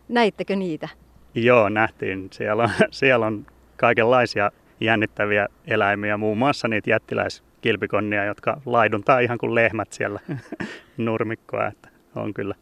Näittekö 0.09 0.57
niitä? 0.57 0.89
Joo, 1.35 1.69
nähtiin. 1.69 2.29
Siellä 2.33 2.63
on, 2.63 2.71
siellä 2.91 3.27
on 3.27 3.47
kaikenlaisia 3.77 4.51
jännittäviä 4.81 5.49
eläimiä, 5.67 6.17
muun 6.17 6.39
muassa 6.39 6.69
niitä 6.69 6.91
jättiläiskilpikonnia, 6.91 8.25
jotka 8.25 8.61
laiduntaa 8.67 9.21
ihan 9.21 9.39
kuin 9.39 9.55
lehmät 9.55 9.93
siellä 9.93 10.21
nurmikkoa. 10.97 11.67
Että 11.67 11.89
on 12.15 12.35
kyllä 12.35 12.55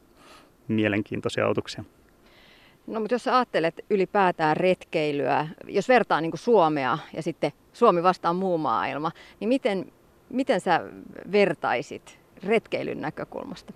mielenkiintoisia 0.69 1.49
otuksia. 1.49 1.85
No 2.87 3.01
mutta 3.01 3.15
jos 3.15 3.25
sä 3.25 3.37
ajattelet 3.37 3.85
ylipäätään 3.91 4.57
retkeilyä, 4.57 5.49
jos 5.69 5.89
vertaa 5.89 6.21
niin 6.21 6.31
kuin 6.31 6.39
Suomea 6.39 6.99
ja 7.17 7.23
sitten 7.23 7.53
Suomi 7.73 8.03
vastaan 8.03 8.37
muu 8.37 8.59
maailma, 8.59 9.13
niin 9.41 9.49
miten, 9.49 9.93
miten 10.31 10.61
sä 10.61 10.81
vertaisit 11.33 12.19
retkeilyn 12.47 13.01
näkökulmasta? 13.01 13.73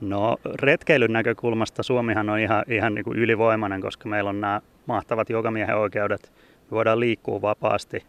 No 0.00 0.36
retkeilyn 0.62 1.12
näkökulmasta 1.12 1.82
Suomihan 1.82 2.30
on 2.30 2.38
ihan, 2.38 2.64
ihan 2.68 2.94
niin 2.94 3.04
kuin 3.04 3.18
ylivoimainen, 3.18 3.80
koska 3.80 4.08
meillä 4.08 4.30
on 4.30 4.40
nämä 4.40 4.60
mahtavat 4.86 5.30
jokamiehen 5.30 5.76
oikeudet. 5.76 6.32
Me 6.64 6.70
voidaan 6.70 7.00
liikkua 7.00 7.42
vapaasti, 7.42 8.04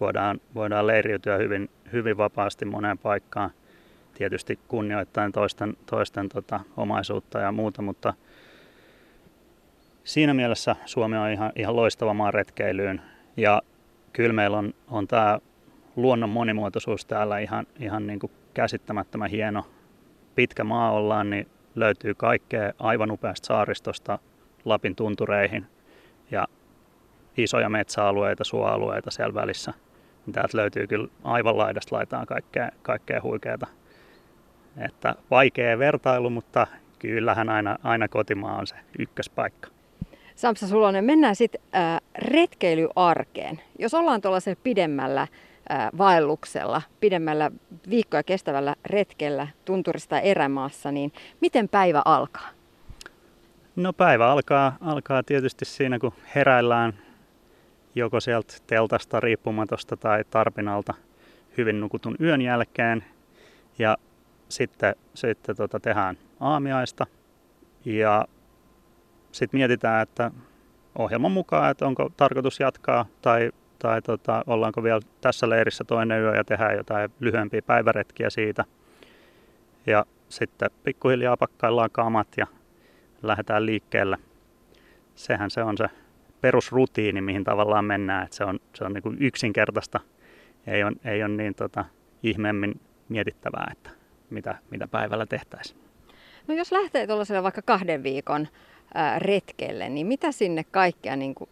voidaan, 0.00 0.40
voidaan 0.54 0.86
leiriytyä 0.86 1.36
hyvin, 1.36 1.70
hyvin 1.92 2.16
vapaasti 2.16 2.64
moneen 2.64 2.98
paikkaan. 2.98 3.50
Tietysti 4.14 4.58
kunnioittain 4.68 5.32
toisten, 5.32 5.76
toisten 5.86 6.28
tota, 6.28 6.60
omaisuutta 6.76 7.38
ja 7.38 7.52
muuta, 7.52 7.82
mutta 7.82 8.14
siinä 10.04 10.34
mielessä 10.34 10.76
Suomi 10.84 11.16
on 11.16 11.30
ihan, 11.30 11.52
ihan 11.56 11.76
loistava 11.76 12.14
maa 12.14 12.30
retkeilyyn. 12.30 13.00
Ja 13.36 13.62
kyllä 14.12 14.32
meillä 14.32 14.58
on, 14.58 14.74
on 14.88 15.08
tämä 15.08 15.38
luonnon 15.96 16.30
monimuotoisuus 16.30 17.04
täällä 17.04 17.38
ihan, 17.38 17.66
ihan 17.78 18.06
niin 18.06 18.18
kuin 18.18 18.32
käsittämättömän 18.54 19.30
hieno, 19.30 19.64
pitkä 20.40 20.64
maa 20.64 20.90
ollaan, 20.90 21.30
niin 21.30 21.48
löytyy 21.74 22.14
kaikkea 22.14 22.72
aivan 22.78 23.10
upeasta 23.10 23.46
saaristosta 23.46 24.18
Lapin 24.64 24.96
tuntureihin 24.96 25.66
ja 26.30 26.46
isoja 27.36 27.68
metsäalueita, 27.68 28.44
suoalueita 28.44 29.10
siellä 29.10 29.34
välissä. 29.34 29.74
Niin 30.26 30.34
täältä 30.34 30.58
löytyy 30.58 30.86
kyllä 30.86 31.08
aivan 31.24 31.58
laidasta 31.58 31.96
laitaan 31.96 32.26
kaikkea, 32.26 32.70
kaikkea 32.82 33.22
huikeata. 33.22 33.66
Että 34.76 35.14
vaikea 35.30 35.78
vertailu, 35.78 36.30
mutta 36.30 36.66
kyllähän 36.98 37.48
aina, 37.48 37.76
aina 37.82 38.08
kotimaa 38.08 38.58
on 38.58 38.66
se 38.66 38.74
ykköspaikka. 38.98 39.68
Samsa 40.36 40.68
Sulonen, 40.68 41.04
mennään 41.04 41.36
sitten 41.36 41.60
äh, 41.74 42.00
retkeilyarkeen. 42.18 43.60
Jos 43.78 43.94
ollaan 43.94 44.20
tuollaisella 44.20 44.60
pidemmällä 44.62 45.26
vaelluksella, 45.98 46.82
pidemmällä 47.00 47.50
viikkoja 47.90 48.22
kestävällä 48.22 48.74
retkellä 48.86 49.48
tunturista 49.64 50.20
erämaassa, 50.20 50.92
niin 50.92 51.12
miten 51.40 51.68
päivä 51.68 52.02
alkaa? 52.04 52.48
No 53.76 53.92
päivä 53.92 54.30
alkaa, 54.30 54.76
alkaa 54.80 55.22
tietysti 55.22 55.64
siinä, 55.64 55.98
kun 55.98 56.12
heräillään 56.34 56.92
joko 57.94 58.20
sieltä 58.20 58.54
teltasta 58.66 59.20
riippumatosta 59.20 59.96
tai 59.96 60.24
tarpinalta 60.30 60.94
hyvin 61.56 61.80
nukutun 61.80 62.16
yön 62.20 62.42
jälkeen. 62.42 63.04
Ja 63.78 63.96
sitten, 64.48 64.94
sitten 65.14 65.56
tota, 65.56 65.80
tehdään 65.80 66.18
aamiaista 66.40 67.06
ja 67.84 68.24
sitten 69.32 69.58
mietitään, 69.58 70.02
että 70.02 70.30
ohjelman 70.98 71.32
mukaan, 71.32 71.70
että 71.70 71.86
onko 71.86 72.10
tarkoitus 72.16 72.60
jatkaa 72.60 73.06
tai 73.22 73.50
tai 73.82 74.02
tota, 74.02 74.44
ollaanko 74.46 74.82
vielä 74.82 75.00
tässä 75.20 75.48
leirissä 75.48 75.84
toinen 75.84 76.20
yö 76.20 76.36
ja 76.36 76.44
tehdään 76.44 76.76
jotain 76.76 77.10
lyhyempiä 77.20 77.62
päiväretkiä 77.62 78.30
siitä. 78.30 78.64
Ja 79.86 80.06
sitten 80.28 80.70
pikkuhiljaa 80.84 81.36
pakkaillaan 81.36 81.90
kamat 81.92 82.28
ja 82.36 82.46
lähdetään 83.22 83.66
liikkeelle. 83.66 84.18
Sehän 85.14 85.50
se 85.50 85.62
on 85.62 85.76
se 85.76 85.86
perusrutiini, 86.40 87.20
mihin 87.20 87.44
tavallaan 87.44 87.84
mennään. 87.84 88.24
että 88.24 88.36
se 88.36 88.44
on, 88.44 88.60
se 88.74 88.84
on 88.84 88.92
niin 88.92 89.02
kuin 89.02 89.16
yksinkertaista, 89.20 90.00
ei 90.66 90.84
ole, 90.84 90.92
ei 91.04 91.22
ole 91.22 91.28
niin 91.28 91.54
tota, 91.54 91.84
ihmeemmin 92.22 92.80
mietittävää, 93.08 93.68
että 93.72 93.90
mitä, 94.30 94.58
mitä 94.70 94.88
päivällä 94.88 95.26
tehtäisiin. 95.26 95.80
No 96.48 96.54
jos 96.54 96.72
lähtee 96.72 97.06
tuollaiselle 97.06 97.42
vaikka 97.42 97.62
kahden 97.62 98.02
viikon 98.02 98.48
retkelle, 99.18 99.88
niin 99.88 100.06
mitä 100.06 100.32
sinne 100.32 100.64
kaikkea 100.64 101.16
niin 101.16 101.34
kuin 101.34 101.50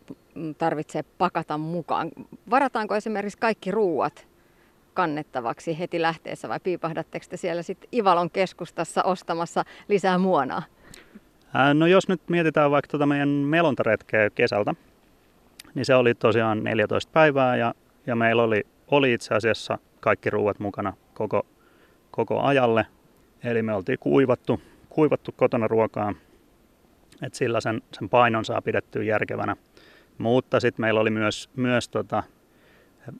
tarvitsee 0.58 1.02
pakata 1.18 1.58
mukaan? 1.58 2.10
Varataanko 2.50 2.96
esimerkiksi 2.96 3.38
kaikki 3.38 3.70
ruuat 3.70 4.28
kannettavaksi 4.94 5.78
heti 5.78 6.02
lähteessä 6.02 6.48
vai 6.48 6.60
piipahdatteko 6.60 7.26
te 7.28 7.36
siellä 7.36 7.62
sitten 7.62 7.88
Ivalon 7.92 8.30
keskustassa 8.30 9.02
ostamassa 9.02 9.64
lisää 9.88 10.18
muonaa? 10.18 10.62
No 11.74 11.86
jos 11.86 12.08
nyt 12.08 12.20
mietitään 12.28 12.70
vaikka 12.70 12.90
tuota 12.90 13.06
meidän 13.06 13.28
melontaretkeä 13.28 14.30
kesältä, 14.30 14.74
niin 15.74 15.84
se 15.84 15.94
oli 15.94 16.14
tosiaan 16.14 16.64
14 16.64 17.12
päivää 17.12 17.56
ja, 17.56 17.74
ja 18.06 18.16
meillä 18.16 18.42
oli, 18.42 18.66
oli 18.90 19.12
itse 19.12 19.34
asiassa 19.34 19.78
kaikki 20.00 20.30
ruuat 20.30 20.58
mukana 20.58 20.92
koko, 21.14 21.46
koko 22.10 22.40
ajalle. 22.40 22.86
Eli 23.44 23.62
me 23.62 23.74
oltiin 23.74 23.98
kuivattu, 23.98 24.60
kuivattu 24.88 25.32
kotona 25.36 25.68
ruokaa 25.68 26.14
et 27.22 27.34
sillä 27.34 27.60
sen, 27.60 27.82
sen 27.92 28.08
painon 28.08 28.44
saa 28.44 28.62
pidettyä 28.62 29.02
järkevänä. 29.02 29.56
Mutta 30.18 30.60
sitten 30.60 30.80
meillä 30.80 31.00
oli 31.00 31.10
myös, 31.10 31.50
myös 31.56 31.88
tota, 31.88 32.22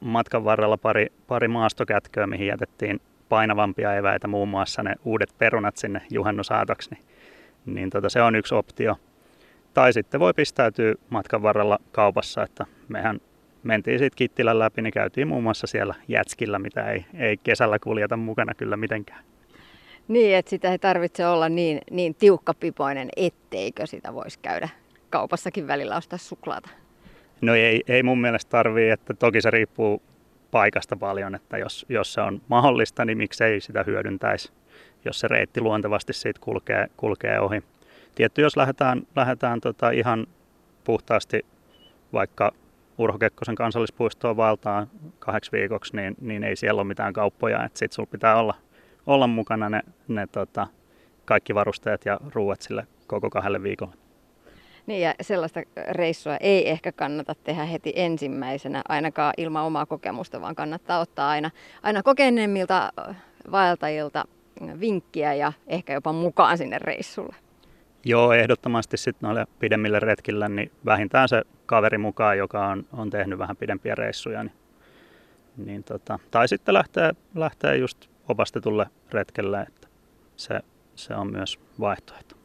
matkan 0.01 0.45
varrella 0.45 0.77
pari, 0.77 1.07
pari 1.27 1.49
maastokätköä, 1.49 2.27
mihin 2.27 2.47
jätettiin 2.47 3.01
painavampia 3.29 3.97
eväitä, 3.97 4.29
muun 4.29 4.49
muassa 4.49 4.83
ne 4.83 4.95
uudet 5.05 5.35
perunat 5.39 5.77
sinne 5.77 6.03
juhannusaatoksi, 6.11 6.91
niin, 6.91 7.05
niin 7.75 7.91
tota, 7.91 8.09
se 8.09 8.23
on 8.23 8.35
yksi 8.35 8.55
optio. 8.55 8.97
Tai 9.75 9.93
sitten 9.93 10.21
voi 10.21 10.35
pistäytyä 10.35 10.95
matkan 11.11 11.43
varrella 11.43 11.79
kaupassa, 11.93 12.43
että 12.43 12.67
mehän 12.89 13.21
mentiin 13.63 13.99
sitten 13.99 14.17
Kittilän 14.17 14.59
läpi, 14.59 14.83
niin 14.83 14.93
käytiin 14.93 15.29
muun 15.29 15.43
muassa 15.43 15.67
siellä 15.67 15.95
jätskillä, 16.09 16.59
mitä 16.59 16.91
ei, 16.91 17.07
ei 17.15 17.37
kesällä 17.37 17.79
kuljeta 17.79 18.17
mukana 18.17 18.55
kyllä 18.55 18.77
mitenkään. 18.77 19.25
Niin, 20.09 20.37
että 20.37 20.51
sitä 20.51 20.73
ei 20.73 20.79
tarvitse 20.79 21.27
olla 21.27 21.49
niin, 21.49 21.81
niin 21.91 22.15
tiukkapipoinen, 22.15 23.09
etteikö 23.17 23.87
sitä 23.87 24.15
voisi 24.15 24.39
käydä 24.39 24.69
kaupassakin 25.11 25.67
välillä 25.67 25.97
ostaa 25.97 26.19
suklaata. 26.19 26.69
No 27.41 27.55
ei, 27.55 27.82
ei 27.89 28.03
mun 28.03 28.20
mielestä 28.20 28.51
tarvii, 28.51 28.91
että 28.91 29.14
toki 29.14 29.41
se 29.41 29.51
riippuu 29.51 30.03
paikasta 30.51 30.97
paljon, 30.97 31.34
että 31.34 31.59
jos, 31.59 31.86
jos 31.89 32.12
se 32.12 32.20
on 32.20 32.41
mahdollista, 32.49 33.05
niin 33.05 33.18
miksei 33.18 33.61
sitä 33.61 33.84
hyödyntäisi, 33.86 34.53
jos 35.05 35.20
se 35.20 35.28
reitti 35.28 35.61
luontevasti 35.61 36.12
siitä 36.12 36.41
kulkee, 36.41 36.86
kulkee 36.97 37.41
ohi. 37.41 37.62
tietty, 38.14 38.43
jos 38.43 38.57
lähdetään, 38.57 39.03
lähdetään 39.16 39.61
tota 39.61 39.91
ihan 39.91 40.26
puhtaasti 40.84 41.47
vaikka 42.12 42.53
Urho 42.99 43.18
Kekkosen 43.18 43.55
kansallispuistoon 43.55 44.36
valtaan 44.36 44.91
kahdeksi 45.18 45.53
viikoksi, 45.53 45.97
niin, 45.97 46.16
niin 46.20 46.45
ei 46.45 46.57
siellä 46.57 46.80
ole 46.80 46.89
mitään 46.89 47.12
kauppoja. 47.12 47.68
Sitten 47.68 47.93
sulla 47.93 48.09
pitää 48.12 48.36
olla, 48.36 48.55
olla 49.07 49.26
mukana 49.26 49.68
ne, 49.68 49.82
ne 50.09 50.26
tota, 50.26 50.66
kaikki 51.24 51.55
varusteet 51.55 52.05
ja 52.05 52.20
ruuat 52.34 52.62
sille 52.62 52.86
koko 53.07 53.30
kahdelle 53.30 53.62
viikolle. 53.62 53.95
Niin 54.89 55.01
ja 55.01 55.14
sellaista 55.20 55.61
reissua 55.91 56.36
ei 56.36 56.68
ehkä 56.70 56.93
kannata 56.93 57.34
tehdä 57.34 57.64
heti 57.64 57.93
ensimmäisenä, 57.97 58.82
ainakaan 58.89 59.34
ilman 59.36 59.64
omaa 59.64 59.86
kokemusta, 59.86 60.41
vaan 60.41 60.55
kannattaa 60.55 61.01
ottaa 61.01 61.28
aina, 61.28 61.51
aina 61.82 62.03
kokeneemmilta 62.03 62.93
vaeltajilta 63.51 64.24
vinkkiä 64.80 65.34
ja 65.34 65.53
ehkä 65.66 65.93
jopa 65.93 66.12
mukaan 66.12 66.59
sinne 66.59 66.78
reissulle. 66.78 67.36
Joo, 68.05 68.32
ehdottomasti 68.32 68.97
sitten 68.97 69.26
noille 69.26 69.47
pidemmille 69.59 70.01
retkillä, 70.01 70.49
niin 70.49 70.72
vähintään 70.84 71.28
se 71.28 71.43
kaveri 71.66 71.99
mukaan, 71.99 72.39
joka 72.39 72.66
on, 72.66 72.86
on 72.93 73.11
tehnyt 73.11 73.39
vähän 73.39 73.57
pidempiä 73.57 73.95
reissuja. 73.95 74.45
Niin, 74.45 74.55
niin 75.57 75.84
tota, 75.84 76.18
tai 76.30 76.49
sitten 76.49 76.74
lähtee, 76.74 77.12
lähtee 77.34 77.76
just 77.76 78.07
opastetulle 78.28 78.86
retkelle, 79.12 79.61
että 79.61 79.89
se, 80.36 80.61
se 80.95 81.14
on 81.14 81.32
myös 81.32 81.61
vaihtoehto. 81.80 82.38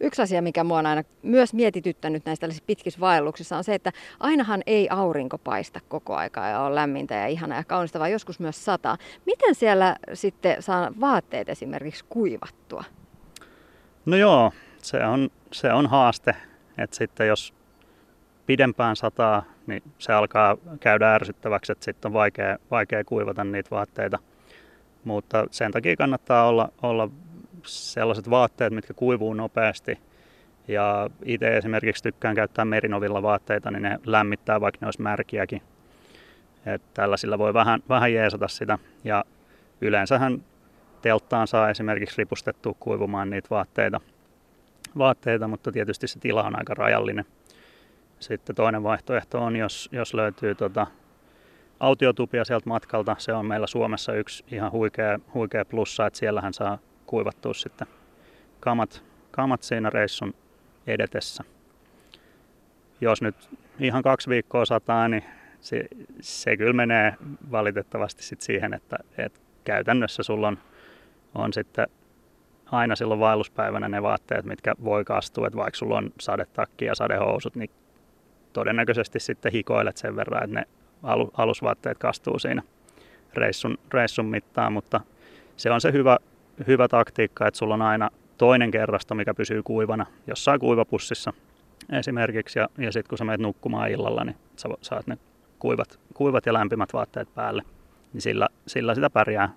Yksi 0.00 0.22
asia, 0.22 0.42
mikä 0.42 0.64
mua 0.64 0.78
on 0.78 0.86
aina 0.86 1.02
myös 1.22 1.54
mietityttänyt 1.54 2.24
näistä 2.24 2.48
pitkissä 2.66 3.00
vaelluksissa 3.00 3.56
on 3.56 3.64
se, 3.64 3.74
että 3.74 3.92
ainahan 4.20 4.62
ei 4.66 4.88
aurinko 4.90 5.38
paista 5.38 5.80
koko 5.88 6.14
aikaa 6.14 6.48
ja 6.48 6.60
on 6.60 6.74
lämmintä 6.74 7.14
ja 7.14 7.26
ihana 7.26 7.56
ja 7.56 7.64
kaunista, 7.64 7.98
vaan 7.98 8.12
joskus 8.12 8.40
myös 8.40 8.64
sataa. 8.64 8.98
Miten 9.26 9.54
siellä 9.54 9.96
sitten 10.12 10.62
saa 10.62 10.92
vaatteet 11.00 11.48
esimerkiksi 11.48 12.04
kuivattua? 12.08 12.84
No 14.06 14.16
joo, 14.16 14.52
se 14.82 15.04
on, 15.04 15.30
se 15.52 15.72
on 15.72 15.86
haaste, 15.86 16.36
että 16.78 16.96
sitten 16.96 17.28
jos 17.28 17.54
pidempään 18.46 18.96
sataa, 18.96 19.42
niin 19.66 19.82
se 19.98 20.12
alkaa 20.12 20.56
käydä 20.80 21.14
ärsyttäväksi, 21.14 21.72
että 21.72 21.84
sitten 21.84 22.08
on 22.08 22.12
vaikea, 22.12 22.58
vaikea 22.70 23.04
kuivata 23.04 23.44
niitä 23.44 23.70
vaatteita. 23.70 24.18
Mutta 25.04 25.46
sen 25.50 25.72
takia 25.72 25.96
kannattaa 25.96 26.48
olla, 26.48 26.68
olla 26.82 27.08
sellaiset 27.66 28.30
vaatteet, 28.30 28.72
mitkä 28.72 28.94
kuivuu 28.94 29.34
nopeasti. 29.34 29.98
Ja 30.68 31.10
itse 31.24 31.56
esimerkiksi 31.56 32.02
tykkään 32.02 32.34
käyttää 32.34 32.64
merinovilla 32.64 33.22
vaatteita, 33.22 33.70
niin 33.70 33.82
ne 33.82 33.98
lämmittää, 34.06 34.60
vaikka 34.60 34.78
ne 34.80 34.86
olisi 34.86 35.02
märkiäkin. 35.02 35.62
Et 36.66 36.82
tällaisilla 36.94 37.38
voi 37.38 37.54
vähän, 37.54 37.82
vähän 37.88 38.12
jeesata 38.12 38.48
sitä. 38.48 38.78
Ja 39.04 39.24
yleensähän 39.80 40.42
telttaan 41.02 41.46
saa 41.46 41.70
esimerkiksi 41.70 42.18
ripustettua 42.18 42.74
kuivumaan 42.80 43.30
niitä 43.30 43.50
vaatteita, 43.50 44.00
vaatteita, 44.98 45.48
mutta 45.48 45.72
tietysti 45.72 46.08
se 46.08 46.18
tila 46.18 46.42
on 46.42 46.58
aika 46.58 46.74
rajallinen. 46.74 47.24
Sitten 48.20 48.56
toinen 48.56 48.82
vaihtoehto 48.82 49.38
on, 49.38 49.56
jos, 49.56 49.88
jos 49.92 50.14
löytyy 50.14 50.54
tota, 50.54 50.86
autiotupia 51.80 52.44
sieltä 52.44 52.68
matkalta. 52.68 53.16
Se 53.18 53.32
on 53.32 53.46
meillä 53.46 53.66
Suomessa 53.66 54.12
yksi 54.12 54.44
ihan 54.52 54.72
huikea, 54.72 55.18
huikea 55.34 55.64
plussa, 55.64 56.06
että 56.06 56.18
siellähän 56.18 56.54
saa 56.54 56.78
kuivattua 57.10 57.54
sitten 57.54 57.86
kamat, 58.60 59.04
kamat 59.30 59.62
siinä 59.62 59.90
reissun 59.90 60.34
edetessä. 60.86 61.44
Jos 63.00 63.22
nyt 63.22 63.36
ihan 63.80 64.02
kaksi 64.02 64.30
viikkoa 64.30 64.64
sataa, 64.64 65.08
niin 65.08 65.24
se, 65.60 65.84
se 66.20 66.56
kyllä 66.56 66.72
menee 66.72 67.14
valitettavasti 67.50 68.22
sit 68.22 68.40
siihen, 68.40 68.74
että, 68.74 68.96
että 69.18 69.40
käytännössä 69.64 70.22
sulla 70.22 70.48
on, 70.48 70.58
on 71.34 71.52
sitten 71.52 71.86
aina 72.66 72.96
silloin 72.96 73.20
vaelluspäivänä 73.20 73.88
ne 73.88 74.02
vaatteet, 74.02 74.44
mitkä 74.44 74.74
voi 74.84 75.04
kastua, 75.04 75.46
että 75.46 75.56
vaikka 75.56 75.78
sulla 75.78 75.96
on 75.96 76.12
sadetakki 76.20 76.84
ja 76.84 76.94
sadehousut, 76.94 77.56
niin 77.56 77.70
todennäköisesti 78.52 79.20
sitten 79.20 79.52
hikoilet 79.52 79.96
sen 79.96 80.16
verran, 80.16 80.44
että 80.44 80.60
ne 80.60 80.66
alusvaatteet 81.36 81.98
kastuu 81.98 82.38
siinä 82.38 82.62
reissun, 83.34 83.78
reissun 83.94 84.26
mittaan, 84.26 84.72
mutta 84.72 85.00
se 85.56 85.70
on 85.70 85.80
se 85.80 85.92
hyvä, 85.92 86.18
hyvä 86.66 86.88
taktiikka, 86.88 87.46
että 87.46 87.58
sulla 87.58 87.74
on 87.74 87.82
aina 87.82 88.10
toinen 88.38 88.70
kerrasto, 88.70 89.14
mikä 89.14 89.34
pysyy 89.34 89.62
kuivana 89.62 90.06
jossain 90.26 90.60
kuivapussissa 90.60 91.32
esimerkiksi. 91.92 92.58
Ja, 92.58 92.68
ja 92.78 92.92
sitten 92.92 93.08
kun 93.08 93.18
sä 93.18 93.24
menet 93.24 93.40
nukkumaan 93.40 93.90
illalla, 93.90 94.24
niin 94.24 94.36
sä 94.56 94.68
saat 94.82 95.06
ne 95.06 95.18
kuivat, 95.58 95.98
kuivat 96.14 96.46
ja 96.46 96.52
lämpimät 96.52 96.92
vaatteet 96.92 97.34
päälle. 97.34 97.62
Niin 98.12 98.20
sillä, 98.20 98.48
sillä 98.66 98.94
sitä 98.94 99.10
pärjää. 99.10 99.48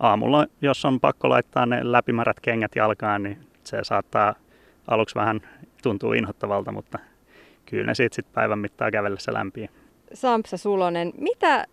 Aamulla, 0.00 0.46
jos 0.62 0.84
on 0.84 1.00
pakko 1.00 1.28
laittaa 1.28 1.66
ne 1.66 1.92
läpimärät 1.92 2.40
kengät 2.40 2.76
jalkaan, 2.76 3.22
niin 3.22 3.38
se 3.64 3.78
saattaa 3.82 4.34
aluksi 4.88 5.14
vähän 5.14 5.40
tuntuu 5.82 6.12
inhottavalta, 6.12 6.72
mutta 6.72 6.98
kyllä 7.66 7.86
ne 7.86 7.94
siitä 7.94 8.14
sit 8.14 8.32
päivän 8.32 8.58
mittaa 8.58 8.90
kävellessä 8.90 9.32
lämpiä. 9.32 9.68
Sampsa 10.14 10.56
Sulonen, 10.56 11.12
mitä 11.18 11.66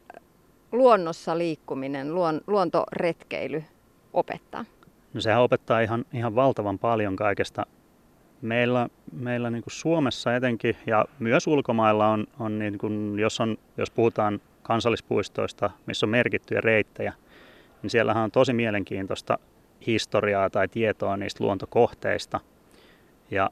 luonnossa 0.71 1.37
liikkuminen, 1.37 2.15
luon, 2.15 2.41
luontoretkeily 2.47 3.63
opettaa? 4.13 4.65
No 5.13 5.21
sehän 5.21 5.41
opettaa 5.41 5.79
ihan, 5.79 6.05
ihan 6.13 6.35
valtavan 6.35 6.79
paljon 6.79 7.15
kaikesta. 7.15 7.65
Meillä, 8.41 8.87
meillä 9.11 9.49
niin 9.49 9.63
kuin 9.63 9.73
Suomessa 9.73 10.35
etenkin 10.35 10.77
ja 10.85 11.05
myös 11.19 11.47
ulkomailla 11.47 12.07
on, 12.07 12.27
on, 12.39 12.59
niin 12.59 12.77
kuin, 12.77 13.19
jos, 13.19 13.39
on, 13.39 13.57
jos 13.77 13.91
puhutaan 13.91 14.41
kansallispuistoista, 14.63 15.69
missä 15.85 16.05
on 16.05 16.09
merkittyjä 16.09 16.61
reittejä, 16.61 17.13
niin 17.81 17.89
siellähän 17.89 18.23
on 18.23 18.31
tosi 18.31 18.53
mielenkiintoista 18.53 19.39
historiaa 19.87 20.49
tai 20.49 20.67
tietoa 20.67 21.17
niistä 21.17 21.43
luontokohteista. 21.43 22.39
Ja 23.31 23.49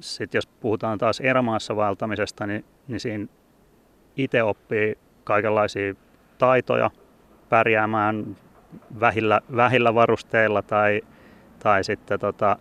sitten 0.00 0.38
jos 0.38 0.46
puhutaan 0.46 0.98
taas 0.98 1.20
erämaassa 1.20 1.76
vaeltamisesta, 1.76 2.46
niin, 2.46 2.64
niin 2.88 3.00
siinä 3.00 3.26
itse 4.16 4.42
oppii 4.42 4.98
kaikenlaisia 5.24 5.94
taitoja 6.38 6.90
pärjäämään 7.48 8.36
vähillä, 9.00 9.40
vähillä 9.56 9.94
varusteilla 9.94 10.62
tai, 10.62 11.00
tai 11.58 11.84
sitten 11.84 12.20
tota, 12.20 12.58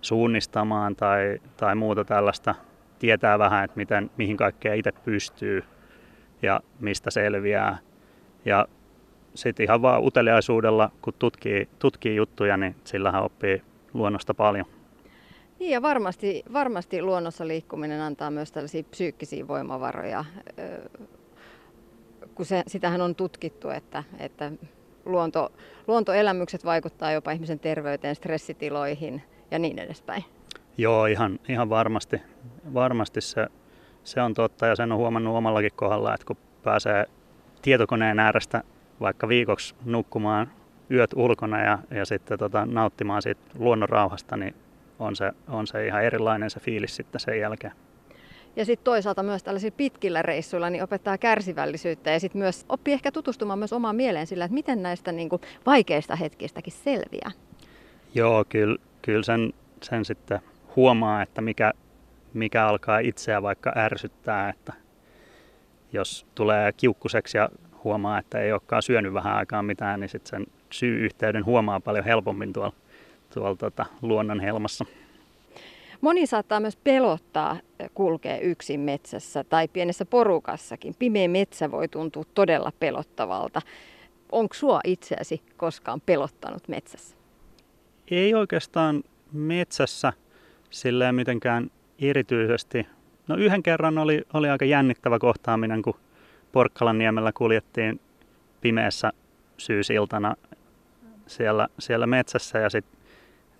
suunnistamaan 0.00 0.96
tai, 0.96 1.38
tai 1.56 1.74
muuta 1.74 2.04
tällaista. 2.04 2.54
Tietää 2.98 3.38
vähän, 3.38 3.64
että 3.64 3.76
miten, 3.76 4.10
mihin 4.16 4.36
kaikkea 4.36 4.74
itse 4.74 4.92
pystyy 4.92 5.64
ja 6.42 6.60
mistä 6.80 7.10
selviää. 7.10 7.78
Ja 8.44 8.68
sitten 9.34 9.64
ihan 9.64 9.82
vaan 9.82 10.04
uteliaisuudella, 10.04 10.90
kun 11.02 11.14
tutkii, 11.18 11.68
tutkii 11.78 12.16
juttuja, 12.16 12.56
niin 12.56 12.76
sillähän 12.84 13.22
oppii 13.22 13.62
luonnosta 13.94 14.34
paljon. 14.34 14.66
Niin 15.58 15.70
ja 15.70 15.82
varmasti, 15.82 16.42
varmasti 16.52 17.02
luonnossa 17.02 17.48
liikkuminen 17.48 18.00
antaa 18.00 18.30
myös 18.30 18.52
tällaisia 18.52 18.84
psyykkisiä 18.84 19.48
voimavaroja, 19.48 20.24
kun 22.34 22.46
se, 22.46 22.62
sitähän 22.66 23.00
on 23.00 23.14
tutkittu, 23.14 23.70
että, 23.70 24.04
että 24.18 24.52
luonto, 25.04 25.52
luontoelämykset 25.86 26.64
vaikuttaa 26.64 27.12
jopa 27.12 27.30
ihmisen 27.32 27.58
terveyteen, 27.58 28.14
stressitiloihin 28.14 29.22
ja 29.50 29.58
niin 29.58 29.78
edespäin. 29.78 30.24
Joo, 30.78 31.06
ihan, 31.06 31.40
ihan 31.48 31.70
varmasti. 31.70 32.22
Varmasti 32.74 33.20
se, 33.20 33.46
se 34.04 34.22
on 34.22 34.34
totta 34.34 34.66
ja 34.66 34.76
sen 34.76 34.92
on 34.92 34.98
huomannut 34.98 35.36
omallakin 35.36 35.72
kohdalla, 35.76 36.14
että 36.14 36.26
kun 36.26 36.36
pääsee 36.62 37.06
tietokoneen 37.62 38.18
äärestä 38.18 38.62
vaikka 39.00 39.28
viikoksi 39.28 39.74
nukkumaan 39.84 40.50
yöt 40.90 41.10
ulkona 41.16 41.60
ja, 41.60 41.78
ja 41.90 42.04
sitten 42.04 42.38
tota, 42.38 42.66
nauttimaan 42.66 43.22
siitä 43.22 43.40
luonnon 43.58 43.88
rauhasta, 43.88 44.36
niin 44.36 44.54
on 44.98 45.16
se, 45.16 45.32
on 45.48 45.66
se 45.66 45.86
ihan 45.86 46.04
erilainen 46.04 46.50
se 46.50 46.60
fiilis 46.60 46.96
sitten 46.96 47.20
sen 47.20 47.40
jälkeen. 47.40 47.72
Ja 48.56 48.64
sitten 48.64 48.84
toisaalta 48.84 49.22
myös 49.22 49.42
tällaisilla 49.42 49.74
pitkillä 49.76 50.22
reissuilla 50.22 50.70
niin 50.70 50.82
opettaa 50.82 51.18
kärsivällisyyttä 51.18 52.10
ja 52.10 52.20
sitten 52.20 52.38
myös 52.38 52.64
oppii 52.68 52.94
ehkä 52.94 53.12
tutustumaan 53.12 53.58
myös 53.58 53.72
omaan 53.72 53.96
mieleen 53.96 54.26
sillä, 54.26 54.44
että 54.44 54.54
miten 54.54 54.82
näistä 54.82 55.12
niin 55.12 55.28
kuin 55.28 55.42
vaikeista 55.66 56.16
hetkistäkin 56.16 56.72
selviää. 56.72 57.30
Joo, 58.14 58.44
kyllä, 58.48 58.76
kyllä 59.02 59.22
sen, 59.22 59.52
sen 59.82 60.04
sitten 60.04 60.40
huomaa, 60.76 61.22
että 61.22 61.40
mikä, 61.40 61.72
mikä 62.34 62.66
alkaa 62.66 62.98
itseä 62.98 63.42
vaikka 63.42 63.72
ärsyttää, 63.76 64.48
että 64.48 64.72
jos 65.92 66.26
tulee 66.34 66.72
kiukkuseksi 66.72 67.38
ja 67.38 67.48
huomaa, 67.84 68.18
että 68.18 68.40
ei 68.40 68.52
olekaan 68.52 68.82
syönyt 68.82 69.14
vähän 69.14 69.36
aikaa 69.36 69.62
mitään, 69.62 70.00
niin 70.00 70.08
sitten 70.08 70.30
sen 70.30 70.46
syy-yhteyden 70.70 71.44
huomaa 71.44 71.80
paljon 71.80 72.04
helpommin 72.04 72.52
tuolla, 72.52 72.72
tuolla 73.34 73.56
tota, 73.56 73.86
luonnon 74.02 74.40
helmassa. 74.40 74.84
Moni 76.00 76.26
saattaa 76.26 76.60
myös 76.60 76.76
pelottaa 76.76 77.56
kulkea 77.94 78.38
yksin 78.38 78.80
metsässä 78.80 79.44
tai 79.44 79.68
pienessä 79.68 80.04
porukassakin. 80.04 80.94
Pimeä 80.98 81.28
metsä 81.28 81.70
voi 81.70 81.88
tuntua 81.88 82.24
todella 82.34 82.72
pelottavalta. 82.80 83.62
Onko 84.32 84.54
sua 84.54 84.80
itseäsi 84.84 85.42
koskaan 85.56 86.00
pelottanut 86.00 86.68
metsässä? 86.68 87.16
Ei 88.10 88.34
oikeastaan 88.34 89.04
metsässä 89.32 90.12
silleen 90.70 91.14
mitenkään 91.14 91.70
erityisesti. 91.98 92.86
No 93.28 93.36
yhden 93.36 93.62
kerran 93.62 93.98
oli, 93.98 94.22
oli 94.34 94.48
aika 94.50 94.64
jännittävä 94.64 95.18
kohtaaminen, 95.18 95.82
kun 95.82 95.94
Porkkalan 96.52 96.98
niemellä 96.98 97.32
kuljettiin 97.32 98.00
pimeässä 98.60 99.12
syysiltana 99.56 100.34
siellä, 101.26 101.68
siellä 101.78 102.06
metsässä 102.06 102.58
ja 102.58 102.70
sitten 102.70 102.98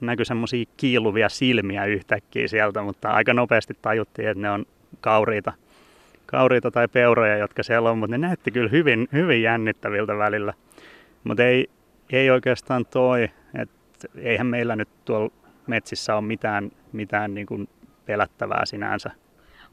näkyi 0.07 0.25
semmoisia 0.25 0.65
kiiluvia 0.77 1.29
silmiä 1.29 1.85
yhtäkkiä 1.85 2.49
sieltä, 2.49 2.83
mutta 2.83 3.11
aika 3.11 3.35
nopeasti 3.35 3.77
tajuttiin, 3.83 4.29
että 4.29 4.43
ne 4.43 4.51
on 4.51 4.67
kauriita, 5.01 5.53
kauriita 6.27 6.71
tai 6.71 6.89
peuroja, 6.89 7.37
jotka 7.37 7.63
siellä 7.63 7.91
on, 7.91 7.99
mutta 7.99 8.19
ne 8.19 8.27
näytti 8.27 8.51
kyllä 8.51 8.69
hyvin, 8.69 9.09
hyvin 9.13 9.43
jännittäviltä 9.43 10.19
välillä. 10.19 10.55
Mutta 11.25 11.43
ei, 11.45 11.71
ei 12.13 12.31
oikeastaan 12.31 12.87
toi, 12.87 13.23
että 13.61 14.09
eihän 14.17 14.47
meillä 14.47 14.77
nyt 14.77 14.89
tuolla 15.05 15.33
metsissä 15.67 16.15
ole 16.17 16.25
mitään, 16.25 16.71
mitään 16.93 17.35
niin 17.35 17.47
kuin 17.47 17.69
pelättävää 18.07 18.67
sinänsä. 18.67 19.11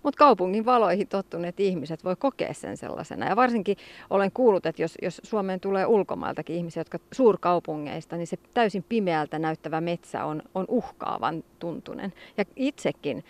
Mutta 0.04 0.18
kaupungin 0.18 0.66
valoihin 0.66 1.08
tottuneet 1.08 1.60
ihmiset 1.60 2.04
voi 2.04 2.16
kokea 2.16 2.54
sen 2.54 2.78
sellaisena. 2.78 3.30
Ja 3.30 3.36
varsinkin 3.36 3.78
olen 4.10 4.32
kuullut, 4.34 4.66
että 4.66 4.82
jos, 4.82 4.98
jos 5.02 5.22
Suomeen 5.24 5.60
tulee 5.60 5.86
ulkomailtakin 5.86 6.56
ihmisiä, 6.56 6.82
jotka 6.82 7.00
suurkaupungeista, 7.12 8.16
niin 8.16 8.28
se 8.28 8.38
täysin 8.54 8.86
pimeältä 8.90 9.40
näyttävä 9.40 9.82
metsä 9.82 10.26
on, 10.26 10.42
on 10.56 10.66
uhkaavan 10.68 11.44
tuntunen. 11.60 12.14
Ja 12.38 12.46
itsekin 12.56 13.24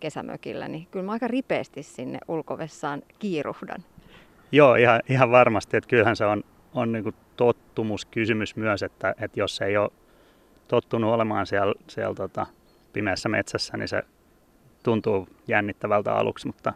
kesämökillä, 0.00 0.68
niin 0.68 0.86
kyllä 0.90 1.04
mä 1.04 1.12
aika 1.12 1.28
ripeästi 1.28 1.82
sinne 1.82 2.18
ulkovessaan 2.28 3.02
kiiruhdan. 3.18 3.84
Joo, 4.52 4.74
ihan, 4.74 5.00
ihan 5.08 5.30
varmasti. 5.30 5.76
Että 5.76 5.88
kyllähän 5.88 6.16
se 6.16 6.24
on, 6.24 6.44
on 6.74 6.92
niin 6.92 7.02
kuin 7.04 7.14
tottumuskysymys 7.36 8.56
myös, 8.56 8.82
että, 8.82 9.14
että 9.20 9.40
jos 9.40 9.60
ei 9.60 9.76
ole 9.76 9.90
tottunut 10.68 11.14
olemaan 11.14 11.46
siellä, 11.46 11.74
siellä 11.88 12.14
tota, 12.14 12.46
pimeässä 12.92 13.28
metsässä, 13.28 13.76
niin 13.76 13.88
se 13.88 14.02
tuntuu 14.84 15.28
jännittävältä 15.48 16.12
aluksi, 16.12 16.46
mutta 16.46 16.72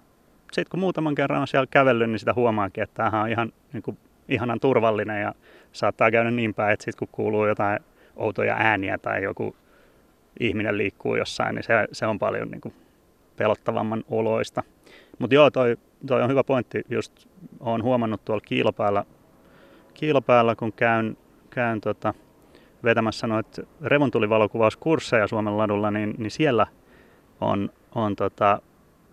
sitten 0.53 0.71
kun 0.71 0.81
muutaman 0.81 1.15
kerran 1.15 1.41
on 1.41 1.49
siellä 1.49 1.67
kävellyt, 1.71 2.11
niin 2.11 2.19
sitä 2.19 2.35
huomaakin, 2.35 2.83
että 2.83 2.95
tämähän 2.95 3.23
on 3.23 3.29
ihan 3.29 3.53
niin 3.73 3.83
kuin, 3.83 3.99
ihanan 4.29 4.61
turvallinen 4.61 5.23
ja 5.23 5.35
saattaa 5.73 6.11
käydä 6.11 6.31
niin 6.31 6.55
päin, 6.55 6.73
että 6.73 6.85
sitten 6.85 6.99
kun 6.99 7.09
kuuluu 7.13 7.47
jotain 7.47 7.79
outoja 8.17 8.57
ääniä 8.59 8.99
tai 8.99 9.23
joku 9.23 9.57
ihminen 10.41 10.79
liikkuu 10.79 11.17
jossain, 11.17 11.55
niin 11.55 11.63
se, 11.63 11.89
se 11.93 12.07
on 12.07 12.19
paljon 12.19 12.51
niin 12.51 12.61
kuin, 12.61 12.75
pelottavamman 13.37 14.05
oloista. 14.11 14.63
Mutta 15.19 15.35
joo, 15.35 15.51
toi, 15.51 15.77
toi 16.07 16.23
on 16.23 16.31
hyvä 16.31 16.45
pointti. 16.45 16.83
Just 16.91 17.27
olen 17.61 17.83
huomannut 17.83 18.25
tuolla 18.25 18.45
kiilopäällä, 18.47 19.05
kiilopäällä 19.95 20.55
kun 20.55 20.73
käyn, 20.73 21.17
käyn 21.51 21.81
tota, 21.81 22.15
vetämässä 22.85 23.27
noita 23.27 23.63
revontulivalokuvauskursseja 23.83 25.27
Suomen 25.27 25.59
ladulla, 25.59 25.91
niin, 25.91 26.15
niin 26.19 26.31
siellä 26.31 26.67
on, 27.41 27.71
on 27.95 28.17
tota, 28.17 28.63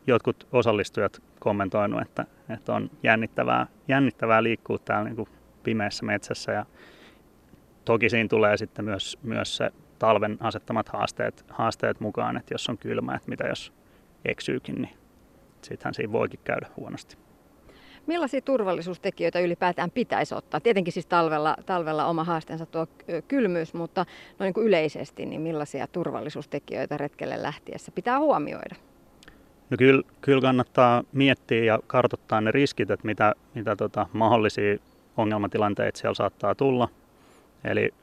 jotkut 0.08 0.48
osallistujat 0.52 1.22
kommentoinut, 1.40 2.02
että, 2.02 2.26
että 2.50 2.74
on 2.74 2.90
jännittävää, 3.04 3.68
jännittävää 3.88 4.44
liikkua 4.44 4.78
täällä 4.78 5.04
niin 5.04 5.16
kuin 5.16 5.30
pimeässä 5.64 6.06
metsässä. 6.06 6.52
Ja 6.52 6.66
toki 7.86 8.10
siinä 8.10 8.30
tulee 8.30 8.58
sitten 8.58 8.86
myös, 8.86 9.18
myös 9.24 9.58
se 9.58 9.72
talven 10.00 10.38
asettamat 10.40 10.90
haasteet, 10.90 11.46
haasteet 11.50 12.00
mukaan, 12.00 12.38
että 12.38 12.54
jos 12.54 12.70
on 12.70 12.78
kylmä, 12.78 13.16
että 13.16 13.30
mitä 13.30 13.48
jos 13.48 13.74
eksyykin, 14.26 14.76
niin 14.76 14.98
sittenhän 15.62 15.94
siinä 15.94 16.12
voikin 16.12 16.40
käydä 16.44 16.68
huonosti. 16.78 17.25
Millaisia 18.08 18.42
turvallisuustekijöitä 18.42 19.40
ylipäätään 19.40 19.92
pitäisi 19.92 20.36
ottaa? 20.36 20.60
Tietenkin 20.60 20.94
siis 20.94 21.06
talvella, 21.06 21.56
talvella 21.66 22.06
oma 22.06 22.24
haasteensa 22.24 22.66
tuo 22.66 22.88
kylmyys, 23.28 23.74
mutta 23.74 24.06
noin 24.40 24.48
niin 24.48 24.54
kuin 24.54 24.68
yleisesti, 24.68 25.26
niin 25.26 25.42
millaisia 25.42 25.88
turvallisuustekijöitä 25.88 26.98
retkelle 26.98 27.42
lähtiessä 27.44 27.92
pitää 27.92 28.20
huomioida? 28.20 28.76
No 29.70 29.78
kyllä, 29.78 30.04
kyllä 30.22 30.42
kannattaa 30.42 31.04
miettiä 31.14 31.64
ja 31.64 31.80
kartoittaa 31.88 32.42
ne 32.42 32.52
riskit, 32.52 32.92
että 32.92 33.06
mitä, 33.06 33.34
mitä 33.54 33.76
tota, 33.76 34.08
mahdollisia 34.14 34.78
ongelmatilanteita 35.18 36.00
siellä 36.00 36.16
saattaa 36.16 36.56
tulla. 36.56 36.90
Eli 37.64 37.94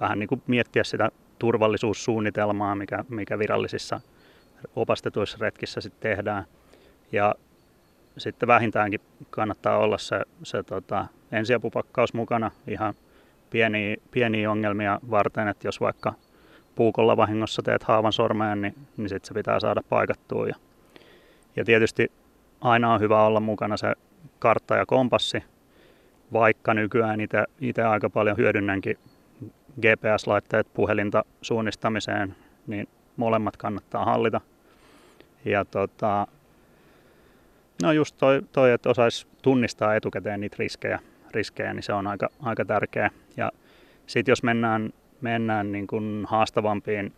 vähän 0.00 0.18
niin 0.18 0.28
kuin 0.28 0.42
miettiä 0.46 0.84
sitä 0.84 1.10
turvallisuussuunnitelmaa, 1.38 2.74
mikä, 2.74 3.04
mikä 3.08 3.38
virallisissa 3.38 4.00
opastetuissa 4.76 5.38
retkissä 5.40 5.80
sitten 5.80 6.10
tehdään. 6.10 6.44
Ja 7.12 7.34
sitten 8.20 8.46
vähintäänkin 8.46 9.00
kannattaa 9.30 9.78
olla 9.78 9.98
se, 9.98 10.20
se 10.42 10.62
tota, 10.62 11.06
ensiapupakkaus 11.32 12.14
mukana 12.14 12.50
ihan 12.66 12.94
pieniä, 13.50 13.96
pieniä 14.10 14.50
ongelmia 14.50 15.00
varten, 15.10 15.48
että 15.48 15.68
jos 15.68 15.80
vaikka 15.80 16.14
puukolla 16.74 17.16
vahingossa 17.16 17.62
teet 17.62 17.82
haavan 17.82 18.12
sormeen, 18.12 18.60
niin, 18.60 18.74
niin 18.96 19.08
sitten 19.08 19.28
se 19.28 19.34
pitää 19.34 19.60
saada 19.60 19.82
paikattua. 19.88 20.46
Ja, 20.46 20.54
ja 21.56 21.64
tietysti 21.64 22.12
aina 22.60 22.94
on 22.94 23.00
hyvä 23.00 23.22
olla 23.22 23.40
mukana 23.40 23.76
se 23.76 23.92
kartta 24.38 24.76
ja 24.76 24.86
kompassi, 24.86 25.44
vaikka 26.32 26.74
nykyään 26.74 27.20
itse 27.60 27.82
aika 27.82 28.10
paljon 28.10 28.36
hyödynnänkin 28.36 28.98
GPS-laitteet 29.80 30.66
puhelinta 30.74 31.24
suunnistamiseen, 31.42 32.36
niin 32.66 32.88
molemmat 33.16 33.56
kannattaa 33.56 34.04
hallita. 34.04 34.40
Ja 35.44 35.64
tota, 35.64 36.26
no 37.82 37.92
just 37.92 38.16
toi, 38.18 38.42
toi 38.52 38.72
että 38.72 38.90
osaisi 38.90 39.26
tunnistaa 39.42 39.94
etukäteen 39.94 40.40
niitä 40.40 40.56
riskejä, 40.58 40.98
riskejä 41.30 41.74
niin 41.74 41.82
se 41.82 41.92
on 41.92 42.06
aika, 42.06 42.28
aika 42.42 42.64
tärkeä. 42.64 43.10
Ja 43.36 43.52
sitten 44.06 44.32
jos 44.32 44.42
mennään, 44.42 44.92
mennään 45.20 45.72
niin 45.72 45.86
kuin 45.86 46.26
haastavampiin 46.28 47.12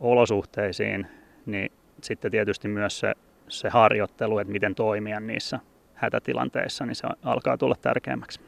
olosuhteisiin, 0.00 1.06
niin 1.46 1.72
sitten 2.02 2.30
tietysti 2.30 2.68
myös 2.68 2.98
se, 3.00 3.14
se 3.48 3.68
harjoittelu, 3.68 4.38
että 4.38 4.52
miten 4.52 4.74
toimia 4.74 5.20
niissä 5.20 5.60
hätätilanteissa, 5.94 6.86
niin 6.86 6.94
se 6.94 7.08
alkaa 7.22 7.58
tulla 7.58 7.76
tärkeämmäksi. 7.82 8.40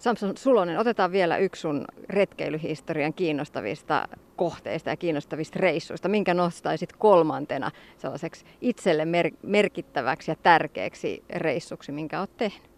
Samson 0.00 0.36
Sulonen, 0.36 0.78
otetaan 0.78 1.12
vielä 1.12 1.36
yksi 1.36 1.60
sun 1.60 1.84
retkeilyhistorian 2.08 3.14
kiinnostavista 3.14 4.08
kohteista 4.36 4.90
ja 4.90 4.96
kiinnostavista 4.96 5.58
reissuista. 5.58 6.08
Minkä 6.08 6.34
nostaisit 6.34 6.92
kolmantena 6.92 7.70
sellaiseksi 7.98 8.44
itselle 8.60 9.04
mer- 9.04 9.34
merkittäväksi 9.42 10.30
ja 10.30 10.34
tärkeäksi 10.42 11.24
reissuksi, 11.30 11.92
minkä 11.92 12.20
olet 12.20 12.36
tehnyt? 12.36 12.70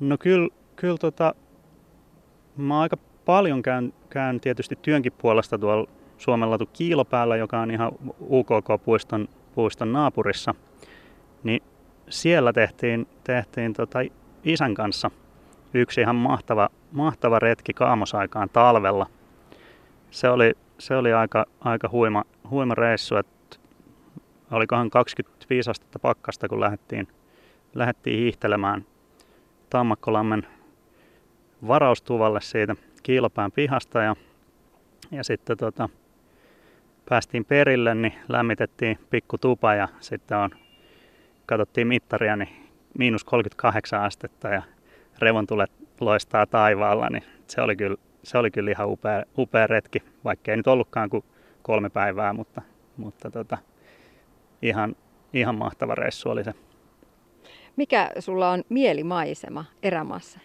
No 0.00 0.18
kyllä, 0.18 0.48
kyllä 0.76 0.96
tota, 0.96 1.34
mä 2.56 2.80
aika 2.80 2.96
paljon 3.24 3.62
käyn, 3.62 3.92
käyn 4.10 4.40
tietysti 4.40 4.78
työnkin 4.82 5.12
puolesta 5.12 5.58
tuolla 5.58 5.88
Suomella 6.18 6.58
Kiilopäällä, 6.72 7.36
joka 7.36 7.60
on 7.60 7.70
ihan 7.70 7.92
UKK-puiston 8.20 9.28
puiston 9.54 9.92
naapurissa. 9.92 10.54
Niin 11.42 11.62
siellä 12.08 12.52
tehtiin, 12.52 13.06
tehtiin 13.24 13.72
tota 13.72 13.98
isän 14.44 14.74
kanssa– 14.74 15.10
yksi 15.74 16.00
ihan 16.00 16.16
mahtava, 16.16 16.68
mahtava 16.92 17.38
retki 17.38 17.72
kaamosaikaan 17.72 18.48
talvella. 18.52 19.06
Se 20.10 20.28
oli, 20.28 20.52
se 20.78 20.96
oli 20.96 21.12
aika, 21.12 21.46
aika 21.60 21.88
huima, 21.88 22.24
huima 22.50 22.74
reissu, 22.74 23.16
että 23.16 23.56
olikohan 24.50 24.90
25 24.90 25.70
astetta 25.70 25.98
pakkasta, 25.98 26.48
kun 26.48 26.60
lähdettiin, 26.60 27.08
lähdettiin 27.74 28.18
hiihtelemään 28.18 28.84
Tammakkolammen 29.70 30.46
varaustuvalle 31.68 32.40
siitä 32.40 32.76
Kiilopään 33.02 33.52
pihasta 33.52 34.02
ja, 34.02 34.16
ja 35.10 35.24
sitten 35.24 35.56
tota, 35.56 35.88
päästiin 37.08 37.44
perille, 37.44 37.94
niin 37.94 38.14
lämmitettiin 38.28 38.98
pikku 39.10 39.38
tupa 39.38 39.74
ja 39.74 39.88
sitten 40.00 40.38
on, 40.38 40.50
katsottiin 41.46 41.86
mittaria, 41.86 42.36
niin 42.36 42.70
miinus 42.98 43.24
38 43.24 44.02
astetta 44.02 44.48
ja 44.48 44.62
revontulet 45.22 45.70
loistaa 46.00 46.46
taivaalla, 46.46 47.08
niin 47.08 47.24
se 47.46 47.60
oli 47.60 47.76
kyllä, 47.76 47.96
se 48.22 48.38
oli 48.38 48.50
kyllä 48.50 48.70
ihan 48.70 48.88
upea, 48.88 49.22
upea 49.38 49.66
retki, 49.66 50.02
vaikka 50.24 50.50
ei 50.50 50.56
nyt 50.56 50.66
ollutkaan 50.66 51.10
kuin 51.10 51.24
kolme 51.62 51.90
päivää, 51.90 52.32
mutta, 52.32 52.62
mutta 52.96 53.30
tota, 53.30 53.58
ihan, 54.62 54.96
ihan 55.32 55.54
mahtava 55.54 55.94
reissu 55.94 56.30
oli 56.30 56.44
se. 56.44 56.54
Mikä 57.76 58.10
sulla 58.18 58.50
on 58.50 58.62
mielimaisema 58.68 59.64
erämaassa? 59.82 60.40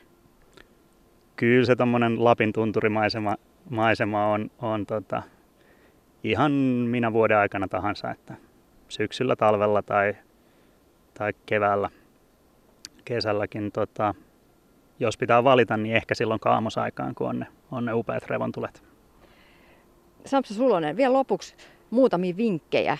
Kyllä 1.35 1.65
se 1.65 1.75
tuommoinen 1.75 2.23
Lapin 2.23 2.53
tunturimaisema 2.53 3.35
maisema 3.69 4.25
on, 4.25 4.51
on 4.59 4.85
tota, 4.85 5.23
ihan 6.23 6.51
minä 6.89 7.13
vuoden 7.13 7.37
aikana 7.37 7.67
tahansa, 7.67 8.11
että 8.11 8.35
syksyllä, 8.89 9.35
talvella 9.35 9.81
tai, 9.81 10.15
tai 11.13 11.33
keväällä, 11.45 11.89
kesälläkin 13.05 13.71
tota, 13.71 14.15
jos 14.99 15.17
pitää 15.17 15.43
valita, 15.43 15.77
niin 15.77 15.95
ehkä 15.95 16.15
silloin 16.15 16.39
kaamosaikaan, 16.39 17.15
kun 17.15 17.29
on 17.29 17.39
ne, 17.39 17.47
on 17.71 17.85
ne 17.85 17.93
upeat 17.93 18.23
revontulet. 18.27 18.83
Samsa 20.25 20.53
Sulonen, 20.53 20.97
vielä 20.97 21.13
lopuksi 21.13 21.55
muutamia 21.89 22.37
vinkkejä 22.37 22.97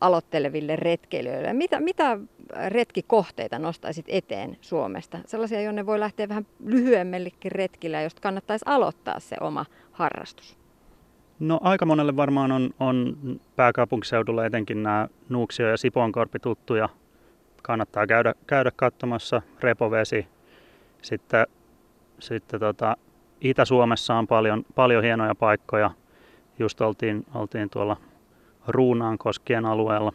aloitteleville 0.00 0.76
retkeilijöille. 0.76 1.52
Mitä, 1.52 1.80
mitä 1.80 2.18
retkikohteita 2.68 3.58
nostaisit 3.58 4.06
eteen 4.08 4.56
Suomesta? 4.60 5.18
Sellaisia, 5.26 5.60
jonne 5.60 5.86
voi 5.86 6.00
lähteä 6.00 6.28
vähän 6.28 6.46
lyhyemmällekin 6.64 7.52
retkillä, 7.52 8.02
josta 8.02 8.20
kannattaisi 8.20 8.64
aloittaa 8.68 9.20
se 9.20 9.36
oma 9.40 9.66
harrastus. 9.92 10.56
No 11.40 11.60
aika 11.62 11.86
monelle 11.86 12.16
varmaan 12.16 12.52
on, 12.52 12.70
on 12.80 13.16
pääkaupunkiseudulla 13.56 14.46
etenkin 14.46 14.82
nämä 14.82 15.08
Nuuksio 15.28 15.68
ja 15.68 15.76
Sipoonkorpi 15.76 16.38
tuttuja. 16.38 16.88
Kannattaa 17.62 18.06
käydä, 18.06 18.34
käydä 18.46 18.70
katsomassa 18.76 19.42
Repovesi, 19.60 20.26
sitten, 21.02 21.46
sitten 22.18 22.60
tota, 22.60 22.96
Itä-Suomessa 23.40 24.14
on 24.14 24.26
paljon, 24.26 24.64
paljon 24.74 25.04
hienoja 25.04 25.34
paikkoja. 25.34 25.90
just 26.58 26.80
oltiin, 26.80 27.26
oltiin 27.34 27.70
tuolla 27.70 27.96
Ruunaan 28.68 29.18
koskien 29.18 29.66
alueella, 29.66 30.12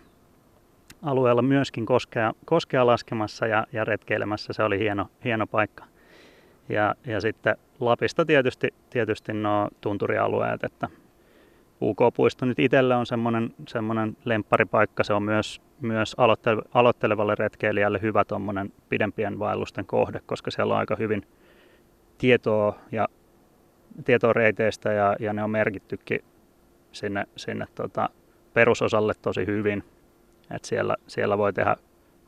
alueella 1.02 1.42
myöskin 1.42 1.86
koskea, 1.86 2.34
koskea 2.46 2.86
laskemassa 2.86 3.48
ja, 3.48 3.68
ja 3.74 3.86
retkeilemässä. 3.86 4.54
Se 4.54 4.64
oli 4.64 4.80
hieno, 4.80 5.10
hieno 5.24 5.48
paikka. 5.48 5.86
Ja, 6.70 6.96
ja 7.06 7.22
sitten 7.22 7.56
Lapista 7.80 8.26
tietysti, 8.26 8.74
tietysti 8.90 9.34
nuo 9.34 9.68
tunturialueet, 9.82 10.64
että 10.64 10.88
UK-puisto 11.82 12.46
nyt 12.46 12.60
itselle 12.60 12.96
on 12.96 13.06
semmoinen, 13.06 13.54
semmoinen 13.68 14.18
lempparipaikka. 14.26 15.04
Se 15.04 15.14
on 15.14 15.24
myös, 15.24 15.62
myös 15.82 16.16
aloittele, 16.18 16.62
aloittelevalle 16.74 17.36
retkeilijälle 17.36 18.02
hyvä 18.02 18.26
tuommoinen 18.26 18.74
pidempien 18.90 19.40
vaellusten 19.40 19.86
kohde, 19.86 20.22
koska 20.26 20.52
siellä 20.52 20.74
on 20.74 20.80
aika 20.80 20.96
hyvin 20.96 21.28
tietoa 22.18 22.80
ja 22.92 23.08
tietoa 24.06 24.34
reiteistä 24.34 24.94
ja, 24.94 25.16
ja 25.20 25.34
ne 25.34 25.44
on 25.44 25.50
merkittykin 25.50 26.20
sinne, 26.92 27.26
sinne 27.36 27.66
tota, 27.76 28.10
perusosalle 28.54 29.14
tosi 29.22 29.46
hyvin. 29.46 29.84
Et 30.56 30.66
siellä, 30.66 30.96
siellä 31.08 31.38
voi 31.38 31.54
tehdä 31.54 31.76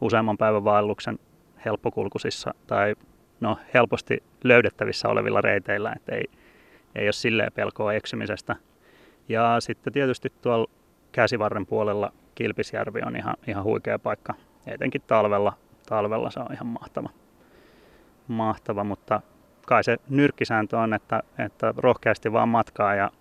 useamman 0.01 0.37
päivän 0.37 0.63
vaelluksen 0.63 1.19
helppokulkuisissa 1.65 2.53
tai 2.67 2.95
no, 3.39 3.57
helposti 3.73 4.23
löydettävissä 4.43 5.09
olevilla 5.09 5.41
reiteillä, 5.41 5.93
että 5.95 6.15
ei, 6.15 6.25
ei 6.95 7.05
ole 7.05 7.11
silleen 7.11 7.51
pelkoa 7.53 7.93
eksymisestä. 7.93 8.55
Ja 9.30 9.59
sitten 9.59 9.93
tietysti 9.93 10.34
tuolla 10.41 10.67
käsivarren 11.11 11.65
puolella 11.65 12.11
Kilpisjärvi 12.36 12.99
on 13.05 13.15
ihan, 13.15 13.36
ihan 13.47 13.63
huikea 13.63 13.99
paikka, 13.99 14.34
etenkin 14.67 15.01
talvella. 15.07 15.53
Talvella 15.89 16.32
se 16.32 16.39
on 16.39 16.53
ihan 16.53 16.67
mahtava, 16.67 17.09
mahtava 18.27 18.84
mutta 18.84 19.21
kai 19.65 19.84
se 19.84 19.97
nyrkkisääntö 20.09 20.77
on, 20.77 20.93
että, 20.93 21.23
että 21.45 21.73
rohkeasti 21.77 22.32
vaan 22.32 22.49
matkaa 22.49 22.95
ja 22.95 23.11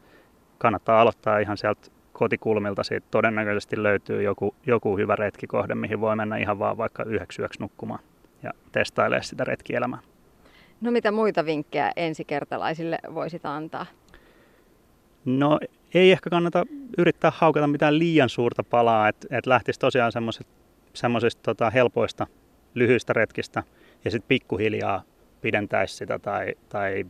kannattaa 0.59 1.01
aloittaa 1.01 1.39
ihan 1.39 1.57
sieltä 1.57 1.91
kotikulmilta. 2.13 2.83
Siitä 2.83 3.07
todennäköisesti 3.11 3.83
löytyy 3.83 4.23
joku, 4.23 4.55
joku 4.67 4.97
hyvä 4.97 5.17
retkikohde, 5.17 5.75
mihin 5.75 6.01
voi 6.01 6.17
mennä 6.17 6.37
ihan 6.37 6.59
vaan 6.59 6.77
vaikka 6.77 7.03
yhdeksi 7.03 7.43
yöksi 7.43 7.61
nukkumaan 7.61 8.01
ja 8.43 8.51
testailee 8.73 9.23
sitä 9.23 9.45
retkielämää. 9.45 9.99
No 10.81 10.91
mitä 10.91 11.13
muita 11.13 11.45
vinkkejä 11.45 11.93
ensikertalaisille 11.97 12.99
voisit 13.15 13.47
antaa? 13.47 13.87
No 15.25 15.59
ei 15.95 16.13
ehkä 16.13 16.31
kannata 16.31 16.67
yrittää 16.99 17.33
haukata 17.35 17.67
mitään 17.67 17.99
liian 17.99 18.29
suurta 18.29 18.63
palaa, 18.63 19.09
että 19.09 19.27
et 19.31 19.47
lähtisi 19.47 19.81
tosiaan 19.81 20.13
semmoisista 20.95 21.43
tota, 21.43 21.71
helpoista 21.71 22.27
lyhyistä 22.75 23.13
retkistä 23.13 23.63
ja 24.05 24.11
sitten 24.11 24.29
pikkuhiljaa 24.29 25.03
pidentäisi 25.41 25.97
sitä 25.97 26.19
tai, 26.19 26.55
tai 26.69 27.07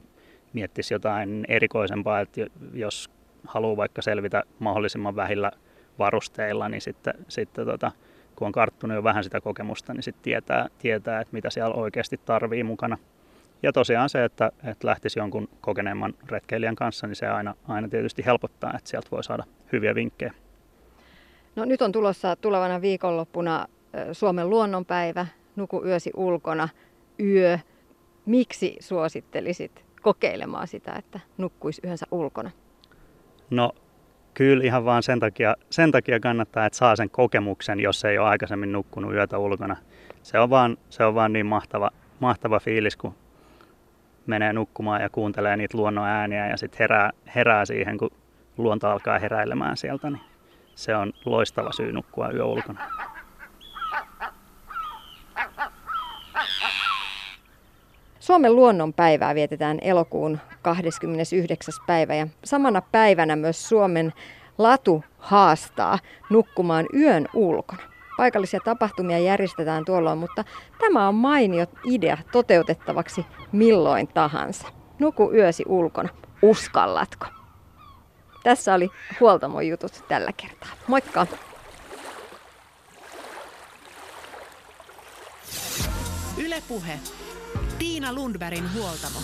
miettisi 0.53 0.95
jotain 0.95 1.45
erikoisempaa, 1.49 2.21
että 2.21 2.47
jos 2.75 3.11
haluaa 3.47 3.77
vaikka 3.77 4.03
selvitä 4.03 4.43
mahdollisimman 4.59 5.17
vähillä 5.17 5.51
varusteilla, 5.99 6.69
niin 6.69 6.81
sitten, 6.81 7.15
sitten 7.29 7.67
tota, 7.67 7.93
kun 8.37 8.47
on 8.47 8.53
karttunut 8.53 8.95
jo 8.95 9.05
vähän 9.05 9.25
sitä 9.25 9.41
kokemusta, 9.41 9.95
niin 9.95 10.03
sitten 10.03 10.23
tietää, 10.23 10.69
tietää, 10.79 11.21
että 11.21 11.33
mitä 11.33 11.51
siellä 11.51 11.75
oikeasti 11.75 12.21
tarvii 12.25 12.65
mukana. 12.65 12.99
Ja 13.63 13.73
tosiaan 13.73 14.09
se, 14.09 14.25
että, 14.25 14.53
että 14.65 14.87
lähtisi 14.87 15.19
jonkun 15.19 15.49
kokeneemman 15.61 16.15
retkeilijän 16.29 16.77
kanssa, 16.77 17.07
niin 17.07 17.17
se 17.17 17.27
aina, 17.27 17.55
aina 17.69 17.89
tietysti 17.89 18.27
helpottaa, 18.27 18.73
että 18.77 18.91
sieltä 18.91 19.09
voi 19.11 19.25
saada 19.25 19.45
hyviä 19.73 19.95
vinkkejä. 19.95 20.33
No 21.57 21.65
nyt 21.65 21.83
on 21.83 21.93
tulossa 21.93 22.37
tulevana 22.37 22.81
viikonloppuna 22.81 23.67
Suomen 24.13 24.51
luonnonpäivä, 24.51 25.27
nuku 25.57 25.85
yösi 25.85 26.11
ulkona, 26.17 26.69
yö. 27.21 27.59
Miksi 28.27 28.77
suosittelisit 28.81 29.85
kokeilemaan 30.03 30.69
sitä, 30.69 30.93
että 30.93 31.21
nukkuisi 31.39 31.81
yönsä 31.85 32.07
ulkona? 32.11 32.51
No 33.51 33.73
kyllä 34.35 34.65
ihan 34.65 34.85
vaan 34.85 35.03
sen 35.03 35.21
takia, 35.21 35.57
sen 35.71 35.93
takia 35.93 36.21
kannattaa, 36.21 36.67
että 36.67 36.77
saa 36.77 36.97
sen 36.97 37.11
kokemuksen, 37.11 37.81
jos 37.81 38.05
ei 38.05 38.19
ole 38.19 38.29
aikaisemmin 38.29 38.73
nukkunut 38.73 39.13
yötä 39.13 39.39
ulkona. 39.39 39.77
Se 40.23 40.39
on 40.39 40.51
vaan, 40.51 40.77
se 40.91 41.05
on 41.05 41.15
vaan 41.15 41.33
niin 41.33 41.47
mahtava, 41.47 41.91
mahtava 42.21 42.61
fiilis, 42.61 42.97
kun 42.97 43.15
menee 44.29 44.53
nukkumaan 44.53 45.03
ja 45.03 45.09
kuuntelee 45.11 45.57
niitä 45.57 45.79
luonnon 45.79 46.07
ääniä 46.07 46.49
ja 46.49 46.57
sitten 46.57 46.79
herää, 46.79 47.11
herää 47.35 47.65
siihen, 47.65 47.99
kun 47.99 48.11
luonto 48.57 48.89
alkaa 48.89 49.19
heräilemään 49.19 49.77
sieltä, 49.77 50.11
niin 50.11 50.23
se 50.75 50.97
on 50.97 51.13
loistava 51.25 51.73
syy 51.73 51.93
nukkua 51.93 52.31
yö 52.31 52.45
ulkona. 52.45 52.81
Suomen 58.21 58.57
luonnonpäivää 58.57 59.35
vietetään 59.35 59.79
elokuun 59.83 60.39
29. 60.63 61.75
päivä 61.87 62.15
ja 62.15 62.27
samana 62.45 62.83
päivänä 62.93 63.37
myös 63.37 63.69
Suomen 63.69 64.13
latu 64.59 65.05
haastaa 65.19 65.99
nukkumaan 66.31 66.87
yön 66.95 67.29
ulkona. 67.35 67.83
Paikallisia 68.19 68.61
tapahtumia 68.61 69.19
järjestetään 69.19 69.85
tuolloin, 69.85 70.19
mutta 70.19 70.45
tämä 70.79 71.09
on 71.09 71.15
mainio 71.15 71.67
idea 71.85 72.19
toteutettavaksi 72.33 73.27
milloin 73.53 74.09
tahansa. 74.09 74.69
Nuku 74.99 75.33
yösi 75.35 75.65
ulkona. 75.67 76.09
Uskallatko? 76.43 77.27
Tässä 78.43 78.75
oli 78.75 78.91
Huoltamon 79.21 79.67
jutut 79.67 80.05
tällä 80.09 80.31
kertaa. 80.37 80.69
Moikka! 80.87 81.27
Ylepuhe 86.39 86.99
Tiina 87.79 88.13
Lundbergin 88.13 88.75
huoltamo. 88.75 89.19